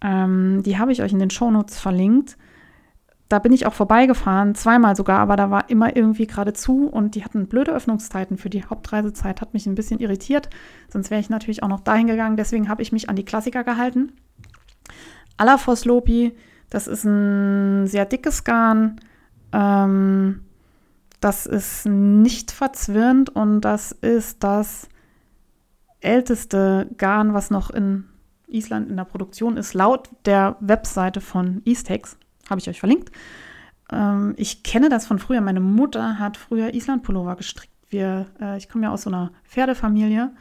[0.00, 2.36] Ähm, die habe ich euch in den Shownotes verlinkt
[3.28, 7.14] da bin ich auch vorbeigefahren, zweimal sogar, aber da war immer irgendwie gerade zu und
[7.14, 10.48] die hatten blöde Öffnungszeiten für die Hauptreisezeit, hat mich ein bisschen irritiert.
[10.88, 12.38] Sonst wäre ich natürlich auch noch dahin gegangen.
[12.38, 14.12] Deswegen habe ich mich an die Klassiker gehalten.
[15.36, 16.34] Alafos Lopi,
[16.70, 18.98] das ist ein sehr dickes Garn.
[19.52, 20.40] Ähm,
[21.20, 24.88] das ist nicht verzwirnt und das ist das
[26.00, 28.04] älteste Garn, was noch in
[28.46, 32.16] Island in der Produktion ist, laut der Webseite von Eastex.
[32.48, 33.10] Habe ich euch verlinkt.
[33.90, 35.40] Ähm, ich kenne das von früher.
[35.40, 37.72] Meine Mutter hat früher Island-Pullover gestrickt.
[37.90, 40.32] Wir, äh, ich komme ja aus so einer Pferdefamilie.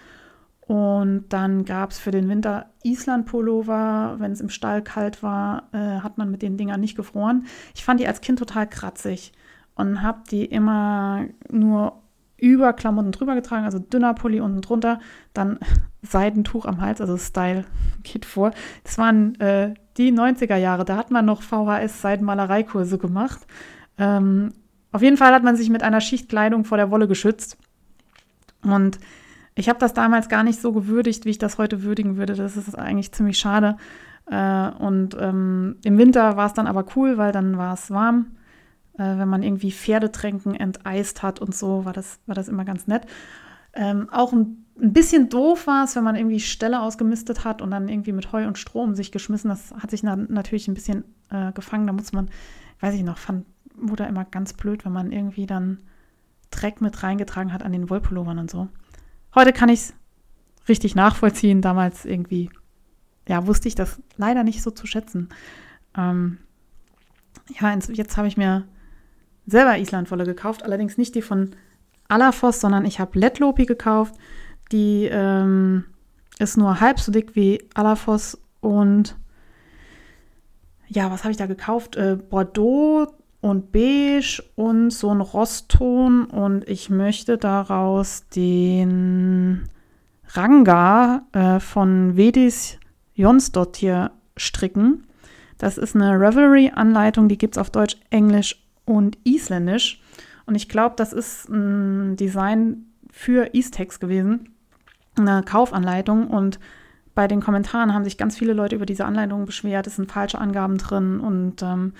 [0.61, 4.15] Und dann gab es für den Winter Island-Pullover.
[4.19, 7.45] Wenn es im Stall kalt war, äh, hat man mit den Dingern nicht gefroren.
[7.73, 9.31] Ich fand die als Kind total kratzig
[9.75, 12.01] und habe die immer nur
[12.35, 14.99] über Klamotten drüber getragen, also dünner Pulli unten drunter,
[15.33, 15.59] dann
[16.01, 17.65] Seidentuch am Hals, also Style
[18.03, 18.51] geht vor.
[18.83, 23.45] Das waren äh, die 90er Jahre, da hat man noch VHS-Seidenmalereikurse gemacht.
[23.97, 24.53] Ähm,
[24.91, 27.57] auf jeden Fall hat man sich mit einer Schichtkleidung vor der Wolle geschützt.
[28.63, 28.99] Und
[29.55, 32.35] ich habe das damals gar nicht so gewürdigt, wie ich das heute würdigen würde.
[32.35, 33.77] Das ist eigentlich ziemlich schade.
[34.29, 38.37] Äh, und ähm, im Winter war es dann aber cool, weil dann war es warm.
[38.97, 42.87] Äh, wenn man irgendwie Pferdetränken enteist hat und so, war das, war das immer ganz
[42.87, 43.03] nett.
[43.77, 47.71] Ähm, auch ein, ein, bisschen doof war es, wenn man irgendwie Ställe ausgemistet hat und
[47.71, 49.49] dann irgendwie mit Heu und Strom sich geschmissen.
[49.49, 51.85] Das hat sich na, natürlich ein bisschen äh, gefangen.
[51.85, 52.29] Da muss man,
[52.79, 55.79] weiß ich noch, fand Mutter immer ganz blöd, wenn man irgendwie dann
[56.49, 58.67] Dreck mit reingetragen hat an den Wollpullovern und so.
[59.35, 59.93] Heute kann ich es
[60.67, 61.61] richtig nachvollziehen.
[61.61, 62.49] Damals irgendwie,
[63.27, 65.29] ja, wusste ich das leider nicht so zu schätzen.
[65.95, 66.39] Ähm,
[67.59, 68.65] ja, jetzt habe ich mir
[69.45, 71.51] selber Islandwolle gekauft, allerdings nicht die von
[72.07, 74.15] Alafos, sondern ich habe Letlopi gekauft.
[74.71, 75.85] Die ähm,
[76.39, 79.15] ist nur halb so dick wie Alafos und
[80.87, 81.95] ja, was habe ich da gekauft?
[81.95, 83.07] Äh, Bordeaux
[83.41, 89.67] und Beige und so ein Rostton und ich möchte daraus den
[90.29, 92.77] Ranga äh, von Vedis
[93.15, 95.05] Jonsdottir stricken.
[95.57, 100.01] Das ist eine Revelry-Anleitung, die gibt es auf Deutsch, Englisch und Isländisch.
[100.47, 104.55] Und ich glaube, das ist ein Design für Eastex gewesen,
[105.17, 106.27] eine Kaufanleitung.
[106.27, 106.59] Und
[107.13, 109.87] bei den Kommentaren haben sich ganz viele Leute über diese Anleitung beschwert.
[109.87, 111.93] Es sind falsche Angaben drin und ähm,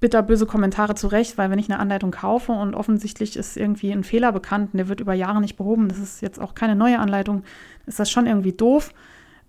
[0.00, 4.32] bitterböse Kommentare zurecht, weil wenn ich eine Anleitung kaufe und offensichtlich ist irgendwie ein Fehler
[4.32, 7.44] bekannt und der wird über Jahre nicht behoben, das ist jetzt auch keine neue Anleitung,
[7.86, 8.92] ist das schon irgendwie doof.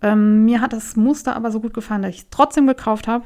[0.04, 3.26] Ähm, mir hat das Muster aber so gut gefallen, dass ich es trotzdem gekauft habe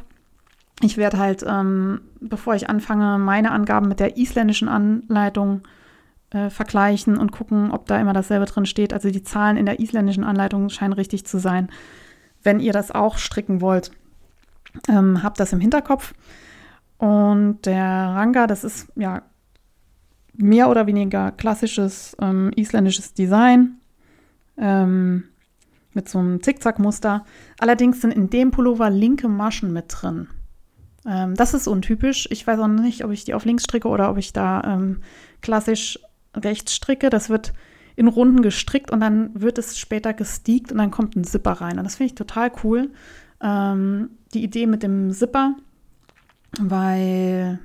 [0.82, 5.61] ich werde halt, ähm, bevor ich anfange, meine Angaben mit der isländischen Anleitung
[6.30, 8.93] äh, vergleichen und gucken, ob da immer dasselbe drin steht.
[8.93, 11.69] Also die Zahlen in der isländischen Anleitung scheinen richtig zu sein.
[12.43, 13.91] Wenn ihr das auch stricken wollt,
[14.88, 16.13] ähm, habt das im Hinterkopf.
[16.97, 19.23] Und der Ranga, das ist ja
[20.34, 23.78] mehr oder weniger klassisches ähm, isländisches Design
[24.57, 25.23] ähm,
[25.93, 27.25] mit so einem Zickzackmuster.
[27.59, 30.28] Allerdings sind in dem Pullover linke Maschen mit drin.
[31.08, 32.28] Ähm, das ist untypisch.
[32.32, 35.01] Ich weiß auch nicht, ob ich die auf links stricke oder ob ich da ähm,
[35.41, 35.99] klassisch
[36.36, 37.10] rechts stricke.
[37.10, 37.53] Das wird
[37.95, 41.80] in Runden gestrickt und dann wird es später gesteakt und dann kommt ein Zipper rein.
[41.80, 42.91] Und das finde ich total cool.
[43.41, 45.55] Ähm, die Idee mit dem Zipper,
[46.60, 47.60] weil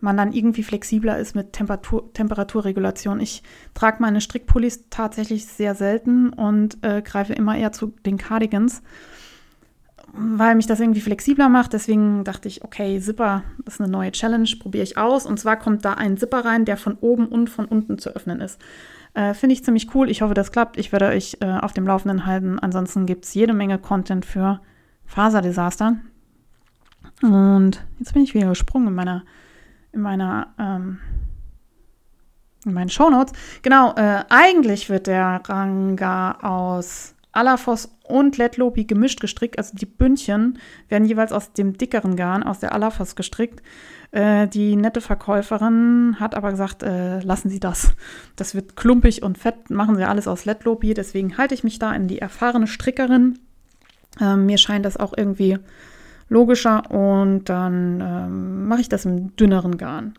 [0.00, 3.20] man dann irgendwie flexibler ist mit Temperatur, Temperaturregulation.
[3.20, 3.42] Ich
[3.72, 8.82] trage meine Strickpullis tatsächlich sehr selten und äh, greife immer eher zu den Cardigans,
[10.16, 11.72] weil mich das irgendwie flexibler macht.
[11.72, 15.26] Deswegen dachte ich, okay, Zipper, das ist eine neue Challenge, probiere ich aus.
[15.26, 18.40] Und zwar kommt da ein Zipper rein, der von oben und von unten zu öffnen
[18.40, 18.60] ist.
[19.14, 20.10] Äh, Finde ich ziemlich cool.
[20.10, 20.76] Ich hoffe, das klappt.
[20.76, 22.58] Ich werde euch äh, auf dem Laufenden halten.
[22.58, 24.60] Ansonsten gibt es jede Menge Content für
[25.06, 25.96] Faserdesaster.
[27.22, 29.24] Und jetzt bin ich wieder gesprungen in meiner
[29.92, 30.98] in meiner ähm,
[32.64, 33.32] in meinen Shownotes.
[33.62, 39.58] Genau, äh, eigentlich wird der Ranga aus Alafos und Letlopi gemischt gestrickt.
[39.58, 40.58] Also die Bündchen
[40.88, 43.62] werden jeweils aus dem dickeren Garn, aus der Alafos gestrickt.
[44.12, 47.92] Äh, die nette Verkäuferin hat aber gesagt, äh, lassen Sie das.
[48.36, 50.94] Das wird klumpig und fett, machen Sie alles aus Letlopi.
[50.94, 53.38] Deswegen halte ich mich da in die erfahrene Strickerin.
[54.20, 55.58] Ähm, mir scheint das auch irgendwie
[56.28, 60.14] logischer und dann ähm, mache ich das im dünneren Garn.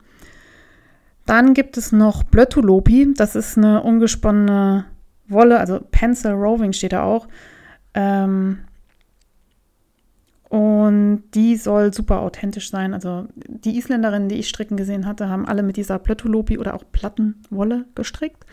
[1.26, 4.86] Dann gibt es noch Blötulopi, das ist eine ungesponnene
[5.28, 7.28] Wolle, also Pencil Roving steht da auch.
[7.94, 8.60] Ähm,
[10.50, 12.94] und die soll super authentisch sein.
[12.94, 16.84] Also die Isländerinnen, die ich stricken gesehen hatte, haben alle mit dieser Blötulopi oder auch
[16.92, 18.46] Plattenwolle gestrickt.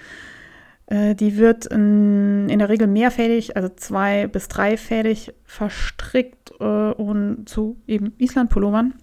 [0.87, 7.49] Äh, die wird in, in, der Regel mehrfädig, also zwei- bis dreifädig verstrickt äh, und
[7.49, 8.95] zu eben Island-Pullovern.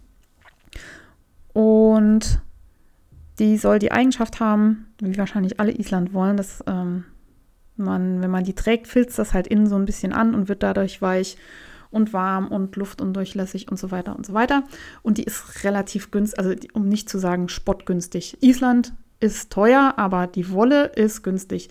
[1.53, 2.41] Und
[3.39, 7.05] die soll die Eigenschaft haben, wie wahrscheinlich alle Island wollen, dass ähm,
[7.79, 10.63] man, wenn man die trägt, filzt das halt innen so ein bisschen an und wird
[10.63, 11.37] dadurch weich
[11.91, 14.63] und warm und luftundurchlässig und so weiter und so weiter.
[15.01, 18.37] Und die ist relativ günstig, also um nicht zu sagen spottgünstig.
[18.41, 21.69] Island ist teuer, aber die Wolle ist günstig.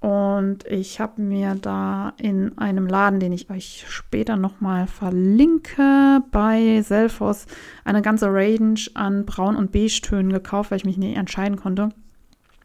[0.00, 6.82] Und ich habe mir da in einem Laden, den ich euch später nochmal verlinke, bei
[6.82, 7.46] Selfos
[7.84, 11.88] eine ganze Range an Braun- und Beige-Tönen gekauft, weil ich mich nicht entscheiden konnte.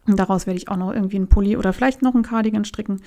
[0.05, 3.01] Und daraus werde ich auch noch irgendwie einen Pulli oder vielleicht noch einen Cardigan stricken.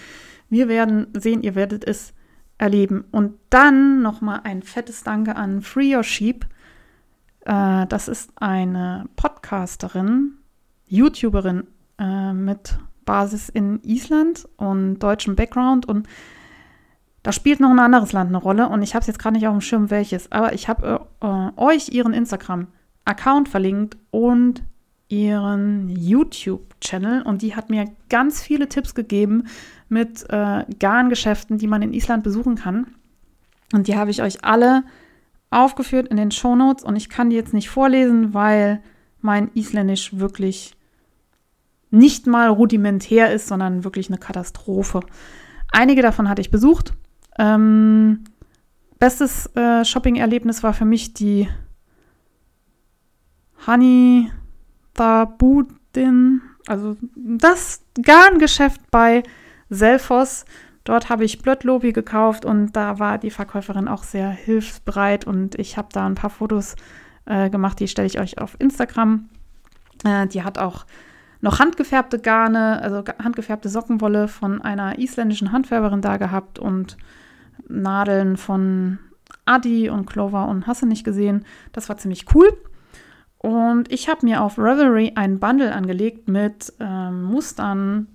[0.49, 2.15] Wir werden sehen, ihr werdet es
[2.59, 3.05] erleben.
[3.11, 6.47] Und dann nochmal ein fettes Danke an Free Your Sheep.
[7.45, 10.39] Äh, das ist eine Podcasterin,
[10.87, 11.65] YouTuberin
[11.99, 16.07] äh, mit Basis in Island und deutschem Background und
[17.23, 19.49] da spielt noch ein anderes Land eine Rolle und ich habe es jetzt gerade nicht
[19.49, 24.63] auf dem Schirm welches, aber ich habe äh, euch ihren Instagram-Account verlinkt und
[25.09, 29.45] ihren YouTube-Channel und die hat mir ganz viele Tipps gegeben
[29.89, 32.89] mit äh, Garngeschäften, die man in Island besuchen kann.
[33.73, 34.85] Und die habe ich euch alle
[35.51, 38.83] aufgeführt in den Shownotes und ich kann die jetzt nicht vorlesen, weil
[39.21, 40.75] mein Isländisch wirklich
[41.91, 45.01] nicht mal rudimentär ist, sondern wirklich eine Katastrophe.
[45.73, 46.95] Einige davon hatte ich besucht.
[47.39, 48.25] Ähm,
[48.99, 51.49] bestes äh, Shopping-Erlebnis war für mich die
[53.67, 54.31] Honey
[54.97, 59.23] Tabudin, also das Garngeschäft bei
[59.71, 60.45] Selfos.
[60.85, 65.77] Dort habe ich Blöttlobi gekauft und da war die Verkäuferin auch sehr hilfsbereit und ich
[65.77, 66.77] habe da ein paar Fotos
[67.25, 69.29] äh, gemacht, die stelle ich euch auf Instagram.
[70.05, 70.87] Äh, die hat auch
[71.41, 76.97] noch handgefärbte Garne, also handgefärbte Sockenwolle von einer isländischen Handfärberin da gehabt und
[77.69, 78.99] Nadeln von
[79.45, 81.45] Adi und Clover und Hasse nicht gesehen.
[81.73, 82.49] Das war ziemlich cool.
[83.47, 88.09] Und ich habe mir auf Revelry ein Bundle angelegt mit ähm, Mustern,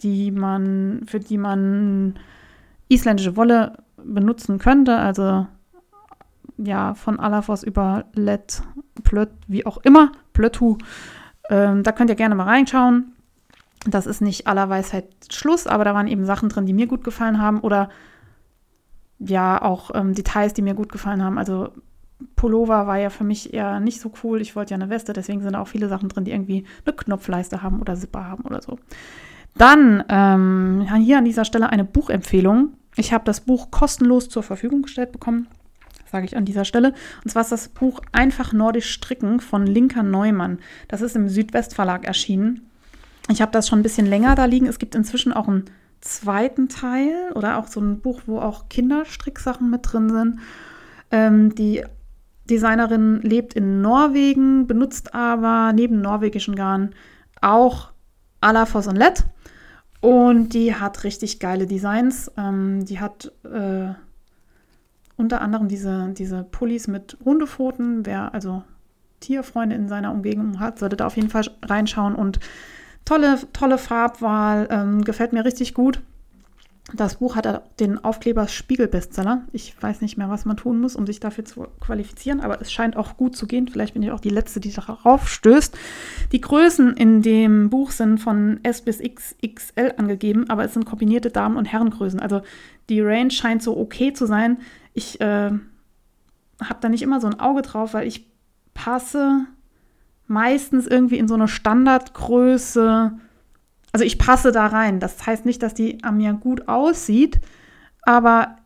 [0.00, 2.18] die man, für die man
[2.88, 4.96] isländische Wolle benutzen könnte.
[4.96, 5.46] Also
[6.56, 8.62] ja, von Alafos über Let,
[9.04, 10.78] Plöt, wie auch immer, Plötu
[11.50, 13.12] ähm, da könnt ihr gerne mal reinschauen.
[13.84, 17.04] Das ist nicht aller Weisheit Schluss, aber da waren eben Sachen drin, die mir gut
[17.04, 17.90] gefallen haben oder
[19.18, 21.36] ja auch ähm, Details, die mir gut gefallen haben.
[21.36, 21.72] Also
[22.36, 24.40] Pullover war ja für mich eher nicht so cool.
[24.40, 26.94] Ich wollte ja eine Weste, deswegen sind da auch viele Sachen drin, die irgendwie eine
[26.94, 28.78] Knopfleiste haben oder Zipper haben oder so.
[29.56, 32.74] Dann ähm, hier an dieser Stelle eine Buchempfehlung.
[32.96, 35.48] Ich habe das Buch kostenlos zur Verfügung gestellt bekommen
[36.12, 36.92] sage ich an dieser Stelle.
[37.24, 40.58] Und zwar ist das Buch Einfach Nordisch Stricken von Linka Neumann.
[40.88, 42.68] Das ist im Südwestverlag erschienen.
[43.30, 44.66] Ich habe das schon ein bisschen länger da liegen.
[44.66, 45.64] Es gibt inzwischen auch einen
[46.00, 50.40] zweiten Teil oder auch so ein Buch, wo auch Kinderstricksachen mit drin sind.
[51.10, 51.84] Ähm, die
[52.50, 56.94] Designerin lebt in Norwegen, benutzt aber neben norwegischen Garn
[57.40, 57.92] auch
[58.40, 59.24] Alafos und Lett.
[60.00, 62.30] Und die hat richtig geile Designs.
[62.36, 63.94] Ähm, die hat äh,
[65.16, 68.04] unter anderem diese, diese Pullis mit Hundepfoten.
[68.04, 68.64] Wer also
[69.20, 72.16] Tierfreunde in seiner Umgebung hat, sollte da auf jeden Fall reinschauen.
[72.16, 72.40] Und
[73.04, 76.00] Tolle, tolle Farbwahl, ähm, gefällt mir richtig gut.
[76.94, 79.42] Das Buch hat den Aufkleber Spiegel-Bestseller.
[79.52, 82.70] Ich weiß nicht mehr, was man tun muss, um sich dafür zu qualifizieren, aber es
[82.70, 83.68] scheint auch gut zu gehen.
[83.68, 85.76] Vielleicht bin ich auch die Letzte, die darauf stößt.
[86.32, 91.30] Die Größen in dem Buch sind von S bis XXL angegeben, aber es sind kombinierte
[91.30, 92.20] Damen- und Herrengrößen.
[92.20, 92.42] Also
[92.90, 94.58] die Range scheint so okay zu sein.
[94.92, 95.50] Ich äh,
[96.62, 98.26] habe da nicht immer so ein Auge drauf, weil ich
[98.74, 99.46] passe
[100.26, 103.12] meistens irgendwie in so eine Standardgröße
[103.92, 105.00] also ich passe da rein.
[105.00, 107.40] Das heißt nicht, dass die an mir gut aussieht,
[108.02, 108.56] aber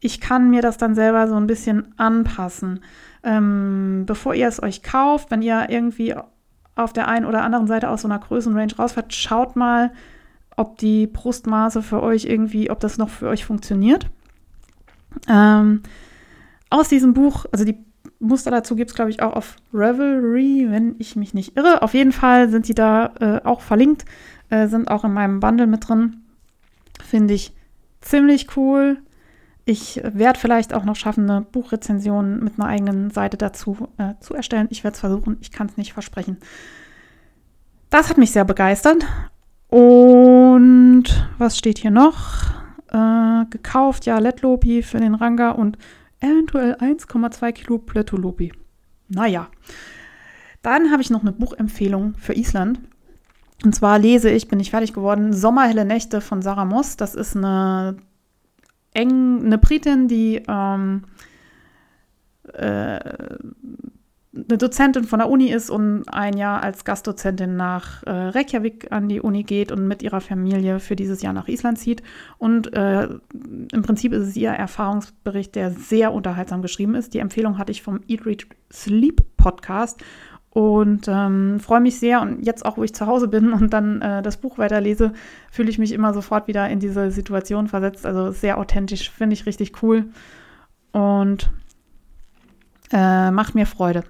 [0.00, 2.80] ich kann mir das dann selber so ein bisschen anpassen.
[3.24, 6.14] Ähm, bevor ihr es euch kauft, wenn ihr irgendwie
[6.76, 9.90] auf der einen oder anderen Seite aus so einer Größenrange rausfährt, schaut mal,
[10.56, 14.06] ob die Brustmaße für euch irgendwie, ob das noch für euch funktioniert.
[15.28, 15.82] Ähm,
[16.70, 17.84] aus diesem Buch, also die
[18.20, 21.82] Muster dazu gibt es, glaube ich, auch auf Revelry, wenn ich mich nicht irre.
[21.82, 24.04] Auf jeden Fall sind die da äh, auch verlinkt
[24.50, 26.24] äh, sind auch in meinem Bundle mit drin.
[27.02, 27.54] Finde ich
[28.00, 28.98] ziemlich cool.
[29.64, 34.34] Ich werde vielleicht auch noch schaffen, eine Buchrezension mit einer eigenen Seite dazu äh, zu
[34.34, 34.68] erstellen.
[34.70, 36.38] Ich werde es versuchen, ich kann es nicht versprechen.
[37.90, 39.04] Das hat mich sehr begeistert.
[39.68, 41.04] Und
[41.36, 42.46] was steht hier noch?
[42.90, 45.76] Äh, gekauft, ja, Letlopi für den Ranga und
[46.20, 48.52] eventuell 1,2 Kilo Plötolopi.
[49.08, 49.48] Naja.
[50.62, 52.80] Dann habe ich noch eine Buchempfehlung für Island.
[53.64, 56.96] Und zwar lese ich, bin ich fertig geworden, Sommerhelle Nächte von Sarah Moss.
[56.96, 57.96] Das ist eine
[58.94, 61.04] eng, eine Britin, die ähm,
[62.52, 63.00] äh,
[64.34, 69.08] eine Dozentin von der Uni ist und ein Jahr als Gastdozentin nach äh, Reykjavik an
[69.08, 72.02] die Uni geht und mit ihrer Familie für dieses Jahr nach Island zieht.
[72.36, 73.08] Und äh,
[73.72, 77.14] im Prinzip ist es ihr Erfahrungsbericht, der sehr unterhaltsam geschrieben ist.
[77.14, 80.00] Die Empfehlung hatte ich vom Eat, Read, Sleep Podcast
[80.50, 82.20] und ähm, freue mich sehr.
[82.20, 85.12] Und jetzt auch, wo ich zu Hause bin und dann äh, das Buch weiterlese,
[85.50, 88.06] fühle ich mich immer sofort wieder in diese Situation versetzt.
[88.06, 90.06] Also sehr authentisch, finde ich richtig cool
[90.92, 91.50] und
[92.92, 94.04] äh, macht mir Freude.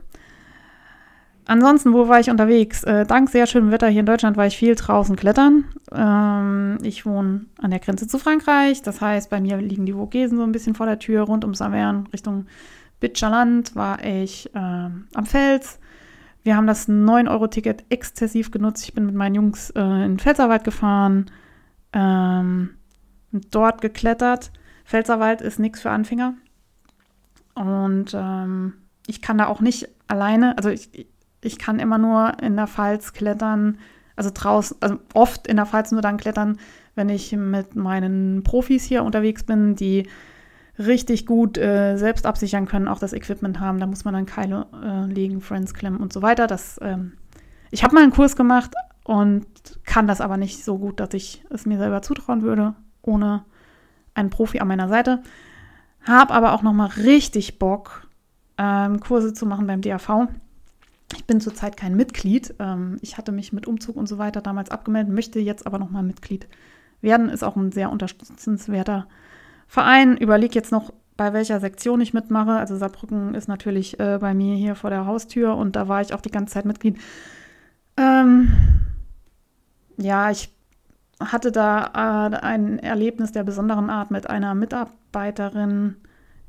[1.46, 2.84] Ansonsten, wo war ich unterwegs?
[2.84, 5.64] Äh, dank sehr schönem Wetter hier in Deutschland war ich viel draußen klettern.
[5.90, 8.82] Ähm, ich wohne an der Grenze zu Frankreich.
[8.82, 11.22] Das heißt, bei mir liegen die Vogesen so ein bisschen vor der Tür.
[11.22, 12.46] Rund um Saverne Richtung
[13.00, 15.78] Bitscherland war ich äh, am Fels
[16.48, 18.82] wir haben das 9-Euro-Ticket exzessiv genutzt.
[18.84, 21.30] Ich bin mit meinen Jungs äh, in den Pfälzerwald gefahren,
[21.92, 22.70] ähm,
[23.50, 24.50] dort geklettert.
[24.86, 26.32] Pfälzerwald ist nichts für Anfänger.
[27.54, 28.72] Und ähm,
[29.06, 31.08] ich kann da auch nicht alleine, also ich,
[31.42, 33.76] ich kann immer nur in der Pfalz klettern,
[34.16, 36.56] also draußen, also oft in der Pfalz nur dann klettern,
[36.94, 40.08] wenn ich mit meinen Profis hier unterwegs bin, die
[40.78, 43.80] richtig gut äh, selbst absichern können, auch das Equipment haben.
[43.80, 46.46] Da muss man dann Keile äh, legen, Friends klemmen und so weiter.
[46.46, 47.14] Das, ähm,
[47.70, 48.72] ich habe mal einen Kurs gemacht
[49.04, 49.46] und
[49.84, 53.44] kann das aber nicht so gut, dass ich es mir selber zutrauen würde, ohne
[54.14, 55.22] einen Profi an meiner Seite.
[56.06, 58.06] Habe aber auch noch mal richtig Bock,
[58.56, 60.28] ähm, Kurse zu machen beim DAV.
[61.14, 62.54] Ich bin zurzeit kein Mitglied.
[62.58, 65.90] Ähm, ich hatte mich mit Umzug und so weiter damals abgemeldet, möchte jetzt aber noch
[65.90, 66.46] mal Mitglied
[67.00, 67.30] werden.
[67.30, 69.08] Ist auch ein sehr unterstützenswerter
[69.68, 70.16] Verein.
[70.16, 72.52] Überlege jetzt noch, bei welcher Sektion ich mitmache.
[72.52, 76.14] Also Saarbrücken ist natürlich äh, bei mir hier vor der Haustür und da war ich
[76.14, 76.98] auch die ganze Zeit Mitglied.
[77.96, 78.48] Ähm,
[79.98, 80.50] ja, ich
[81.20, 85.96] hatte da äh, ein Erlebnis der besonderen Art mit einer Mitarbeiterin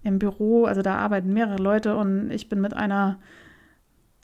[0.03, 0.65] im Büro.
[0.65, 3.17] Also da arbeiten mehrere Leute und ich bin mit einer,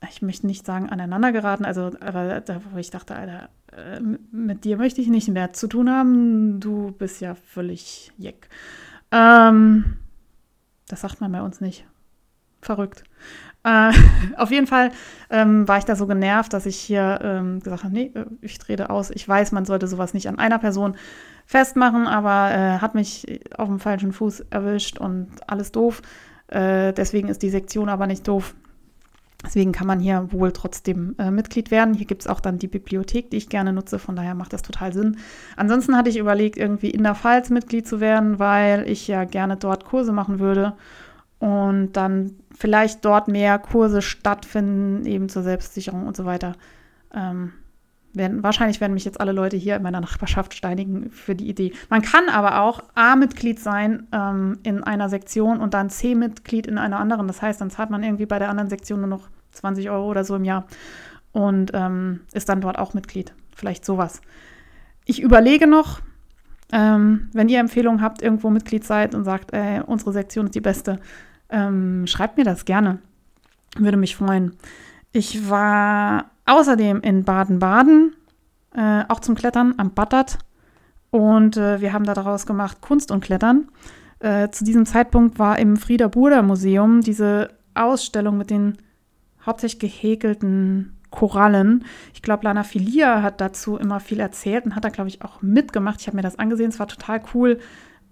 [0.07, 3.99] ich möchte nicht sagen aneinander geraten, also aber da, wo ich dachte, Alter, äh,
[4.31, 6.59] mit dir möchte ich nicht mehr zu tun haben.
[6.59, 8.47] Du bist ja völlig jeck.
[9.15, 9.97] Ähm,
[10.89, 11.85] das sagt man bei uns nicht.
[12.61, 13.03] Verrückt.
[13.63, 13.91] Äh,
[14.37, 14.91] auf jeden Fall
[15.29, 18.59] ähm, war ich da so genervt, dass ich hier ähm, gesagt habe, nee, äh, ich
[18.59, 19.09] trete aus.
[19.11, 20.97] Ich weiß, man sollte sowas nicht an einer Person
[21.45, 26.01] festmachen, aber äh, hat mich auf dem falschen Fuß erwischt und alles doof.
[26.47, 28.55] Äh, deswegen ist die Sektion aber nicht doof.
[29.43, 31.93] Deswegen kann man hier wohl trotzdem äh, Mitglied werden.
[31.93, 33.99] Hier gibt es auch dann die Bibliothek, die ich gerne nutze.
[33.99, 35.17] Von daher macht das total Sinn.
[35.55, 39.57] Ansonsten hatte ich überlegt, irgendwie in der Pfalz Mitglied zu werden, weil ich ja gerne
[39.57, 40.73] dort Kurse machen würde
[41.39, 46.53] und dann vielleicht dort mehr Kurse stattfinden, eben zur Selbstsicherung und so weiter.
[47.13, 47.51] Ähm,
[48.15, 51.73] werden, wahrscheinlich werden mich jetzt alle Leute hier in meiner Nachbarschaft steinigen für die Idee.
[51.89, 56.99] Man kann aber auch A-Mitglied sein ähm, in einer Sektion und dann C-Mitglied in einer
[56.99, 57.27] anderen.
[57.27, 60.23] Das heißt, dann zahlt man irgendwie bei der anderen Sektion nur noch 20 Euro oder
[60.23, 60.65] so im Jahr
[61.31, 63.33] und ähm, ist dann dort auch Mitglied.
[63.55, 64.21] Vielleicht sowas.
[65.05, 66.01] Ich überlege noch,
[66.71, 70.61] ähm, wenn ihr Empfehlungen habt, irgendwo Mitglied seid und sagt, ey, unsere Sektion ist die
[70.61, 70.99] beste,
[71.49, 72.99] ähm, schreibt mir das gerne.
[73.77, 74.53] Würde mich freuen.
[75.11, 78.15] Ich war außerdem in Baden-Baden
[78.75, 80.37] äh, auch zum Klettern am Battert.
[81.11, 83.69] Und äh, wir haben daraus gemacht Kunst und Klettern.
[84.19, 88.77] Äh, zu diesem Zeitpunkt war im Frieder Burda Museum diese Ausstellung mit den
[89.45, 91.85] hauptsächlich gehäkelten Korallen.
[92.13, 95.41] Ich glaube, Lana Filia hat dazu immer viel erzählt und hat da, glaube ich, auch
[95.41, 96.01] mitgemacht.
[96.01, 97.59] Ich habe mir das angesehen, es war total cool.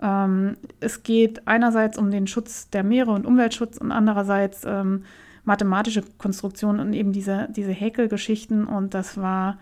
[0.02, 5.04] Ähm, es geht einerseits um den Schutz der Meere und Umweltschutz und andererseits ähm,
[5.44, 8.66] mathematische Konstruktionen und eben diese, diese Häkelgeschichten.
[8.66, 9.58] Und das war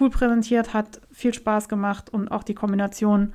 [0.00, 3.32] cool präsentiert, hat viel Spaß gemacht und auch die Kombination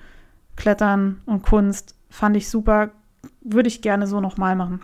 [0.55, 2.91] Klettern und Kunst fand ich super.
[3.41, 4.81] Würde ich gerne so nochmal machen.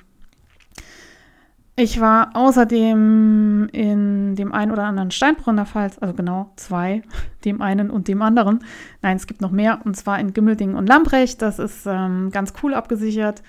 [1.77, 7.01] Ich war außerdem in dem einen oder anderen Steinbruch in der Pfalz, also genau zwei,
[7.45, 8.63] dem einen und dem anderen.
[9.01, 11.41] Nein, es gibt noch mehr, und zwar in Gimmelding und Lamprecht.
[11.41, 13.43] Das ist ähm, ganz cool abgesichert.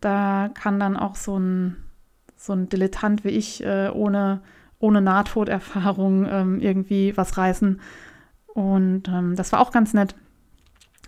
[0.00, 1.76] Da kann dann auch so ein,
[2.44, 4.42] so ein Dilettant wie ich äh, ohne,
[4.78, 7.80] ohne Nahtoderfahrung ähm, irgendwie was reißen.
[8.46, 10.14] Und ähm, das war auch ganz nett.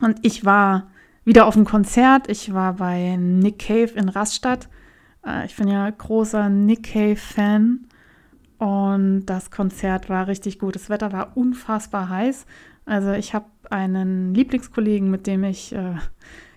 [0.01, 0.89] Und ich war
[1.25, 2.29] wieder auf dem Konzert.
[2.31, 4.69] Ich war bei Nick Cave in Rastatt.
[5.27, 7.87] Äh, ich bin ja großer Nick Cave-Fan.
[8.59, 10.75] Und das Konzert war richtig gut.
[10.75, 12.47] Das Wetter war unfassbar heiß.
[12.87, 15.97] Also ich habe einen Lieblingskollegen, mit dem ich äh,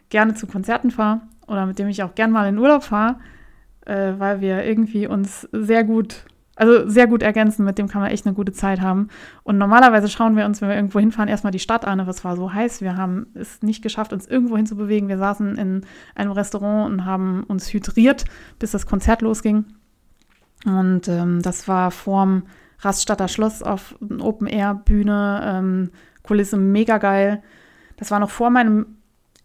[0.09, 3.17] gerne zu Konzerten fahre oder mit dem ich auch gern mal in Urlaub fahre,
[3.89, 6.25] äh, weil wir irgendwie uns sehr gut
[6.59, 9.07] also sehr gut ergänzen, mit dem kann man echt eine gute Zeit haben.
[9.43, 12.25] Und normalerweise schauen wir uns, wenn wir irgendwo hinfahren, erstmal die Stadt an, aber es
[12.25, 12.81] war so heiß.
[12.81, 15.07] Wir haben es nicht geschafft, uns irgendwo hinzubewegen.
[15.07, 15.85] Wir saßen in
[16.15, 18.25] einem Restaurant und haben uns hydriert,
[18.59, 19.67] bis das Konzert losging.
[20.65, 22.43] Und ähm, das war vorm
[22.81, 25.91] Raststatter Schloss auf Open-Air-Bühne, ähm,
[26.23, 27.41] Kulisse mega geil.
[27.95, 28.97] Das war noch vor meinem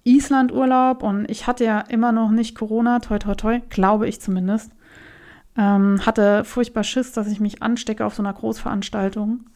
[0.04, 4.70] Island-Urlaub und ich hatte ja immer noch nicht Corona, toi toi toi, glaube ich zumindest.
[5.56, 9.46] Ähm, hatte furchtbar Schiss, dass ich mich anstecke auf so einer Großveranstaltung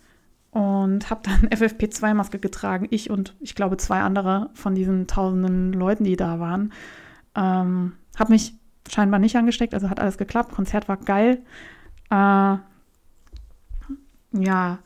[0.51, 2.87] und habe dann FFP2-Maske getragen.
[2.91, 6.73] Ich und ich glaube zwei andere von diesen tausenden Leuten, die da waren.
[7.35, 8.55] Ähm, habe mich
[8.91, 10.53] scheinbar nicht angesteckt, also hat alles geklappt.
[10.53, 11.43] Konzert war geil.
[12.11, 12.57] Äh,
[14.33, 14.79] ja,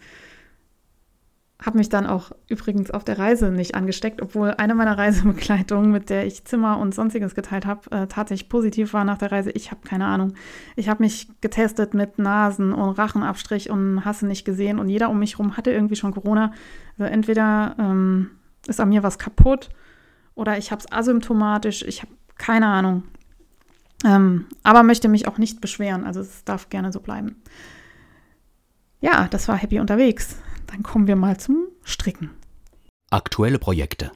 [1.65, 6.11] habe mich dann auch übrigens auf der Reise nicht angesteckt, obwohl eine meiner Reisebegleitungen, mit
[6.11, 9.51] der ich Zimmer und sonstiges geteilt habe, äh, tatsächlich positiv war nach der Reise.
[9.53, 10.35] Ich habe keine Ahnung.
[10.77, 15.19] Ich habe mich getestet mit Nasen und Rachenabstrich und hasse nicht gesehen und jeder um
[15.19, 16.53] mich herum hatte irgendwie schon Corona.
[16.99, 18.31] Also entweder ähm,
[18.67, 19.71] ist an mir was kaputt
[20.35, 21.83] oder ich habe es asymptomatisch.
[21.83, 23.05] Ich habe keine Ahnung.
[24.05, 26.05] Ähm, aber möchte mich auch nicht beschweren.
[26.05, 27.37] Also es darf gerne so bleiben.
[29.01, 30.37] Ja, das war happy unterwegs.
[30.73, 32.31] Dann kommen wir mal zum Stricken.
[33.11, 34.11] Aktuelle Projekte.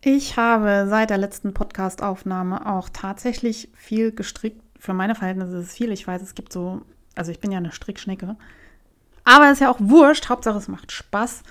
[0.00, 4.62] Ich habe seit der letzten Podcast-Aufnahme auch tatsächlich viel gestrickt.
[4.78, 5.90] Für meine Verhältnisse ist es viel.
[5.90, 6.82] Ich weiß, es gibt so,
[7.16, 8.36] also ich bin ja eine Strickschnecke.
[9.24, 10.28] Aber es ist ja auch wurscht.
[10.28, 11.42] Hauptsache, es macht Spaß.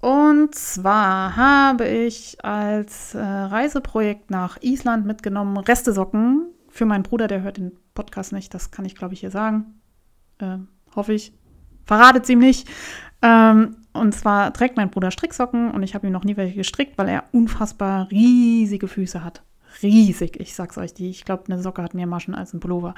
[0.00, 7.42] Und zwar habe ich als äh, Reiseprojekt nach Island mitgenommen Restesocken für meinen Bruder, der
[7.42, 8.54] hört den Podcast nicht.
[8.54, 9.80] Das kann ich, glaube ich, hier sagen.
[10.38, 10.58] Äh,
[10.96, 11.32] hoffe ich.
[11.84, 12.68] Verratet ihm nicht.
[13.22, 16.98] Ähm, und zwar trägt mein Bruder Stricksocken und ich habe ihm noch nie welche gestrickt,
[16.98, 19.42] weil er unfassbar riesige Füße hat.
[19.82, 21.10] Riesig, ich sag's euch die.
[21.10, 22.94] Ich glaube, eine Socke hat mehr Maschen als ein Pullover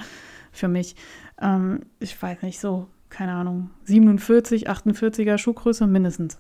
[0.53, 0.97] für mich.
[1.41, 6.39] Ähm, ich weiß nicht, so, keine Ahnung, 47, 48er Schuhgröße mindestens.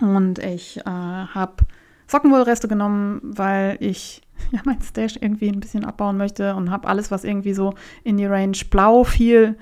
[0.00, 1.64] Und ich äh, habe
[2.06, 7.10] Sockenwollreste genommen, weil ich ja mein Stash irgendwie ein bisschen abbauen möchte und habe alles,
[7.10, 9.56] was irgendwie so in die Range blau fiel,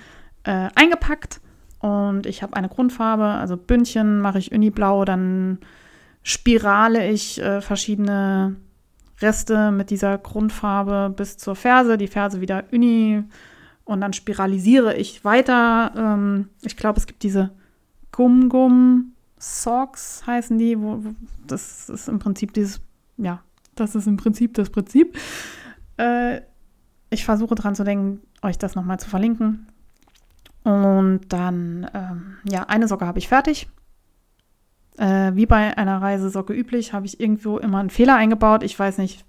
[0.45, 1.41] äh, eingepackt
[1.81, 5.59] und ich habe eine Grundfarbe, also Bündchen mache ich Uniblau, dann
[6.23, 8.57] spirale ich äh, verschiedene
[9.21, 13.25] Reste mit dieser Grundfarbe bis zur Ferse, die Ferse wieder Uni
[13.85, 15.93] und dann spiralisiere ich weiter.
[15.97, 17.51] Ähm, ich glaube, es gibt diese
[18.13, 21.15] Gum-Gum Socks heißen die, wo, wo,
[21.47, 22.81] das ist im Prinzip dieses,
[23.17, 23.41] ja,
[23.75, 25.17] das ist im Prinzip das Prinzip.
[25.97, 26.41] Äh,
[27.11, 29.67] ich versuche dran zu denken, euch das nochmal zu verlinken.
[30.65, 33.69] Und dann, ähm, ja, eine Socke habe ich fertig.
[34.97, 38.63] Äh, wie bei einer Reisesocke üblich, habe ich irgendwo immer einen Fehler eingebaut.
[38.63, 39.25] Ich weiß nicht,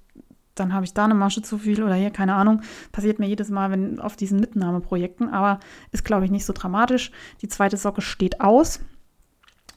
[0.55, 2.61] dann habe ich da eine Masche zu viel oder hier, keine Ahnung.
[2.91, 5.59] Passiert mir jedes Mal, wenn auf diesen Mitnahmeprojekten, aber
[5.91, 7.11] ist, glaube ich, nicht so dramatisch.
[7.41, 8.81] Die zweite Socke steht aus.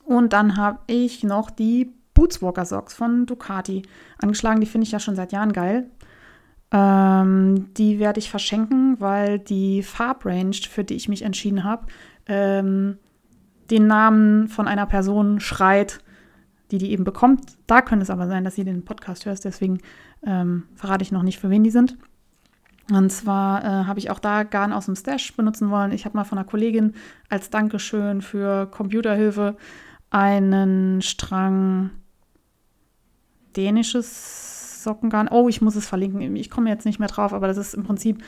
[0.04, 3.82] Und dann habe ich noch die Bootswalker Socks von Ducati
[4.18, 4.60] angeschlagen.
[4.60, 5.88] Die finde ich ja schon seit Jahren geil.
[6.72, 11.86] Ähm, die werde ich verschenken, weil die Farbrange, für die ich mich entschieden habe,
[12.26, 12.98] ähm,
[13.70, 16.00] den Namen von einer Person schreit,
[16.70, 17.42] die die eben bekommt.
[17.66, 19.78] Da könnte es aber sein, dass sie den Podcast hört, deswegen
[20.26, 21.98] ähm, verrate ich noch nicht, für wen die sind.
[22.90, 25.92] Und zwar äh, habe ich auch da Garn aus dem Stash benutzen wollen.
[25.92, 26.94] Ich habe mal von einer Kollegin
[27.28, 29.56] als Dankeschön für Computerhilfe
[30.10, 31.90] einen Strang
[33.56, 34.51] dänisches
[34.82, 35.28] Sockengarn.
[35.30, 36.36] Oh, ich muss es verlinken.
[36.36, 38.22] Ich komme jetzt nicht mehr drauf, aber das ist im Prinzip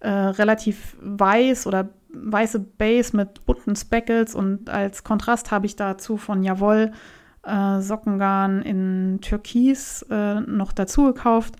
[0.00, 6.16] äh, relativ weiß oder weiße Base mit bunten Speckles und als Kontrast habe ich dazu
[6.16, 6.92] von Jawoll
[7.42, 11.54] äh, Sockengarn in Türkis äh, noch dazu gekauft.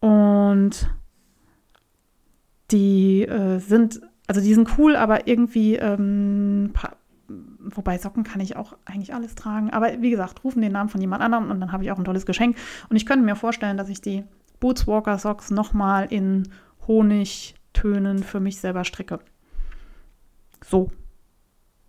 [0.00, 0.88] Und
[2.70, 6.72] die äh, sind, also die sind cool, aber irgendwie, ähm,
[7.74, 9.70] wobei Socken kann ich auch eigentlich alles tragen.
[9.70, 12.04] Aber wie gesagt, rufen den Namen von jemand anderem und dann habe ich auch ein
[12.04, 12.56] tolles Geschenk.
[12.88, 14.24] Und ich könnte mir vorstellen, dass ich die
[14.60, 16.48] Boots Walker Socks nochmal in
[16.86, 19.20] Honigtönen für mich selber stricke.
[20.64, 20.90] So.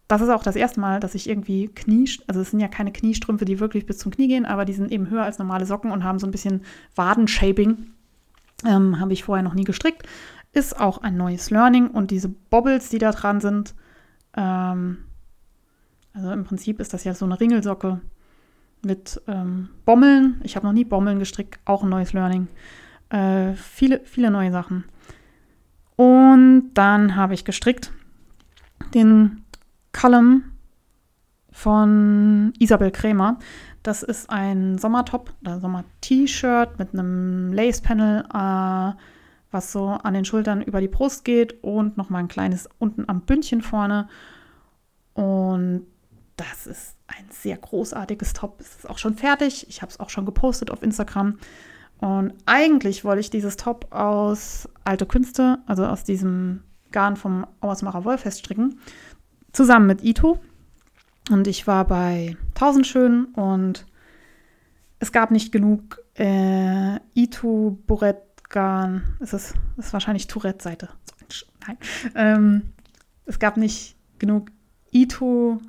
[0.08, 2.92] Das ist auch das erste Mal, dass ich irgendwie Knie, also es sind ja keine
[2.92, 5.92] Kniestrümpfe, die wirklich bis zum Knie gehen, aber die sind eben höher als normale Socken
[5.92, 6.64] und haben so ein bisschen
[6.96, 7.92] Wadenshaping.
[8.66, 10.08] Ähm, Habe ich vorher noch nie gestrickt.
[10.52, 13.76] Ist auch ein neues Learning und diese Bobbles, die da dran sind,
[14.36, 14.98] ähm,
[16.14, 18.02] also im Prinzip ist das ja so eine Ringelsocke
[18.84, 20.42] mit ähm, Bommeln.
[20.44, 22.48] Ich habe noch nie Bommeln gestrickt, auch ein neues Learning.
[23.10, 24.86] Äh, viele, viele neue Sachen.
[25.96, 27.92] Und dann habe ich gestrickt
[28.94, 29.44] den
[29.92, 30.44] Column
[31.52, 33.38] von Isabel Krämer.
[33.84, 38.94] Das ist ein Sommertop oder Sommer-T-Shirt mit einem Lace-Panel, äh,
[39.52, 43.22] was so an den Schultern über die Brust geht und nochmal ein kleines unten am
[43.22, 44.08] Bündchen vorne.
[45.14, 45.86] Und
[46.40, 48.62] das ist ein sehr großartiges Top.
[48.62, 49.68] Es ist auch schon fertig.
[49.68, 51.38] Ich habe es auch schon gepostet auf Instagram.
[51.98, 58.06] Und eigentlich wollte ich dieses Top aus Alte Künste, also aus diesem Garn vom Auersmacher
[58.06, 58.80] Wollfest stricken,
[59.52, 60.40] zusammen mit Ito.
[61.30, 63.86] Und ich war bei Tausendschön und
[65.00, 69.04] es gab nicht genug äh, Ito Bourette Garn.
[69.20, 70.90] Es ist, ist wahrscheinlich Tourette-Seite.
[71.68, 71.78] Nein.
[72.16, 72.62] Ähm,
[73.26, 74.52] es gab nicht genug
[74.92, 75.60] Ito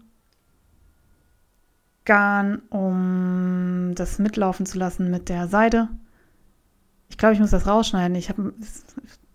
[2.11, 5.89] Garn, um das mitlaufen zu lassen mit der Seide.
[7.09, 8.17] Ich glaube, ich muss das rausschneiden.
[8.17, 8.53] Ich habe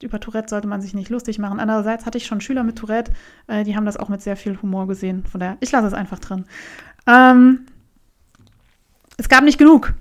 [0.02, 1.62] über Tourette sollte man sich nicht lustig machen.
[1.62, 3.14] Andererseits hatte ich schon Schüler mit Tourette,
[3.48, 5.24] äh, die haben das auch mit sehr viel Humor gesehen.
[5.26, 6.44] Von daher, ich lasse es einfach drin.
[7.08, 7.66] Ähm,
[9.16, 9.94] es gab nicht genug.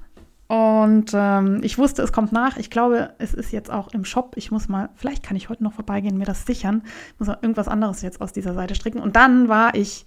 [0.48, 2.56] Und ähm, ich wusste, es kommt nach.
[2.56, 4.32] Ich glaube, es ist jetzt auch im Shop.
[4.34, 6.82] Ich muss mal, vielleicht kann ich heute noch vorbeigehen, mir das sichern.
[7.12, 8.98] Ich muss mal irgendwas anderes jetzt aus dieser Seite stricken.
[8.98, 10.04] Und dann war ich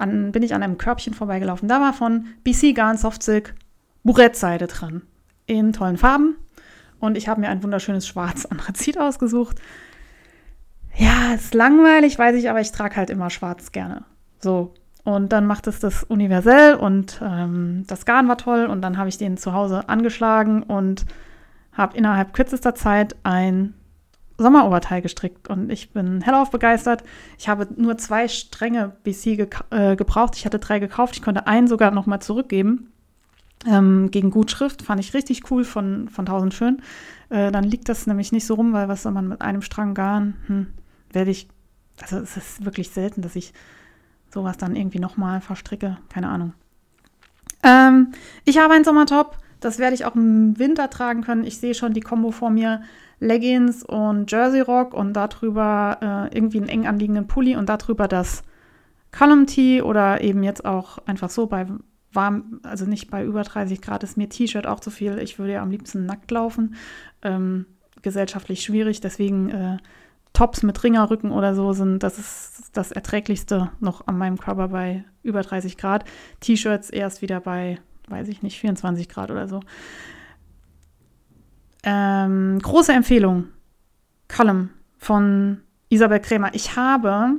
[0.00, 1.68] an, bin ich an einem Körbchen vorbeigelaufen.
[1.68, 3.54] Da war von BC Garn Soft Silk
[4.02, 5.02] Bourette-Seide dran.
[5.46, 6.36] In tollen Farben.
[6.98, 9.56] Und ich habe mir ein wunderschönes schwarz Anthrazit ausgesucht.
[10.96, 14.04] Ja, ist langweilig, weiß ich, aber ich trage halt immer schwarz gerne.
[14.38, 14.74] So.
[15.02, 18.66] Und dann macht es das universell und ähm, das Garn war toll.
[18.66, 21.06] Und dann habe ich den zu Hause angeschlagen und
[21.72, 23.74] habe innerhalb kürzester Zeit ein
[24.42, 25.48] Sommeroberteil gestrickt.
[25.48, 27.04] Und ich bin hellauf begeistert.
[27.38, 30.36] Ich habe nur zwei Stränge BC ge äh, gebraucht.
[30.36, 31.16] Ich hatte drei gekauft.
[31.16, 32.90] Ich konnte einen sogar noch mal zurückgeben
[33.66, 34.82] ähm, gegen Gutschrift.
[34.82, 36.82] Fand ich richtig cool von, von Tausend Schön.
[37.28, 39.94] Äh, dann liegt das nämlich nicht so rum, weil was soll man mit einem Strang
[39.94, 40.66] Garn, hm,
[41.12, 41.48] werde ich,
[42.00, 43.52] also es ist wirklich selten, dass ich
[44.32, 45.98] sowas dann irgendwie nochmal verstricke.
[46.08, 46.54] Keine Ahnung.
[47.62, 48.12] Ähm,
[48.44, 49.36] ich habe einen Sommertop.
[49.60, 51.44] Das werde ich auch im Winter tragen können.
[51.44, 52.82] Ich sehe schon die Kombo vor mir.
[53.20, 58.42] Leggings und Jersey Rock und darüber äh, irgendwie einen eng anliegenden Pulli und darüber das
[59.16, 61.66] Column Tee oder eben jetzt auch einfach so bei
[62.12, 65.18] warm, also nicht bei über 30 Grad ist mir T-Shirt auch zu viel.
[65.18, 66.74] Ich würde ja am liebsten nackt laufen.
[67.22, 67.66] Ähm,
[68.02, 69.76] gesellschaftlich schwierig, deswegen äh,
[70.32, 75.04] Tops mit Ringerrücken oder so sind, das ist das erträglichste noch an meinem Körper bei
[75.22, 76.04] über 30 Grad.
[76.40, 79.60] T-Shirts erst wieder bei, weiß ich nicht, 24 Grad oder so.
[81.82, 83.48] Ähm, große Empfehlung.
[84.28, 86.54] Column von Isabel Krämer.
[86.54, 87.36] Ich habe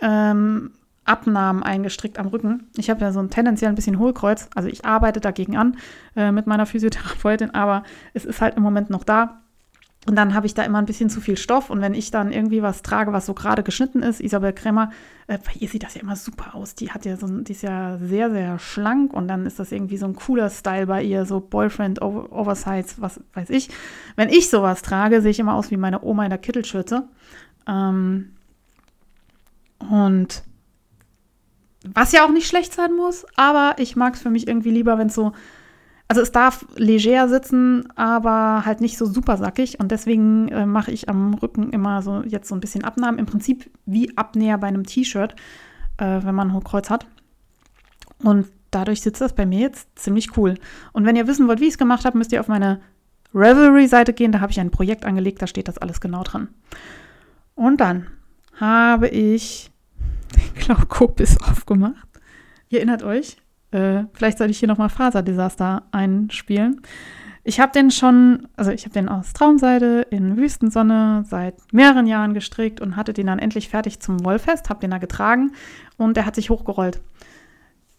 [0.00, 0.72] ähm,
[1.04, 2.68] Abnahmen eingestrickt am Rücken.
[2.76, 4.48] Ich habe ja so ein tendenziell ein bisschen Hohlkreuz.
[4.54, 5.76] Also ich arbeite dagegen an
[6.16, 7.82] äh, mit meiner Physiotherapeutin, aber
[8.14, 9.41] es ist halt im Moment noch da.
[10.04, 11.70] Und dann habe ich da immer ein bisschen zu viel Stoff.
[11.70, 14.90] Und wenn ich dann irgendwie was trage, was so gerade geschnitten ist, Isabel Krämer,
[15.28, 16.74] äh, bei ihr sieht das ja immer super aus.
[16.74, 19.98] Die hat ja so, die ist ja sehr, sehr schlank und dann ist das irgendwie
[19.98, 23.68] so ein cooler Style bei ihr, so Boyfriend over, Oversize, was weiß ich.
[24.16, 27.08] Wenn ich sowas trage, sehe ich immer aus wie meine Oma in der Kittelschürze.
[27.68, 28.32] Ähm,
[29.78, 30.42] und
[31.84, 34.98] was ja auch nicht schlecht sein muss, aber ich mag es für mich irgendwie lieber,
[34.98, 35.32] wenn es so,
[36.12, 39.80] also es darf leger sitzen, aber halt nicht so super sackig.
[39.80, 43.18] Und deswegen äh, mache ich am Rücken immer so jetzt so ein bisschen Abnahmen.
[43.18, 45.34] Im Prinzip wie Abnäher bei einem T-Shirt,
[45.96, 47.06] äh, wenn man ein Hochkreuz hat.
[48.22, 50.58] Und dadurch sitzt das bei mir jetzt ziemlich cool.
[50.92, 52.82] Und wenn ihr wissen wollt, wie ich es gemacht habe, müsst ihr auf meine
[53.34, 56.48] Revelry-Seite gehen, da habe ich ein Projekt angelegt, da steht das alles genau drin.
[57.54, 58.08] Und dann
[58.60, 59.70] habe ich
[60.36, 62.06] den Glaukopis aufgemacht.
[62.68, 63.38] Ihr erinnert euch?
[63.72, 66.80] Äh, vielleicht sollte ich hier nochmal Faserdesaster einspielen.
[67.44, 72.34] Ich habe den schon, also ich habe den aus Traumseide in Wüstensonne seit mehreren Jahren
[72.34, 75.52] gestrickt und hatte den dann endlich fertig zum Wollfest, habe den da getragen
[75.96, 77.00] und der hat sich hochgerollt.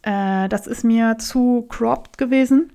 [0.04, 2.72] Äh, das ist mir zu cropped gewesen.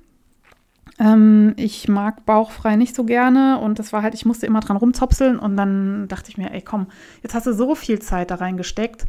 [0.99, 4.77] Ähm, ich mag bauchfrei nicht so gerne und das war halt, ich musste immer dran
[4.77, 6.89] rumzopseln und dann dachte ich mir, ey komm,
[7.23, 9.07] jetzt hast du so viel Zeit da reingesteckt.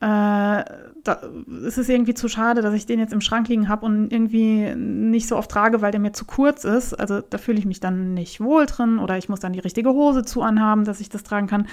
[0.00, 0.64] Äh,
[1.04, 1.20] da,
[1.66, 4.74] es ist irgendwie zu schade, dass ich den jetzt im Schrank liegen habe und irgendwie
[4.74, 6.92] nicht so oft trage, weil der mir zu kurz ist.
[6.92, 9.90] Also da fühle ich mich dann nicht wohl drin oder ich muss dann die richtige
[9.90, 11.66] Hose zu anhaben, dass ich das tragen kann.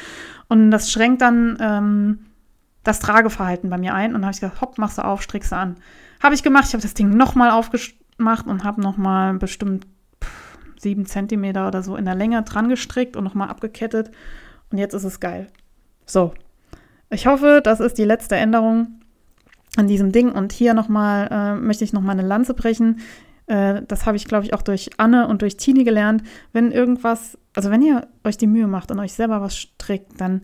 [0.47, 2.19] Und das schränkt dann ähm,
[2.83, 4.09] das Trageverhalten bei mir ein.
[4.09, 5.75] Und dann habe ich gesagt, hopp, machst du auf, strickst du an.
[6.21, 9.85] Habe ich gemacht, ich habe das Ding nochmal aufgemacht und habe nochmal bestimmt
[10.23, 14.11] pff, sieben Zentimeter oder so in der Länge dran gestrickt und nochmal abgekettet.
[14.71, 15.47] Und jetzt ist es geil.
[16.05, 16.33] So.
[17.13, 18.99] Ich hoffe, das ist die letzte Änderung
[19.77, 20.31] an diesem Ding.
[20.31, 23.01] Und hier nochmal äh, möchte ich nochmal eine Lanze brechen.
[23.45, 26.23] Äh, das habe ich, glaube ich, auch durch Anne und durch Tini gelernt.
[26.53, 30.41] Wenn irgendwas, also wenn ihr euch die Mühe macht und euch selber was strickt, dann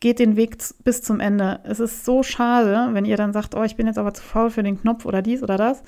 [0.00, 1.60] geht den Weg bis zum Ende.
[1.64, 4.50] Es ist so schade, wenn ihr dann sagt, oh, ich bin jetzt aber zu faul
[4.50, 5.82] für den Knopf oder dies oder das.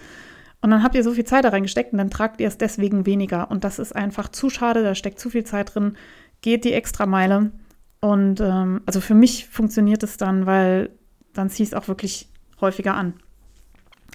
[0.61, 3.07] Und dann habt ihr so viel Zeit da reingesteckt und dann tragt ihr es deswegen
[3.07, 3.51] weniger.
[3.51, 5.97] Und das ist einfach zu schade, da steckt zu viel Zeit drin.
[6.43, 7.53] Geht die extra Meile.
[8.01, 10.91] Und ähm, also für mich funktioniert es dann, weil
[11.33, 12.29] dann ziehe ich es auch wirklich
[12.61, 13.15] häufiger an.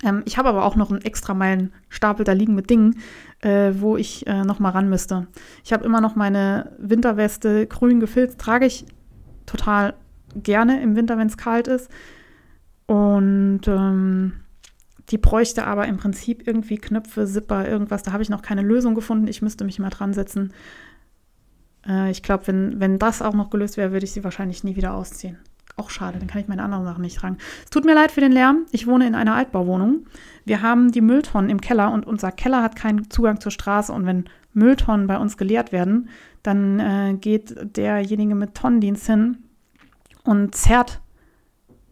[0.04, 3.00] Ähm, ich habe aber auch noch einen extra Meilenstapel da liegen mit Dingen,
[3.42, 5.28] äh, wo ich äh, noch mal ran müsste.
[5.64, 8.86] Ich habe immer noch meine Winterweste grün gefilzt, trage ich
[9.46, 9.96] total
[10.36, 11.90] gerne im Winter, wenn es kalt ist.
[12.86, 14.34] Und ähm,
[15.10, 18.04] die bräuchte aber im Prinzip irgendwie Knöpfe, Zipper, irgendwas.
[18.04, 19.28] Da habe ich noch keine Lösung gefunden.
[19.28, 20.54] Ich müsste mich mal dran setzen.
[21.88, 24.76] Äh, ich glaube, wenn, wenn das auch noch gelöst wäre, würde ich sie wahrscheinlich nie
[24.76, 25.38] wieder ausziehen.
[25.76, 27.38] Auch schade, dann kann ich meine anderen Sachen nicht tragen.
[27.64, 28.66] Es tut mir leid für den Lärm.
[28.72, 30.06] Ich wohne in einer Altbauwohnung.
[30.46, 33.92] Wir haben die Mülltonnen im Keller und unser Keller hat keinen Zugang zur Straße.
[33.92, 36.10] Und wenn Mülltonnen bei uns geleert werden,
[36.44, 39.38] dann äh, geht derjenige mit Tonnendienst hin
[40.24, 41.02] und zerrt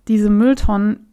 [0.08, 1.08] diese Mülltonnen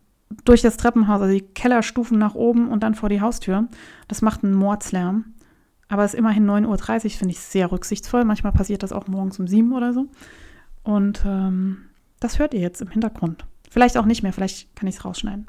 [0.44, 3.66] durch das Treppenhaus, also die Kellerstufen nach oben und dann vor die Haustür.
[4.08, 5.32] Das macht einen Mordslärm.
[5.88, 8.24] Aber es ist immerhin 9.30 Uhr, finde ich sehr rücksichtsvoll.
[8.24, 10.06] Manchmal passiert das auch morgens um 7 oder so.
[10.82, 11.84] Und ähm,
[12.20, 13.46] das hört ihr jetzt im Hintergrund.
[13.70, 15.46] Vielleicht auch nicht mehr, vielleicht kann ich es rausschneiden.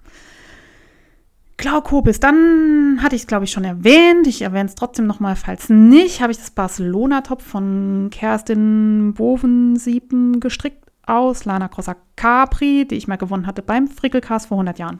[1.57, 4.28] Glaukobis, dann hatte ich es, glaube ich, schon erwähnt.
[4.28, 10.86] Ich erwähne es trotzdem nochmal, falls nicht, habe ich das Barcelona-Top von Kerstin Bovensiepen gestrickt
[11.06, 14.99] aus Lana Crossa Capri, die ich mal gewonnen hatte beim Frickelcast vor 100 Jahren.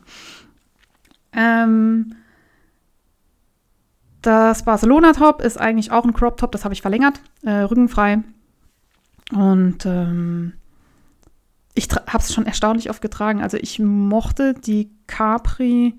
[1.32, 2.16] Ähm,
[4.22, 8.24] das Barcelona-Top ist eigentlich auch ein Crop-Top, das habe ich verlängert, äh, rückenfrei.
[9.32, 10.54] Und ähm,
[11.74, 13.42] ich habe es schon erstaunlich oft getragen.
[13.42, 15.98] Also ich mochte die Capri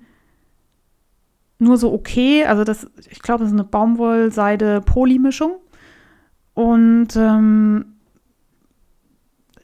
[1.57, 2.45] nur so okay.
[2.45, 5.55] Also das, ich glaube, das ist eine Baumwollseide-Poly-Mischung.
[6.53, 7.85] Und ähm,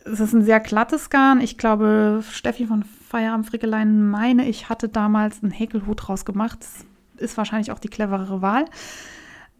[0.05, 1.41] es ist ein sehr glattes Garn.
[1.41, 6.59] Ich glaube, Steffi von Feierabend Frickelein meine, ich hatte damals einen Häkelhut draus gemacht.
[6.61, 6.85] Das
[7.19, 8.65] ist wahrscheinlich auch die cleverere Wahl.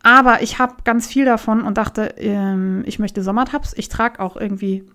[0.04, 3.74] Aber ich habe ganz viel davon und dachte, ähm, ich möchte Sommertabs.
[3.76, 4.86] Ich trage auch irgendwie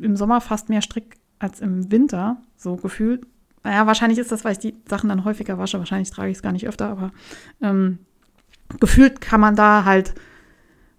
[0.00, 3.26] im Sommer fast mehr Strick als im Winter, so gefühlt.
[3.62, 5.78] Naja, wahrscheinlich ist das, weil ich die Sachen dann häufiger wasche.
[5.78, 7.12] Wahrscheinlich trage ich es gar nicht öfter, aber
[7.60, 7.98] ähm,
[8.78, 10.14] gefühlt kann man da halt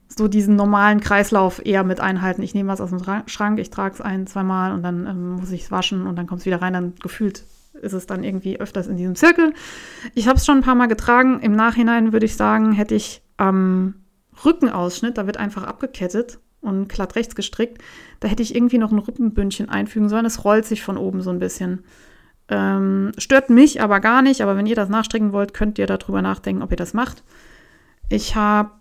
[0.07, 2.41] so diesen normalen Kreislauf eher mit einhalten.
[2.41, 5.51] Ich nehme was aus dem Schrank, ich trage es ein, zweimal und dann ähm, muss
[5.51, 6.73] ich es waschen und dann kommt es wieder rein.
[6.73, 9.53] Dann gefühlt ist es dann irgendwie öfters in diesem Zirkel.
[10.13, 11.39] Ich habe es schon ein paar Mal getragen.
[11.41, 13.95] Im Nachhinein würde ich sagen, hätte ich am
[14.43, 17.81] Rückenausschnitt, da wird einfach abgekettet und glatt rechts gestrickt,
[18.19, 20.25] da hätte ich irgendwie noch ein Rippenbündchen einfügen sollen.
[20.25, 21.83] Es rollt sich von oben so ein bisschen.
[22.49, 26.21] Ähm, stört mich aber gar nicht, aber wenn ihr das nachstricken wollt, könnt ihr darüber
[26.21, 27.23] nachdenken, ob ihr das macht.
[28.09, 28.71] Ich habe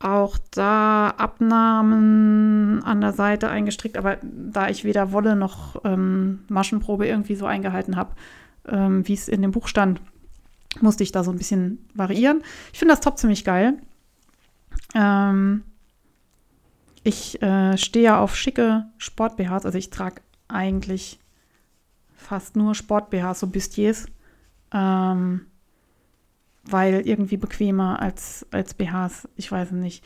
[0.00, 7.06] auch da Abnahmen an der Seite eingestrickt, aber da ich weder Wolle noch ähm, Maschenprobe
[7.06, 8.14] irgendwie so eingehalten habe,
[8.66, 10.00] ähm, wie es in dem Buch stand,
[10.80, 12.42] musste ich da so ein bisschen variieren.
[12.72, 13.74] Ich finde das Top ziemlich geil.
[14.94, 15.64] Ähm,
[17.02, 21.18] ich äh, stehe ja auf schicke Sport-BHs, also ich trage eigentlich
[22.14, 24.06] fast nur Sport-BHs, so Bustiers.
[24.72, 25.46] Ähm,
[26.72, 29.28] weil irgendwie bequemer als, als BHs.
[29.36, 30.04] Ich weiß nicht.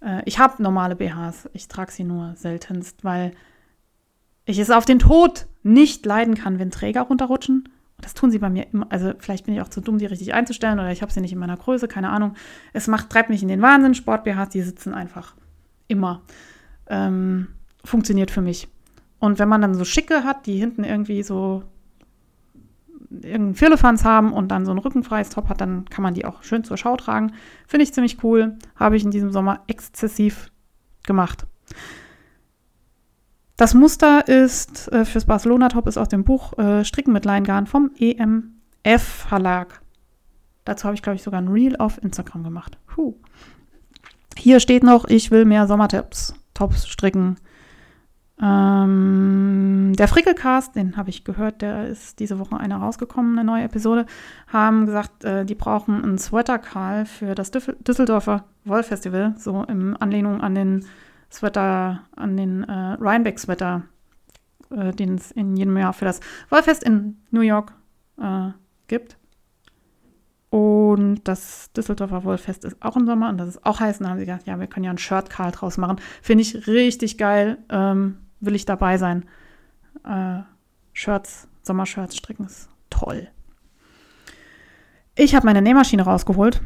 [0.00, 1.48] Äh, ich habe normale BHs.
[1.52, 3.32] Ich trage sie nur seltenst, weil
[4.44, 7.68] ich es auf den Tod nicht leiden kann, wenn Träger runterrutschen
[8.00, 8.86] Das tun sie bei mir immer.
[8.90, 11.32] Also vielleicht bin ich auch zu dumm, die richtig einzustellen oder ich habe sie nicht
[11.32, 12.34] in meiner Größe, keine Ahnung.
[12.72, 13.94] Es macht, treibt mich in den Wahnsinn.
[13.94, 15.34] Sport-BHs, die sitzen einfach
[15.88, 16.22] immer.
[16.88, 17.48] Ähm,
[17.84, 18.68] funktioniert für mich.
[19.18, 21.62] Und wenn man dann so schicke hat, die hinten irgendwie so
[23.10, 26.42] irgendeinen Firlefanz haben und dann so ein rückenfreies Top hat, dann kann man die auch
[26.42, 27.32] schön zur Schau tragen.
[27.66, 28.56] Finde ich ziemlich cool.
[28.76, 30.50] Habe ich in diesem Sommer exzessiv
[31.06, 31.46] gemacht.
[33.56, 37.90] Das Muster ist äh, fürs Barcelona-Top ist aus dem Buch äh, Stricken mit Leingarn vom
[37.96, 39.80] EMF Verlag.
[40.64, 42.78] Dazu habe ich, glaube ich, sogar ein Reel auf Instagram gemacht.
[42.86, 43.14] Puh.
[44.36, 47.36] Hier steht noch, ich will mehr Sommertops Tops stricken.
[48.42, 53.64] Ähm, der Frickelcast, den habe ich gehört, der ist diese Woche eine rausgekommen, eine neue
[53.64, 54.06] Episode,
[54.48, 60.54] haben gesagt, äh, die brauchen einen Sweater-Karl für das Düsseldorfer Wollfestival, so in Anlehnung an
[60.54, 60.84] den
[61.30, 63.82] Sweater, an den äh, Rhinebeck-Sweater,
[64.70, 66.20] äh, den es in jedem Jahr für das
[66.50, 67.72] Wollfest in New York
[68.20, 68.50] äh,
[68.88, 69.16] gibt.
[70.50, 73.98] Und das Düsseldorfer Wollfest ist auch im Sommer und das ist auch heiß.
[73.98, 75.96] Und da haben sie gesagt, ja, wir können ja einen Shirt-Karl draus machen.
[76.22, 77.58] Finde ich richtig geil.
[77.70, 79.24] Ähm, will ich dabei sein.
[80.04, 80.40] Äh,
[80.92, 83.28] Shirts, Sommershirts stricken ist toll.
[85.16, 86.60] Ich habe meine Nähmaschine rausgeholt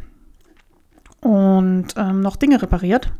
[1.20, 3.12] und ähm, noch Dinge repariert.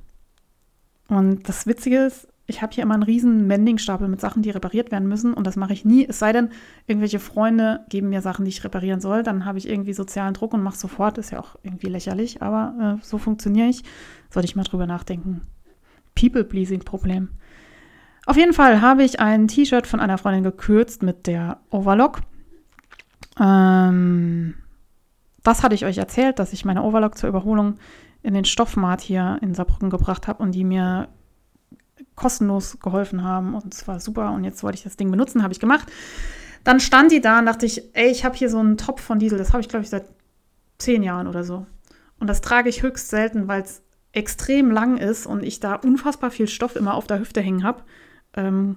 [1.09, 4.91] Und das Witzige ist, ich habe hier immer einen riesen Mendingstapel mit Sachen, die repariert
[4.91, 5.35] werden müssen.
[5.35, 6.07] Und das mache ich nie.
[6.09, 6.49] Es sei denn,
[6.87, 9.23] irgendwelche Freunde geben mir Sachen, die ich reparieren soll.
[9.23, 11.19] Dann habe ich irgendwie sozialen Druck und mache sofort.
[11.19, 13.85] Ist ja auch irgendwie lächerlich, aber äh, so funktioniere ich.
[14.31, 15.43] Sollte ich mal drüber nachdenken.
[16.15, 17.29] People-Pleasing-Problem.
[18.29, 22.21] Auf jeden Fall habe ich ein T-Shirt von einer Freundin gekürzt mit der Overlock.
[23.41, 24.53] Ähm,
[25.43, 27.79] das hatte ich euch erzählt, dass ich meine Overlock zur Überholung
[28.23, 31.09] in den Stoffmarkt hier in Saarbrücken gebracht habe und die mir
[32.17, 35.55] kostenlos geholfen haben und es war super und jetzt wollte ich das Ding benutzen, habe
[35.55, 35.91] ich gemacht.
[36.65, 39.19] Dann stand die da und dachte ich, ey, ich habe hier so einen Top von
[39.19, 40.05] Diesel, das habe ich glaube ich seit
[40.77, 41.65] zehn Jahren oder so.
[42.21, 43.81] Und das trage ich höchst selten, weil es
[44.13, 47.85] extrem lang ist und ich da unfassbar viel Stoff immer auf der Hüfte hängen habe.
[48.39, 48.77] Ähm,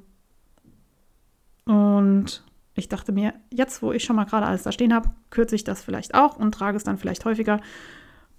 [1.65, 2.43] und
[2.73, 5.63] ich dachte mir, jetzt, wo ich schon mal gerade alles da stehen habe, kürze ich
[5.63, 7.59] das vielleicht auch und trage es dann vielleicht häufiger.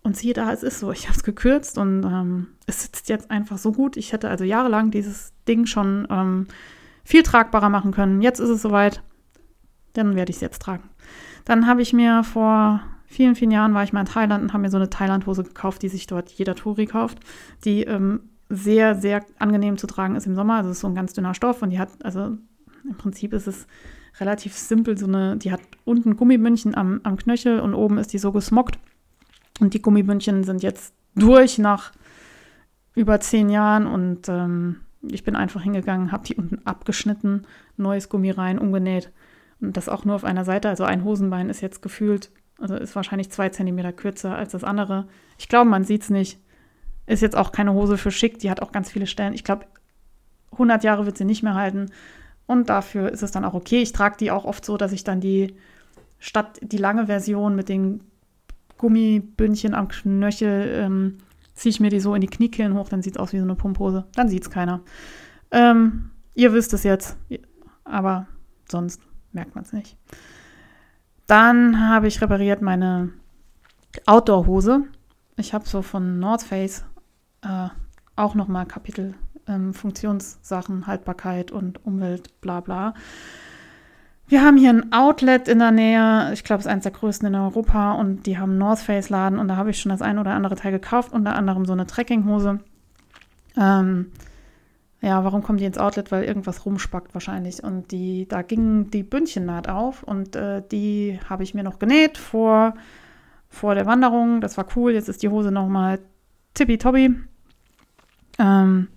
[0.02, 0.90] Und siehe da, es ist so.
[0.90, 3.96] Ich habe es gekürzt und ähm, es sitzt jetzt einfach so gut.
[3.96, 6.48] Ich hätte also jahrelang dieses Ding schon ähm,
[7.04, 8.20] viel tragbarer machen können.
[8.20, 9.02] Jetzt ist es soweit.
[9.92, 10.88] Dann werde ich es jetzt tragen.
[11.44, 14.62] Dann habe ich mir vor vielen, vielen Jahren war ich mal in Thailand und habe
[14.62, 17.18] mir so eine Thailand-Hose gekauft, die sich dort jeder Touri kauft,
[17.64, 20.56] die ähm, sehr, sehr angenehm zu tragen ist im Sommer.
[20.56, 22.36] Also es ist so ein ganz dünner Stoff und die hat, also
[22.84, 23.66] im Prinzip ist es
[24.20, 28.18] relativ simpel, so eine, die hat unten Gummibündchen am, am Knöchel und oben ist die
[28.18, 28.78] so gesmockt.
[29.60, 31.92] Und die Gummibündchen sind jetzt durch nach
[32.94, 37.46] über zehn Jahren und ähm, ich bin einfach hingegangen, habe die unten abgeschnitten,
[37.78, 39.10] neues Gummi rein, umgenäht
[39.60, 40.68] und das auch nur auf einer Seite.
[40.68, 45.08] Also ein Hosenbein ist jetzt gefühlt, also ist wahrscheinlich zwei Zentimeter kürzer als das andere.
[45.38, 46.38] Ich glaube, man sieht es nicht.
[47.12, 49.34] Ist jetzt auch keine Hose für schick, die hat auch ganz viele Stellen.
[49.34, 49.66] Ich glaube,
[50.52, 51.90] 100 Jahre wird sie nicht mehr halten.
[52.46, 53.82] Und dafür ist es dann auch okay.
[53.82, 55.54] Ich trage die auch oft so, dass ich dann die
[56.18, 58.00] statt die lange Version mit den
[58.78, 61.18] Gummibündchen am Knöchel ähm,
[61.54, 63.44] ziehe ich mir die so in die Kniekehlen hoch, dann sieht es aus wie so
[63.44, 64.04] eine Pumphose.
[64.14, 64.80] Dann sieht es keiner.
[65.50, 67.16] Ähm, ihr wisst es jetzt,
[67.84, 68.26] aber
[68.70, 69.00] sonst
[69.32, 69.96] merkt man es nicht.
[71.26, 73.10] Dann habe ich repariert meine
[74.06, 74.84] Outdoor-Hose.
[75.36, 76.84] Ich habe so von North Face
[77.42, 77.68] äh,
[78.16, 79.14] auch nochmal Kapitel
[79.48, 82.94] ähm, Funktionssachen, Haltbarkeit und Umwelt, bla bla.
[84.28, 87.28] Wir haben hier ein Outlet in der Nähe, ich glaube, es ist eines der größten
[87.28, 90.00] in Europa und die haben einen North Face Laden und da habe ich schon das
[90.00, 92.60] ein oder andere Teil gekauft, unter anderem so eine Trekkinghose.
[93.56, 94.12] Ähm,
[95.02, 96.12] ja, warum kommen die ins Outlet?
[96.12, 97.62] Weil irgendwas rumspackt wahrscheinlich.
[97.62, 102.18] Und die, da ging die Bündchennaht auf und äh, die habe ich mir noch genäht
[102.18, 102.74] vor,
[103.48, 104.40] vor der Wanderung.
[104.40, 104.92] Das war cool.
[104.92, 105.98] Jetzt ist die Hose nochmal
[106.54, 107.16] tippitoppi.
[108.38, 108.88] Ähm,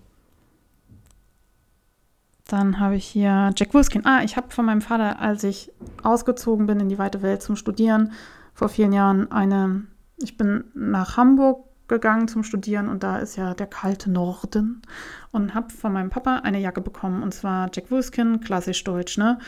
[2.48, 4.06] dann habe ich hier Jack Wolfskin.
[4.06, 5.72] Ah, ich habe von meinem Vater, als ich
[6.04, 8.12] ausgezogen bin in die weite Welt zum Studieren,
[8.54, 9.86] vor vielen Jahren eine,
[10.18, 14.82] ich bin nach Hamburg gegangen zum Studieren und da ist ja der kalte Norden
[15.32, 19.40] und habe von meinem Papa eine Jacke bekommen und zwar Jack Wolfskin, klassisch deutsch, ne?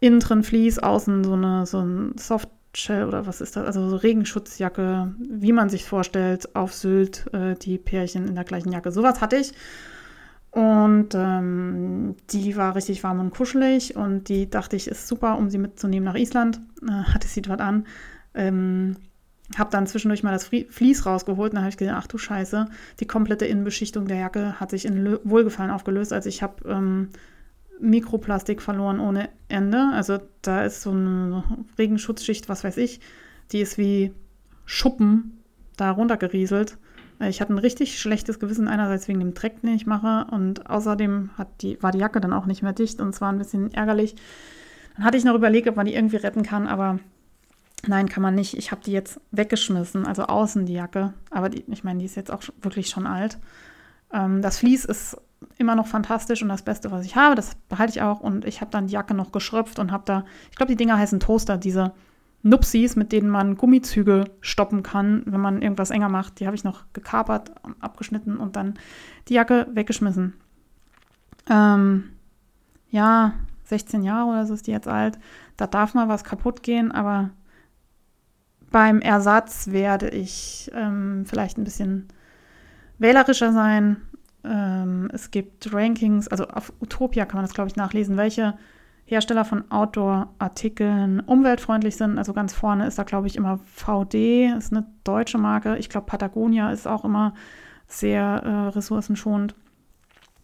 [0.00, 2.18] Innen drin Vlies, außen so eine so ein
[2.76, 3.66] Softshell oder was ist das?
[3.66, 8.70] Also so Regenschutzjacke, wie man sich vorstellt, auf Sylt äh, die Pärchen in der gleichen
[8.70, 8.92] Jacke.
[8.92, 9.52] Sowas hatte ich
[10.50, 15.50] und ähm, die war richtig warm und kuschelig und die dachte ich, ist super, um
[15.50, 16.60] sie mitzunehmen nach Island.
[16.82, 17.86] Äh, hatte sie dort an.
[18.34, 18.96] Ähm,
[19.56, 22.66] habe dann zwischendurch mal das Vlies rausgeholt und dann habe ich gedacht, ach du Scheiße,
[23.00, 26.12] die komplette Innenbeschichtung der Jacke hat sich in Wohlgefallen aufgelöst.
[26.12, 27.10] Also ich habe ähm,
[27.80, 29.90] Mikroplastik verloren ohne Ende.
[29.92, 31.44] Also da ist so eine
[31.78, 33.00] Regenschutzschicht, was weiß ich,
[33.52, 34.12] die ist wie
[34.64, 35.42] Schuppen
[35.76, 36.78] da runtergerieselt.
[37.20, 40.68] Äh, ich hatte ein richtig schlechtes Gewissen, einerseits wegen dem Dreck, den ich mache, und
[40.68, 41.30] außerdem
[41.60, 44.16] die, war die Jacke dann auch nicht mehr dicht und zwar ein bisschen ärgerlich.
[44.96, 46.98] Dann hatte ich noch überlegt, ob man die irgendwie retten kann, aber
[47.86, 48.56] nein, kann man nicht.
[48.56, 51.12] Ich habe die jetzt weggeschmissen, also außen die Jacke.
[51.30, 53.38] Aber die, ich meine, die ist jetzt auch wirklich schon alt.
[54.16, 55.16] Ähm, das Vlies ist
[55.58, 58.20] immer noch fantastisch und das Beste, was ich habe, das behalte ich auch.
[58.20, 60.98] Und ich habe dann die Jacke noch geschröpft und habe da, ich glaube, die Dinger
[60.98, 61.92] heißen Toaster, diese
[62.42, 66.40] Nupsis, mit denen man Gummizüge stoppen kann, wenn man irgendwas enger macht.
[66.40, 68.74] Die habe ich noch gekapert, abgeschnitten und dann
[69.28, 70.34] die Jacke weggeschmissen.
[71.48, 72.04] Ähm,
[72.90, 73.34] ja,
[73.64, 75.18] 16 Jahre oder so ist die jetzt alt.
[75.56, 77.30] Da darf mal was kaputt gehen, aber
[78.70, 82.08] beim Ersatz werde ich ähm, vielleicht ein bisschen
[82.98, 83.96] wählerischer sein.
[84.44, 88.54] Ähm, es gibt Rankings, also auf Utopia kann man das, glaube ich, nachlesen, welche
[89.06, 92.18] Hersteller von Outdoor-Artikeln umweltfreundlich sind.
[92.18, 95.76] Also ganz vorne ist da, glaube ich, immer VD, ist eine deutsche Marke.
[95.78, 97.32] Ich glaube, Patagonia ist auch immer
[97.86, 99.54] sehr äh, ressourcenschonend.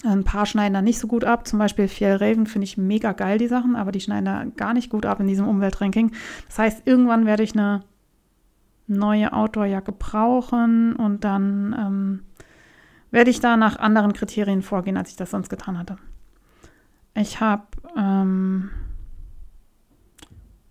[0.04, 1.46] Ein paar schneiden da nicht so gut ab.
[1.46, 4.90] Zum Beispiel Fjellraven finde ich mega geil, die Sachen, aber die schneiden da gar nicht
[4.90, 6.12] gut ab in diesem Umweltranking.
[6.46, 7.82] Das heißt, irgendwann werde ich eine
[8.86, 12.22] neue Outdoor-Jacke brauchen und dann ähm,
[13.12, 15.96] werde ich da nach anderen Kriterien vorgehen, als ich das sonst getan hatte.
[17.14, 17.64] Ich habe
[17.96, 18.70] ähm,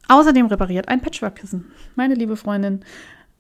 [0.09, 1.71] außerdem repariert ein Patchwork-Kissen.
[1.95, 2.83] Meine liebe Freundin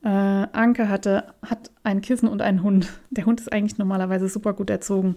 [0.03, 2.93] äh, Anke hatte, hat ein Kissen und einen Hund.
[3.09, 5.15] Der Hund ist eigentlich normalerweise super gut erzogen.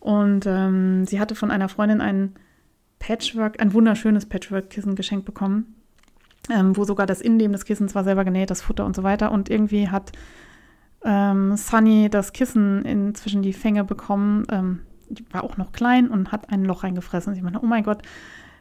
[0.00, 2.34] Und ähm, sie hatte von einer Freundin ein
[2.98, 5.74] Patchwork, ein wunderschönes Patchwork-Kissen geschenkt bekommen,
[6.50, 9.30] ähm, wo sogar das Innenleben des Kissens war selber genäht, das Futter und so weiter.
[9.30, 10.12] Und irgendwie hat
[11.04, 14.46] ähm, Sunny das Kissen inzwischen die Fänge bekommen.
[14.50, 17.32] Ähm, die war auch noch klein und hat ein Loch reingefressen.
[17.32, 18.02] Und ich meine, oh mein Gott,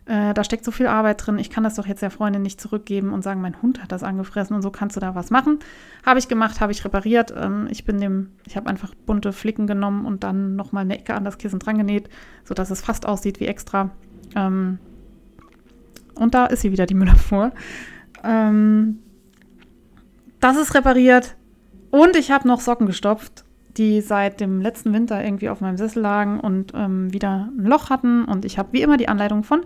[0.05, 1.37] äh, da steckt so viel Arbeit drin.
[1.37, 4.01] Ich kann das doch jetzt der Freundin nicht zurückgeben und sagen, mein Hund hat das
[4.01, 5.59] angefressen und so kannst du da was machen.
[6.03, 7.31] Habe ich gemacht, habe ich repariert.
[7.37, 11.13] Ähm, ich bin dem, ich habe einfach bunte Flicken genommen und dann nochmal eine Ecke
[11.13, 12.09] an das Kissen dran genäht,
[12.43, 13.91] sodass es fast aussieht wie extra.
[14.35, 14.79] Ähm,
[16.15, 17.51] und da ist sie wieder, die Müllabfuhr.
[18.23, 18.99] Ähm,
[20.39, 21.35] das ist repariert.
[21.91, 23.43] Und ich habe noch Socken gestopft,
[23.77, 27.89] die seit dem letzten Winter irgendwie auf meinem Sessel lagen und ähm, wieder ein Loch
[27.89, 28.25] hatten.
[28.25, 29.61] Und ich habe wie immer die Anleitung von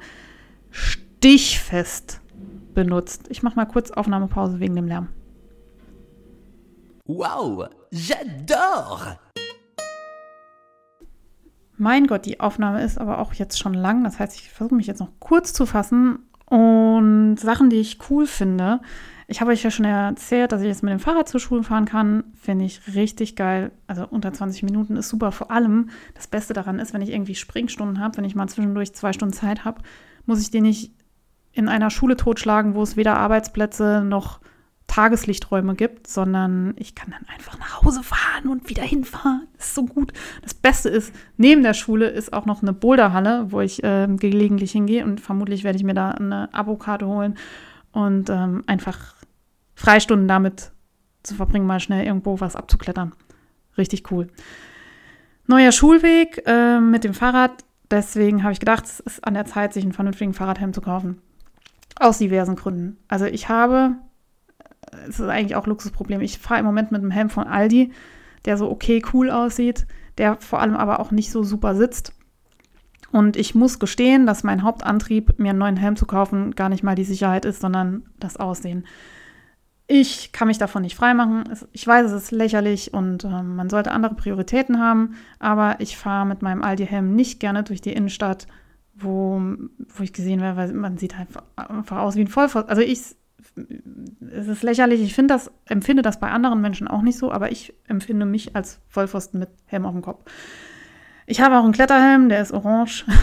[0.70, 2.22] stichfest
[2.74, 3.28] benutzt.
[3.30, 5.10] Ich mache mal kurz Aufnahmepause wegen dem Lärm.
[7.06, 9.18] Wow, j'adore!
[11.78, 14.04] Mein Gott, die Aufnahme ist aber auch jetzt schon lang.
[14.04, 18.28] Das heißt, ich versuche mich jetzt noch kurz zu fassen und Sachen, die ich cool
[18.28, 18.80] finde.
[19.28, 21.86] Ich habe euch ja schon erzählt, dass ich jetzt mit dem Fahrrad zur Schule fahren
[21.86, 22.24] kann.
[22.40, 23.72] Finde ich richtig geil.
[23.88, 25.32] Also unter 20 Minuten ist super.
[25.32, 28.94] Vor allem das Beste daran ist, wenn ich irgendwie Springstunden habe, wenn ich mal zwischendurch
[28.94, 29.82] zwei Stunden Zeit habe,
[30.26, 30.92] muss ich die nicht
[31.54, 34.40] in einer Schule totschlagen, wo es weder Arbeitsplätze noch
[34.88, 39.48] Tageslichträume gibt, sondern ich kann dann einfach nach Hause fahren und wieder hinfahren.
[39.58, 40.14] Das ist so gut.
[40.42, 44.74] Das Beste ist, neben der Schule ist auch noch eine Boulderhalle, wo ich äh, gelegentlich
[44.74, 47.38] hingehe und vermutlich werde ich mir da eine Abokarte holen
[47.94, 49.16] und ähm, einfach
[49.76, 50.72] Freistunden damit
[51.24, 53.14] zu verbringen, mal schnell irgendwo was abzuklettern.
[53.78, 54.28] Richtig cool.
[55.48, 57.64] Neuer Schulweg äh, mit dem Fahrrad.
[57.90, 61.22] Deswegen habe ich gedacht, es ist an der Zeit, sich einen vernünftigen Fahrradhelm zu kaufen.
[62.00, 62.98] Aus diversen Gründen.
[63.08, 63.96] Also ich habe,
[65.08, 67.92] es ist eigentlich auch ein Luxusproblem, ich fahre im Moment mit einem Helm von Aldi,
[68.46, 69.86] der so okay cool aussieht,
[70.18, 72.14] der vor allem aber auch nicht so super sitzt.
[73.14, 76.82] Und ich muss gestehen, dass mein Hauptantrieb, mir einen neuen Helm zu kaufen, gar nicht
[76.82, 78.88] mal die Sicherheit ist, sondern das Aussehen.
[79.86, 81.44] Ich kann mich davon nicht freimachen.
[81.74, 86.26] Ich weiß, es ist lächerlich und äh, man sollte andere Prioritäten haben, aber ich fahre
[86.26, 88.48] mit meinem Aldi-Helm nicht gerne durch die Innenstadt,
[88.96, 89.40] wo,
[89.96, 92.72] wo ich gesehen werde, weil man sieht halt einfach aus wie ein Vollpfosten.
[92.72, 95.02] Also ich, es ist lächerlich.
[95.02, 98.56] Ich finde das, empfinde das bei anderen Menschen auch nicht so, aber ich empfinde mich
[98.56, 100.24] als Vollpfosten mit Helm auf dem Kopf.
[101.26, 103.06] Ich habe auch einen Kletterhelm, der ist orange.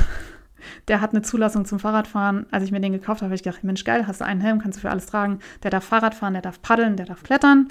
[0.88, 2.46] Der hat eine Zulassung zum Fahrradfahren.
[2.50, 4.60] Als ich mir den gekauft habe, habe ich gedacht, Mensch, geil, hast du einen Helm,
[4.60, 5.38] kannst du für alles tragen.
[5.62, 7.68] Der darf Fahrrad fahren, der darf paddeln, der darf klettern.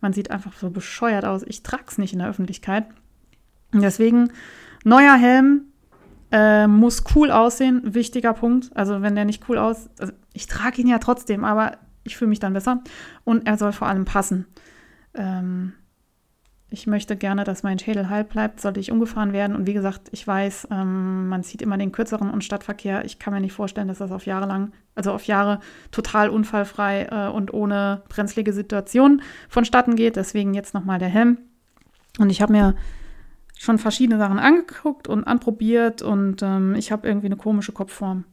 [0.00, 1.42] Man sieht einfach so bescheuert aus.
[1.46, 2.86] Ich trage es nicht in der Öffentlichkeit.
[3.72, 4.32] Deswegen,
[4.84, 5.66] neuer Helm
[6.30, 7.94] äh, muss cool aussehen.
[7.94, 8.70] Wichtiger Punkt.
[8.74, 12.30] Also wenn der nicht cool aus, also ich trage ihn ja trotzdem, aber ich fühle
[12.30, 12.82] mich dann besser.
[13.24, 14.46] Und er soll vor allem passen.
[15.14, 15.74] Ähm,
[16.72, 19.54] ich möchte gerne, dass mein Schädel heil bleibt, sollte ich umgefahren werden.
[19.54, 23.04] Und wie gesagt, ich weiß, ähm, man zieht immer den kürzeren und Stadtverkehr.
[23.04, 27.08] Ich kann mir nicht vorstellen, dass das auf Jahre lang, also auf Jahre total unfallfrei
[27.10, 29.20] äh, und ohne brenzlige Situationen
[29.50, 30.16] vonstatten geht.
[30.16, 31.38] Deswegen jetzt nochmal der Helm.
[32.18, 32.74] Und ich habe mir
[33.58, 38.24] schon verschiedene Sachen angeguckt und anprobiert und ähm, ich habe irgendwie eine komische Kopfform.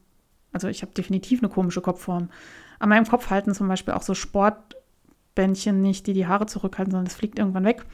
[0.52, 2.30] Also ich habe definitiv eine komische Kopfform.
[2.78, 7.06] An meinem Kopf halten zum Beispiel auch so Sportbändchen nicht, die die Haare zurückhalten, sondern
[7.06, 7.84] es fliegt irgendwann weg.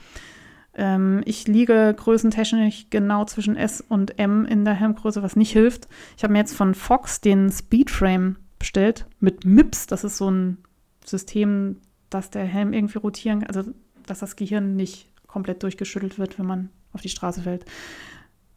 [0.76, 5.88] Ähm, ich liege größentechnisch genau zwischen S und M in der Helmgröße, was nicht hilft.
[6.16, 9.86] Ich habe mir jetzt von Fox den Speedframe bestellt mit MIPS.
[9.86, 10.58] Das ist so ein
[11.04, 11.80] System,
[12.10, 13.72] dass der Helm irgendwie rotieren kann, also
[14.06, 17.64] dass das Gehirn nicht komplett durchgeschüttelt wird, wenn man auf die Straße fällt.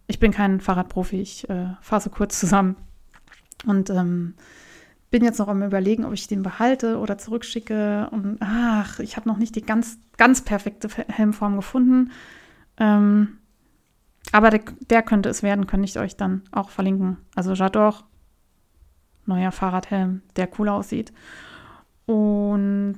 [0.07, 2.75] Ich bin kein Fahrradprofi, ich äh, fasse kurz zusammen.
[3.65, 4.35] Und ähm,
[5.09, 8.09] bin jetzt noch am überlegen, ob ich den behalte oder zurückschicke.
[8.11, 12.11] Und ach, ich habe noch nicht die ganz, ganz perfekte Helmform gefunden.
[12.77, 13.39] Ähm,
[14.31, 17.17] aber der, der, könnte es werden, könnte ich euch dann auch verlinken.
[17.35, 18.03] Also J'adore,
[19.25, 21.11] neuer Fahrradhelm, der cool aussieht.
[22.05, 22.95] Und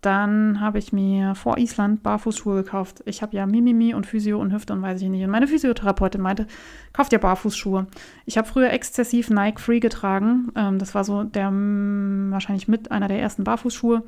[0.00, 3.02] dann habe ich mir vor Island Barfußschuhe gekauft.
[3.04, 5.22] Ich habe ja Mimimi und Physio und Hüfte und weiß ich nicht.
[5.22, 6.46] Und meine Physiotherapeutin meinte,
[6.94, 7.86] kauft dir Barfußschuhe.
[8.24, 10.52] Ich habe früher exzessiv Nike Free getragen.
[10.56, 14.02] Ähm, das war so der wahrscheinlich mit einer der ersten Barfußschuhe.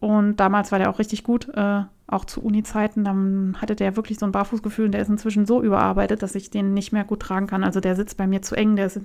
[0.00, 3.04] Und damals war der auch richtig gut, äh, auch zu Uni-Zeiten.
[3.04, 6.50] Dann hatte der wirklich so ein Barfußgefühl und der ist inzwischen so überarbeitet, dass ich
[6.50, 7.64] den nicht mehr gut tragen kann.
[7.64, 9.00] Also der sitzt bei mir zu eng, der ist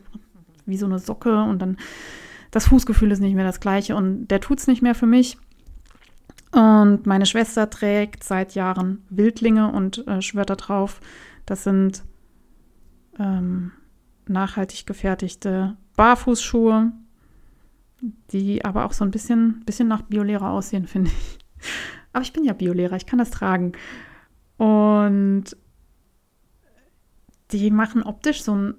[0.65, 1.77] wie so eine Socke und dann
[2.51, 5.38] das Fußgefühl ist nicht mehr das gleiche und der tut es nicht mehr für mich.
[6.58, 11.02] Und meine Schwester trägt seit Jahren Wildlinge und äh, schwört da drauf.
[11.46, 12.04] Das sind
[13.20, 13.74] ähm,
[14.28, 16.94] nachhaltig gefertigte Barfußschuhe,
[18.32, 21.38] die aber auch so ein bisschen, bisschen nach Biolehrer aussehen, finde ich.
[22.12, 23.74] Aber ich bin ja Biolehrer, ich kann das tragen.
[24.58, 25.56] Und
[27.52, 28.74] die machen optisch so ein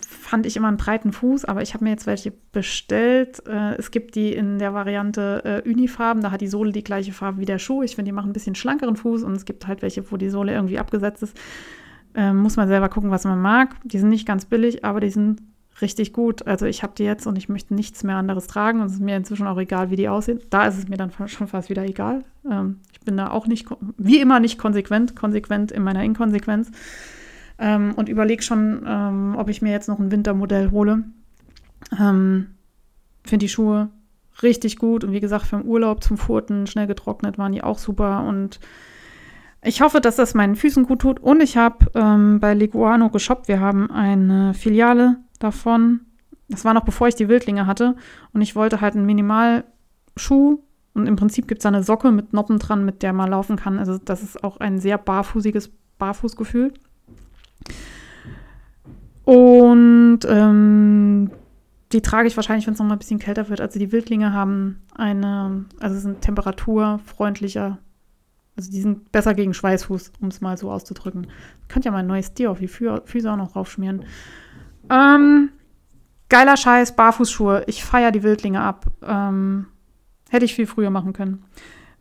[0.00, 3.46] fand ich immer einen breiten Fuß, aber ich habe mir jetzt welche bestellt.
[3.46, 7.12] Äh, es gibt die in der Variante äh, Unifarben, da hat die Sohle die gleiche
[7.12, 7.82] Farbe wie der Schuh.
[7.82, 10.30] Ich finde, die machen ein bisschen schlankeren Fuß und es gibt halt welche, wo die
[10.30, 11.36] Sohle irgendwie abgesetzt ist.
[12.14, 13.76] Ähm, muss man selber gucken, was man mag.
[13.84, 15.42] Die sind nicht ganz billig, aber die sind
[15.80, 16.46] richtig gut.
[16.46, 19.00] Also ich habe die jetzt und ich möchte nichts mehr anderes tragen und es ist
[19.00, 20.40] mir inzwischen auch egal, wie die aussehen.
[20.50, 22.24] Da ist es mir dann schon fast wieder egal.
[22.50, 23.66] Ähm, ich bin da auch nicht,
[23.98, 26.70] wie immer nicht konsequent, konsequent in meiner Inkonsequenz
[27.58, 31.04] ähm, und überlege schon, ähm, ob ich mir jetzt noch ein Wintermodell hole.
[31.98, 32.48] Ähm,
[33.24, 33.90] Finde die Schuhe
[34.42, 37.78] richtig gut und wie gesagt, für den Urlaub zum Furten, schnell getrocknet, waren die auch
[37.78, 38.60] super und
[39.64, 41.20] ich hoffe, dass das meinen Füßen gut tut.
[41.20, 43.46] Und ich habe ähm, bei Leguano geshoppt.
[43.46, 46.00] Wir haben eine Filiale davon.
[46.48, 47.94] Das war noch bevor ich die Wildlinge hatte.
[48.32, 50.58] Und ich wollte halt einen Minimalschuh.
[50.94, 53.78] Und im Prinzip gibt es eine Socke mit Noppen dran, mit der man laufen kann.
[53.78, 56.74] Also das ist auch ein sehr barfußiges Barfußgefühl.
[59.24, 61.30] Und ähm,
[61.92, 63.60] die trage ich wahrscheinlich, wenn es noch mal ein bisschen kälter wird.
[63.60, 67.78] Also die Wildlinge haben eine, also sind temperaturfreundlicher,
[68.56, 71.26] also die sind besser gegen Schweißfuß, um es mal so auszudrücken.
[71.68, 74.04] Könnt ja mal ein neues Tier auf die Fü Füße auch noch raufschmieren.
[74.90, 75.50] Ähm,
[76.28, 77.64] geiler Scheiß, Barfußschuhe.
[77.66, 78.86] Ich feiere die Wildlinge ab.
[79.02, 79.66] Ähm,
[80.30, 81.44] hätte ich viel früher machen können.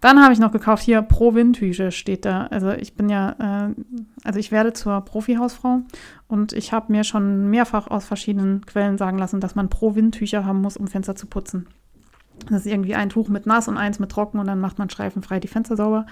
[0.01, 2.47] Dann habe ich noch gekauft, hier Pro Windhüte steht da.
[2.47, 3.75] Also ich bin ja, äh,
[4.23, 5.81] also ich werde zur Profi-Hausfrau
[6.27, 10.43] und ich habe mir schon mehrfach aus verschiedenen Quellen sagen lassen, dass man Pro Windtücher
[10.43, 11.67] haben muss, um Fenster zu putzen.
[12.49, 14.89] Das ist irgendwie ein Tuch mit nass und eins mit trocken und dann macht man
[14.89, 16.07] streifenfrei die Fenster sauber.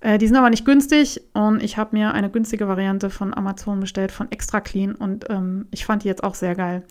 [0.00, 3.80] Äh, die sind aber nicht günstig und ich habe mir eine günstige Variante von Amazon
[3.80, 6.84] bestellt, von Extra Clean und ähm, ich fand die jetzt auch sehr geil.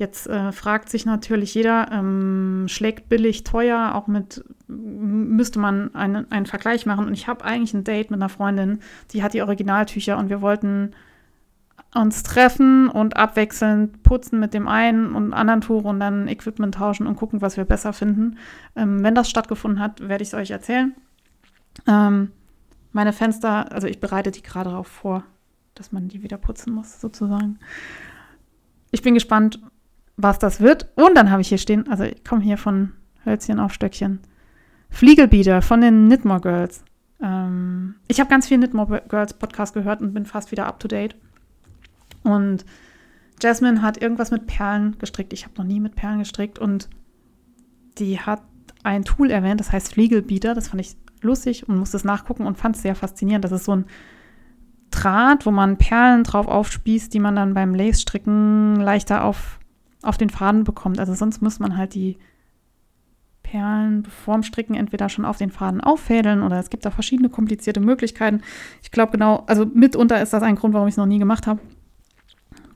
[0.00, 6.32] Jetzt äh, fragt sich natürlich jeder, ähm, schlägt billig teuer, auch mit, müsste man einen,
[6.32, 7.06] einen Vergleich machen.
[7.06, 8.78] Und ich habe eigentlich ein Date mit einer Freundin,
[9.10, 10.92] die hat die Originaltücher und wir wollten
[11.94, 17.06] uns treffen und abwechselnd putzen mit dem einen und anderen Tuch und dann Equipment tauschen
[17.06, 18.38] und gucken, was wir besser finden.
[18.76, 20.94] Ähm, wenn das stattgefunden hat, werde ich es euch erzählen.
[21.86, 22.30] Ähm,
[22.92, 25.24] meine Fenster, also ich bereite die gerade darauf vor,
[25.74, 27.58] dass man die wieder putzen muss, sozusagen.
[28.92, 29.60] Ich bin gespannt,
[30.22, 30.88] was das wird.
[30.94, 32.92] Und dann habe ich hier stehen, also ich komme hier von
[33.24, 34.20] Hölzchen auf Stöckchen.
[34.90, 36.84] Fliegelbieder von den Knitmore Girls.
[37.22, 40.88] Ähm, ich habe ganz viel Knitmore Girls Podcast gehört und bin fast wieder up to
[40.88, 41.14] date.
[42.22, 42.64] Und
[43.40, 45.32] Jasmine hat irgendwas mit Perlen gestrickt.
[45.32, 46.88] Ich habe noch nie mit Perlen gestrickt und
[47.98, 48.42] die hat
[48.82, 50.54] ein Tool erwähnt, das heißt Fliegelbieder.
[50.54, 53.44] Das fand ich lustig und musste es nachgucken und fand es sehr faszinierend.
[53.44, 53.84] Das ist so ein
[54.90, 59.59] Draht, wo man Perlen drauf aufspießt, die man dann beim Lace-Stricken leichter auf
[60.02, 60.98] auf den Faden bekommt.
[60.98, 62.18] Also sonst muss man halt die
[63.42, 67.80] Perlen vorm Stricken entweder schon auf den Faden auffädeln oder es gibt da verschiedene komplizierte
[67.80, 68.42] Möglichkeiten.
[68.82, 71.46] Ich glaube genau, also mitunter ist das ein Grund, warum ich es noch nie gemacht
[71.46, 71.60] habe.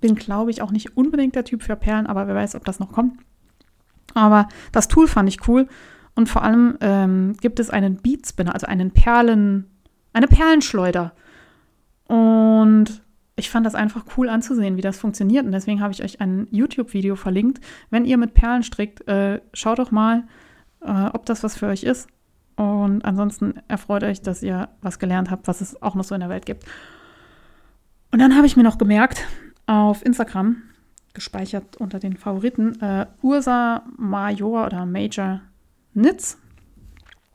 [0.01, 2.81] Bin, glaube ich, auch nicht unbedingt der Typ für Perlen, aber wer weiß, ob das
[2.81, 3.19] noch kommt.
[4.15, 5.69] Aber das Tool fand ich cool
[6.15, 9.71] und vor allem ähm, gibt es einen Beat Spinner, also einen Perlen,
[10.13, 11.13] eine Perlenschleuder.
[12.07, 13.04] Und
[13.37, 15.45] ich fand das einfach cool anzusehen, wie das funktioniert.
[15.45, 17.65] Und deswegen habe ich euch ein YouTube-Video verlinkt.
[17.91, 20.25] Wenn ihr mit Perlen strickt, äh, schaut doch mal,
[20.83, 22.09] äh, ob das was für euch ist.
[22.57, 26.21] Und ansonsten erfreut euch, dass ihr was gelernt habt, was es auch noch so in
[26.21, 26.65] der Welt gibt.
[28.13, 29.27] Und dann habe ich mir noch gemerkt,
[29.67, 30.63] auf Instagram,
[31.15, 35.41] gespeichert unter den Favoriten, äh, Ursa Major oder Major
[35.95, 36.39] Nitz.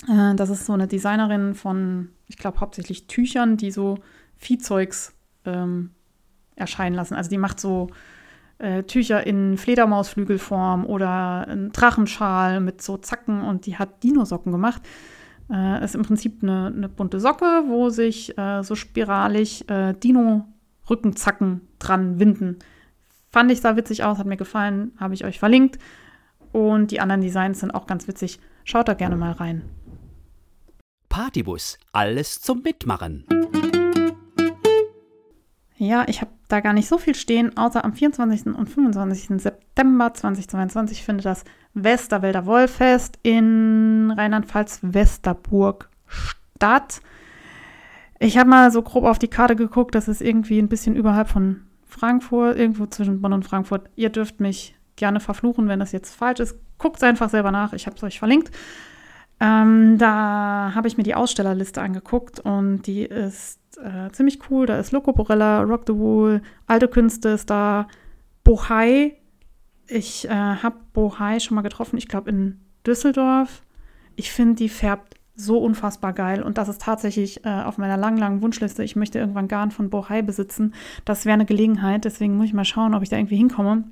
[0.07, 3.97] Äh, das ist so eine Designerin von, ich glaube, hauptsächlich Tüchern, die so
[4.37, 5.13] Viehzeugs
[5.53, 5.91] ähm,
[6.55, 7.15] erscheinen lassen.
[7.15, 7.89] Also die macht so
[8.59, 14.81] äh, Tücher in Fledermausflügelform oder einen Drachenschal mit so Zacken und die hat Dinosocken gemacht.
[15.51, 21.61] Äh, ist im Prinzip eine, eine bunte Socke, wo sich äh, so spiralig äh, Dino-Rückenzacken
[21.79, 22.59] dran winden.
[23.31, 25.79] Fand ich sah witzig aus, hat mir gefallen, habe ich euch verlinkt.
[26.51, 28.39] Und die anderen Designs sind auch ganz witzig.
[28.63, 29.63] Schaut da gerne mal rein.
[31.09, 33.25] Partybus, alles zum Mitmachen.
[35.81, 38.47] Ja, ich habe da gar nicht so viel stehen, außer am 24.
[38.47, 39.41] und 25.
[39.41, 46.99] September 2022 findet das Westerwälder Wollfest in Rheinland-Pfalz Westerburg statt.
[48.19, 51.29] Ich habe mal so grob auf die Karte geguckt, das ist irgendwie ein bisschen überhalb
[51.29, 53.89] von Frankfurt, irgendwo zwischen Bonn und Frankfurt.
[53.95, 56.59] Ihr dürft mich gerne verfluchen, wenn das jetzt falsch ist.
[56.77, 58.51] Guckt einfach selber nach, ich habe es euch verlinkt.
[59.39, 64.65] Ähm, da habe ich mir die Ausstellerliste angeguckt und die ist äh, ziemlich cool.
[64.65, 67.87] Da ist Loco Borella, Rock the Wool, Alte Künste ist da,
[68.43, 69.15] Bohai.
[69.87, 73.63] Ich äh, habe Bohai schon mal getroffen, ich glaube in Düsseldorf.
[74.15, 78.17] Ich finde, die färbt so unfassbar geil und das ist tatsächlich äh, auf meiner langen,
[78.17, 78.83] langen Wunschliste.
[78.83, 80.73] Ich möchte irgendwann Garn von Bohai besitzen.
[81.05, 83.85] Das wäre eine Gelegenheit, deswegen muss ich mal schauen, ob ich da irgendwie hinkomme.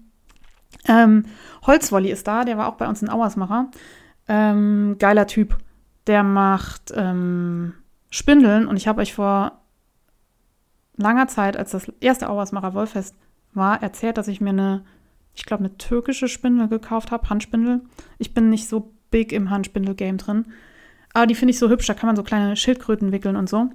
[0.87, 1.23] Ähm,
[1.65, 3.71] Holzwolli ist da, der war auch bei uns in Auersmacher.
[4.27, 5.57] Ähm, geiler Typ.
[6.05, 7.73] Der macht ähm,
[8.09, 9.61] Spindeln und ich habe euch vor
[10.97, 13.15] langer Zeit, als das erste Auersmacher Wollfest
[13.53, 14.83] war, erzählt, dass ich mir eine,
[15.35, 17.81] ich glaube, eine türkische Spindel gekauft habe, Handspindel.
[18.17, 20.45] Ich bin nicht so big im Handspindel-Game drin.
[21.13, 23.69] Aber die finde ich so hübsch, da kann man so kleine Schildkröten wickeln und so.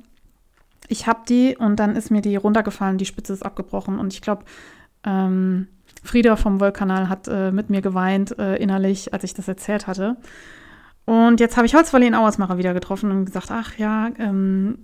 [0.89, 3.99] Ich habe die und dann ist mir die runtergefallen, die Spitze ist abgebrochen.
[3.99, 4.44] Und ich glaube,
[5.05, 5.69] ähm,
[6.03, 10.16] Frieda vom Wollkanal hat äh, mit mir geweint äh, innerlich, als ich das erzählt hatte.
[11.05, 14.78] Und jetzt habe ich Holzwolle in Auersmacher wieder getroffen und gesagt, ach ja, ähm,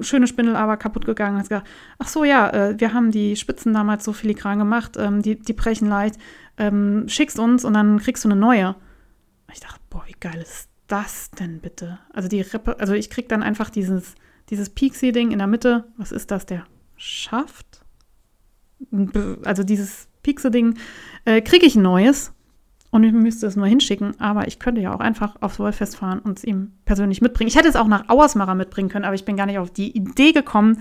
[0.00, 1.36] schöne Spindel, aber kaputt gegangen.
[1.36, 1.68] Hat gesagt,
[1.98, 5.52] ach so, ja, äh, wir haben die Spitzen damals so filigran gemacht, ähm, die, die
[5.52, 6.16] brechen leicht.
[6.58, 8.76] Ähm, schickst uns und dann kriegst du eine neue.
[9.52, 11.98] Ich dachte, boah, wie geil ist das denn bitte?
[12.12, 14.14] Also die Rippe, also ich krieg dann einfach dieses,
[14.50, 15.84] dieses Pixie-Ding in der Mitte.
[15.96, 16.46] Was ist das?
[16.46, 16.66] Der
[16.96, 17.82] Schaft?
[19.44, 20.78] Also dieses Pixie-Ding,
[21.24, 22.32] äh, kriege ich ein neues
[22.96, 26.18] und ich müsste es nur hinschicken, aber ich könnte ja auch einfach aufs Wollfest fahren
[26.18, 27.48] und es ihm persönlich mitbringen.
[27.48, 29.94] Ich hätte es auch nach Auersmacher mitbringen können, aber ich bin gar nicht auf die
[29.94, 30.78] Idee gekommen,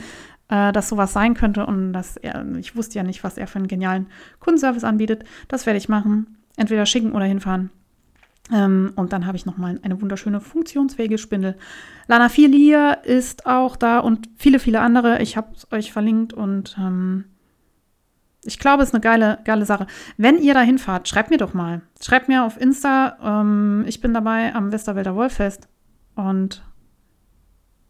[0.48, 3.60] äh, dass sowas sein könnte und dass er, ich wusste ja nicht, was er für
[3.60, 4.08] einen genialen
[4.40, 5.26] Kundenservice anbietet.
[5.50, 6.38] Das werde ich machen.
[6.56, 7.70] Entweder schicken oder hinfahren.
[8.50, 11.58] Ähm, und dann habe ich nochmal eine wunderschöne funktionsfähige Spindel.
[12.08, 15.22] Lana Filia ist auch da und viele, viele andere.
[15.22, 17.26] Ich habe es euch verlinkt und ähm,
[18.45, 19.88] ich glaube, es ist eine geile, geile Sache.
[20.17, 21.81] Wenn ihr da hinfahrt, schreibt mir doch mal.
[22.01, 25.67] Schreibt mir auf Insta, ähm, ich bin dabei am Westerwälder Wollfest.
[26.15, 26.63] Und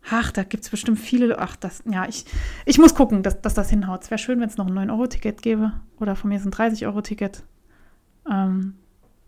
[0.09, 1.37] ach, da gibt es bestimmt viele.
[1.39, 2.25] Ach, das, ja, ich,
[2.65, 4.03] ich muss gucken, dass, dass das hinhaut.
[4.03, 5.73] Es wäre schön, wenn es noch ein 9-Euro-Ticket gäbe.
[5.99, 7.43] Oder von mir ist ein 30-Euro-Ticket.
[8.31, 8.75] Ähm,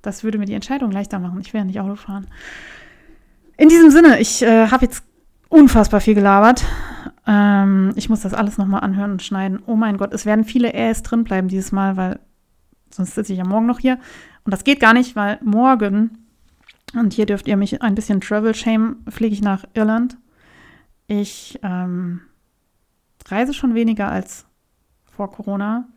[0.02, 1.40] das würde mir die Entscheidung leichter machen.
[1.42, 2.28] Ich ja nicht Auto fahren.
[3.58, 5.04] In diesem Sinne, ich äh, habe jetzt
[5.50, 6.64] unfassbar viel gelabert.
[7.28, 9.62] Ähm, ich muss das alles nochmal anhören und schneiden.
[9.68, 12.20] Oh mein Gott, es werden viele Äs drin bleiben dieses Mal, weil
[12.90, 14.00] sonst sitze ich ja morgen noch hier.
[14.46, 16.18] Und das geht gar nicht, weil morgen,
[16.96, 20.18] und hier dürft ihr mich ein bisschen Travel Shame, fliege ich nach Irland.
[21.08, 22.22] Ich ähm,
[23.28, 24.46] reise schon weniger als
[25.12, 25.90] vor Corona.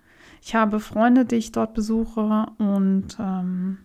[0.43, 3.79] Ich habe Freunde, die ich dort besuche und ähm,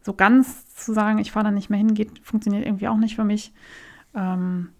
[0.00, 3.16] so ganz zu sagen, ich fahre da nicht mehr hin, geht, funktioniert irgendwie auch nicht
[3.16, 3.52] für mich.
[4.14, 4.70] Ähm,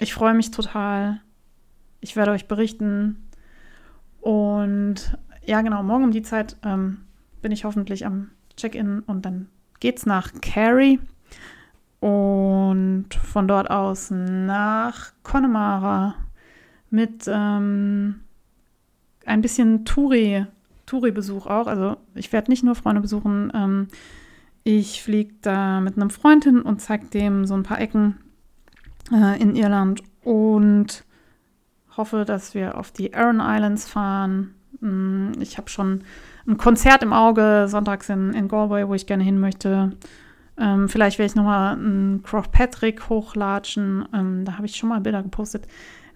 [0.00, 1.20] ich freue mich total.
[2.00, 3.28] Ich werde euch berichten.
[4.20, 6.98] Und ja, genau, morgen um die Zeit ähm,
[7.42, 9.48] bin ich hoffentlich am Check-in und dann
[9.80, 10.98] geht's nach Cary
[12.00, 16.14] und von dort aus nach Connemara
[16.90, 18.20] mit ähm,
[19.26, 20.46] ein bisschen Touri,
[20.86, 21.66] Touri-Besuch auch.
[21.66, 23.52] Also ich werde nicht nur Freunde besuchen.
[23.54, 23.88] Ähm,
[24.64, 28.16] ich fliege da mit einem Freund hin und zeige dem so ein paar Ecken
[29.12, 31.04] äh, in Irland und
[31.96, 34.54] hoffe, dass wir auf die Aran Islands fahren.
[34.80, 36.02] Mm, ich habe schon
[36.46, 39.92] ein Konzert im Auge, sonntags in, in Galway, wo ich gerne hin möchte.
[40.58, 44.06] Ähm, vielleicht werde ich nochmal einen Croft Patrick hochlatschen.
[44.12, 45.66] Ähm, da habe ich schon mal Bilder gepostet.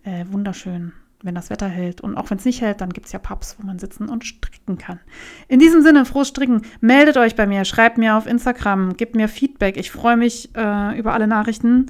[0.05, 0.93] Äh, wunderschön,
[1.23, 2.01] wenn das Wetter hält.
[2.01, 4.25] Und auch wenn es nicht hält, dann gibt es ja Pubs, wo man sitzen und
[4.25, 5.01] stricken kann.
[5.49, 6.63] In diesem Sinne, frohes Stricken.
[6.81, 9.77] Meldet euch bei mir, schreibt mir auf Instagram, gebt mir Feedback.
[9.77, 11.87] Ich freue mich äh, über alle Nachrichten.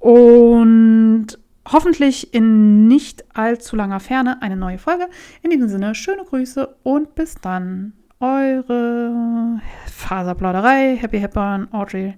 [0.00, 5.08] Und hoffentlich in nicht allzu langer Ferne eine neue Folge.
[5.42, 7.92] In diesem Sinne, schöne Grüße und bis dann.
[8.18, 12.14] Eure Faserplauderei, Happy Hepburn, Audrey.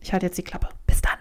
[0.00, 0.68] Ich halte jetzt die Klappe.
[0.86, 1.18] Bis dann.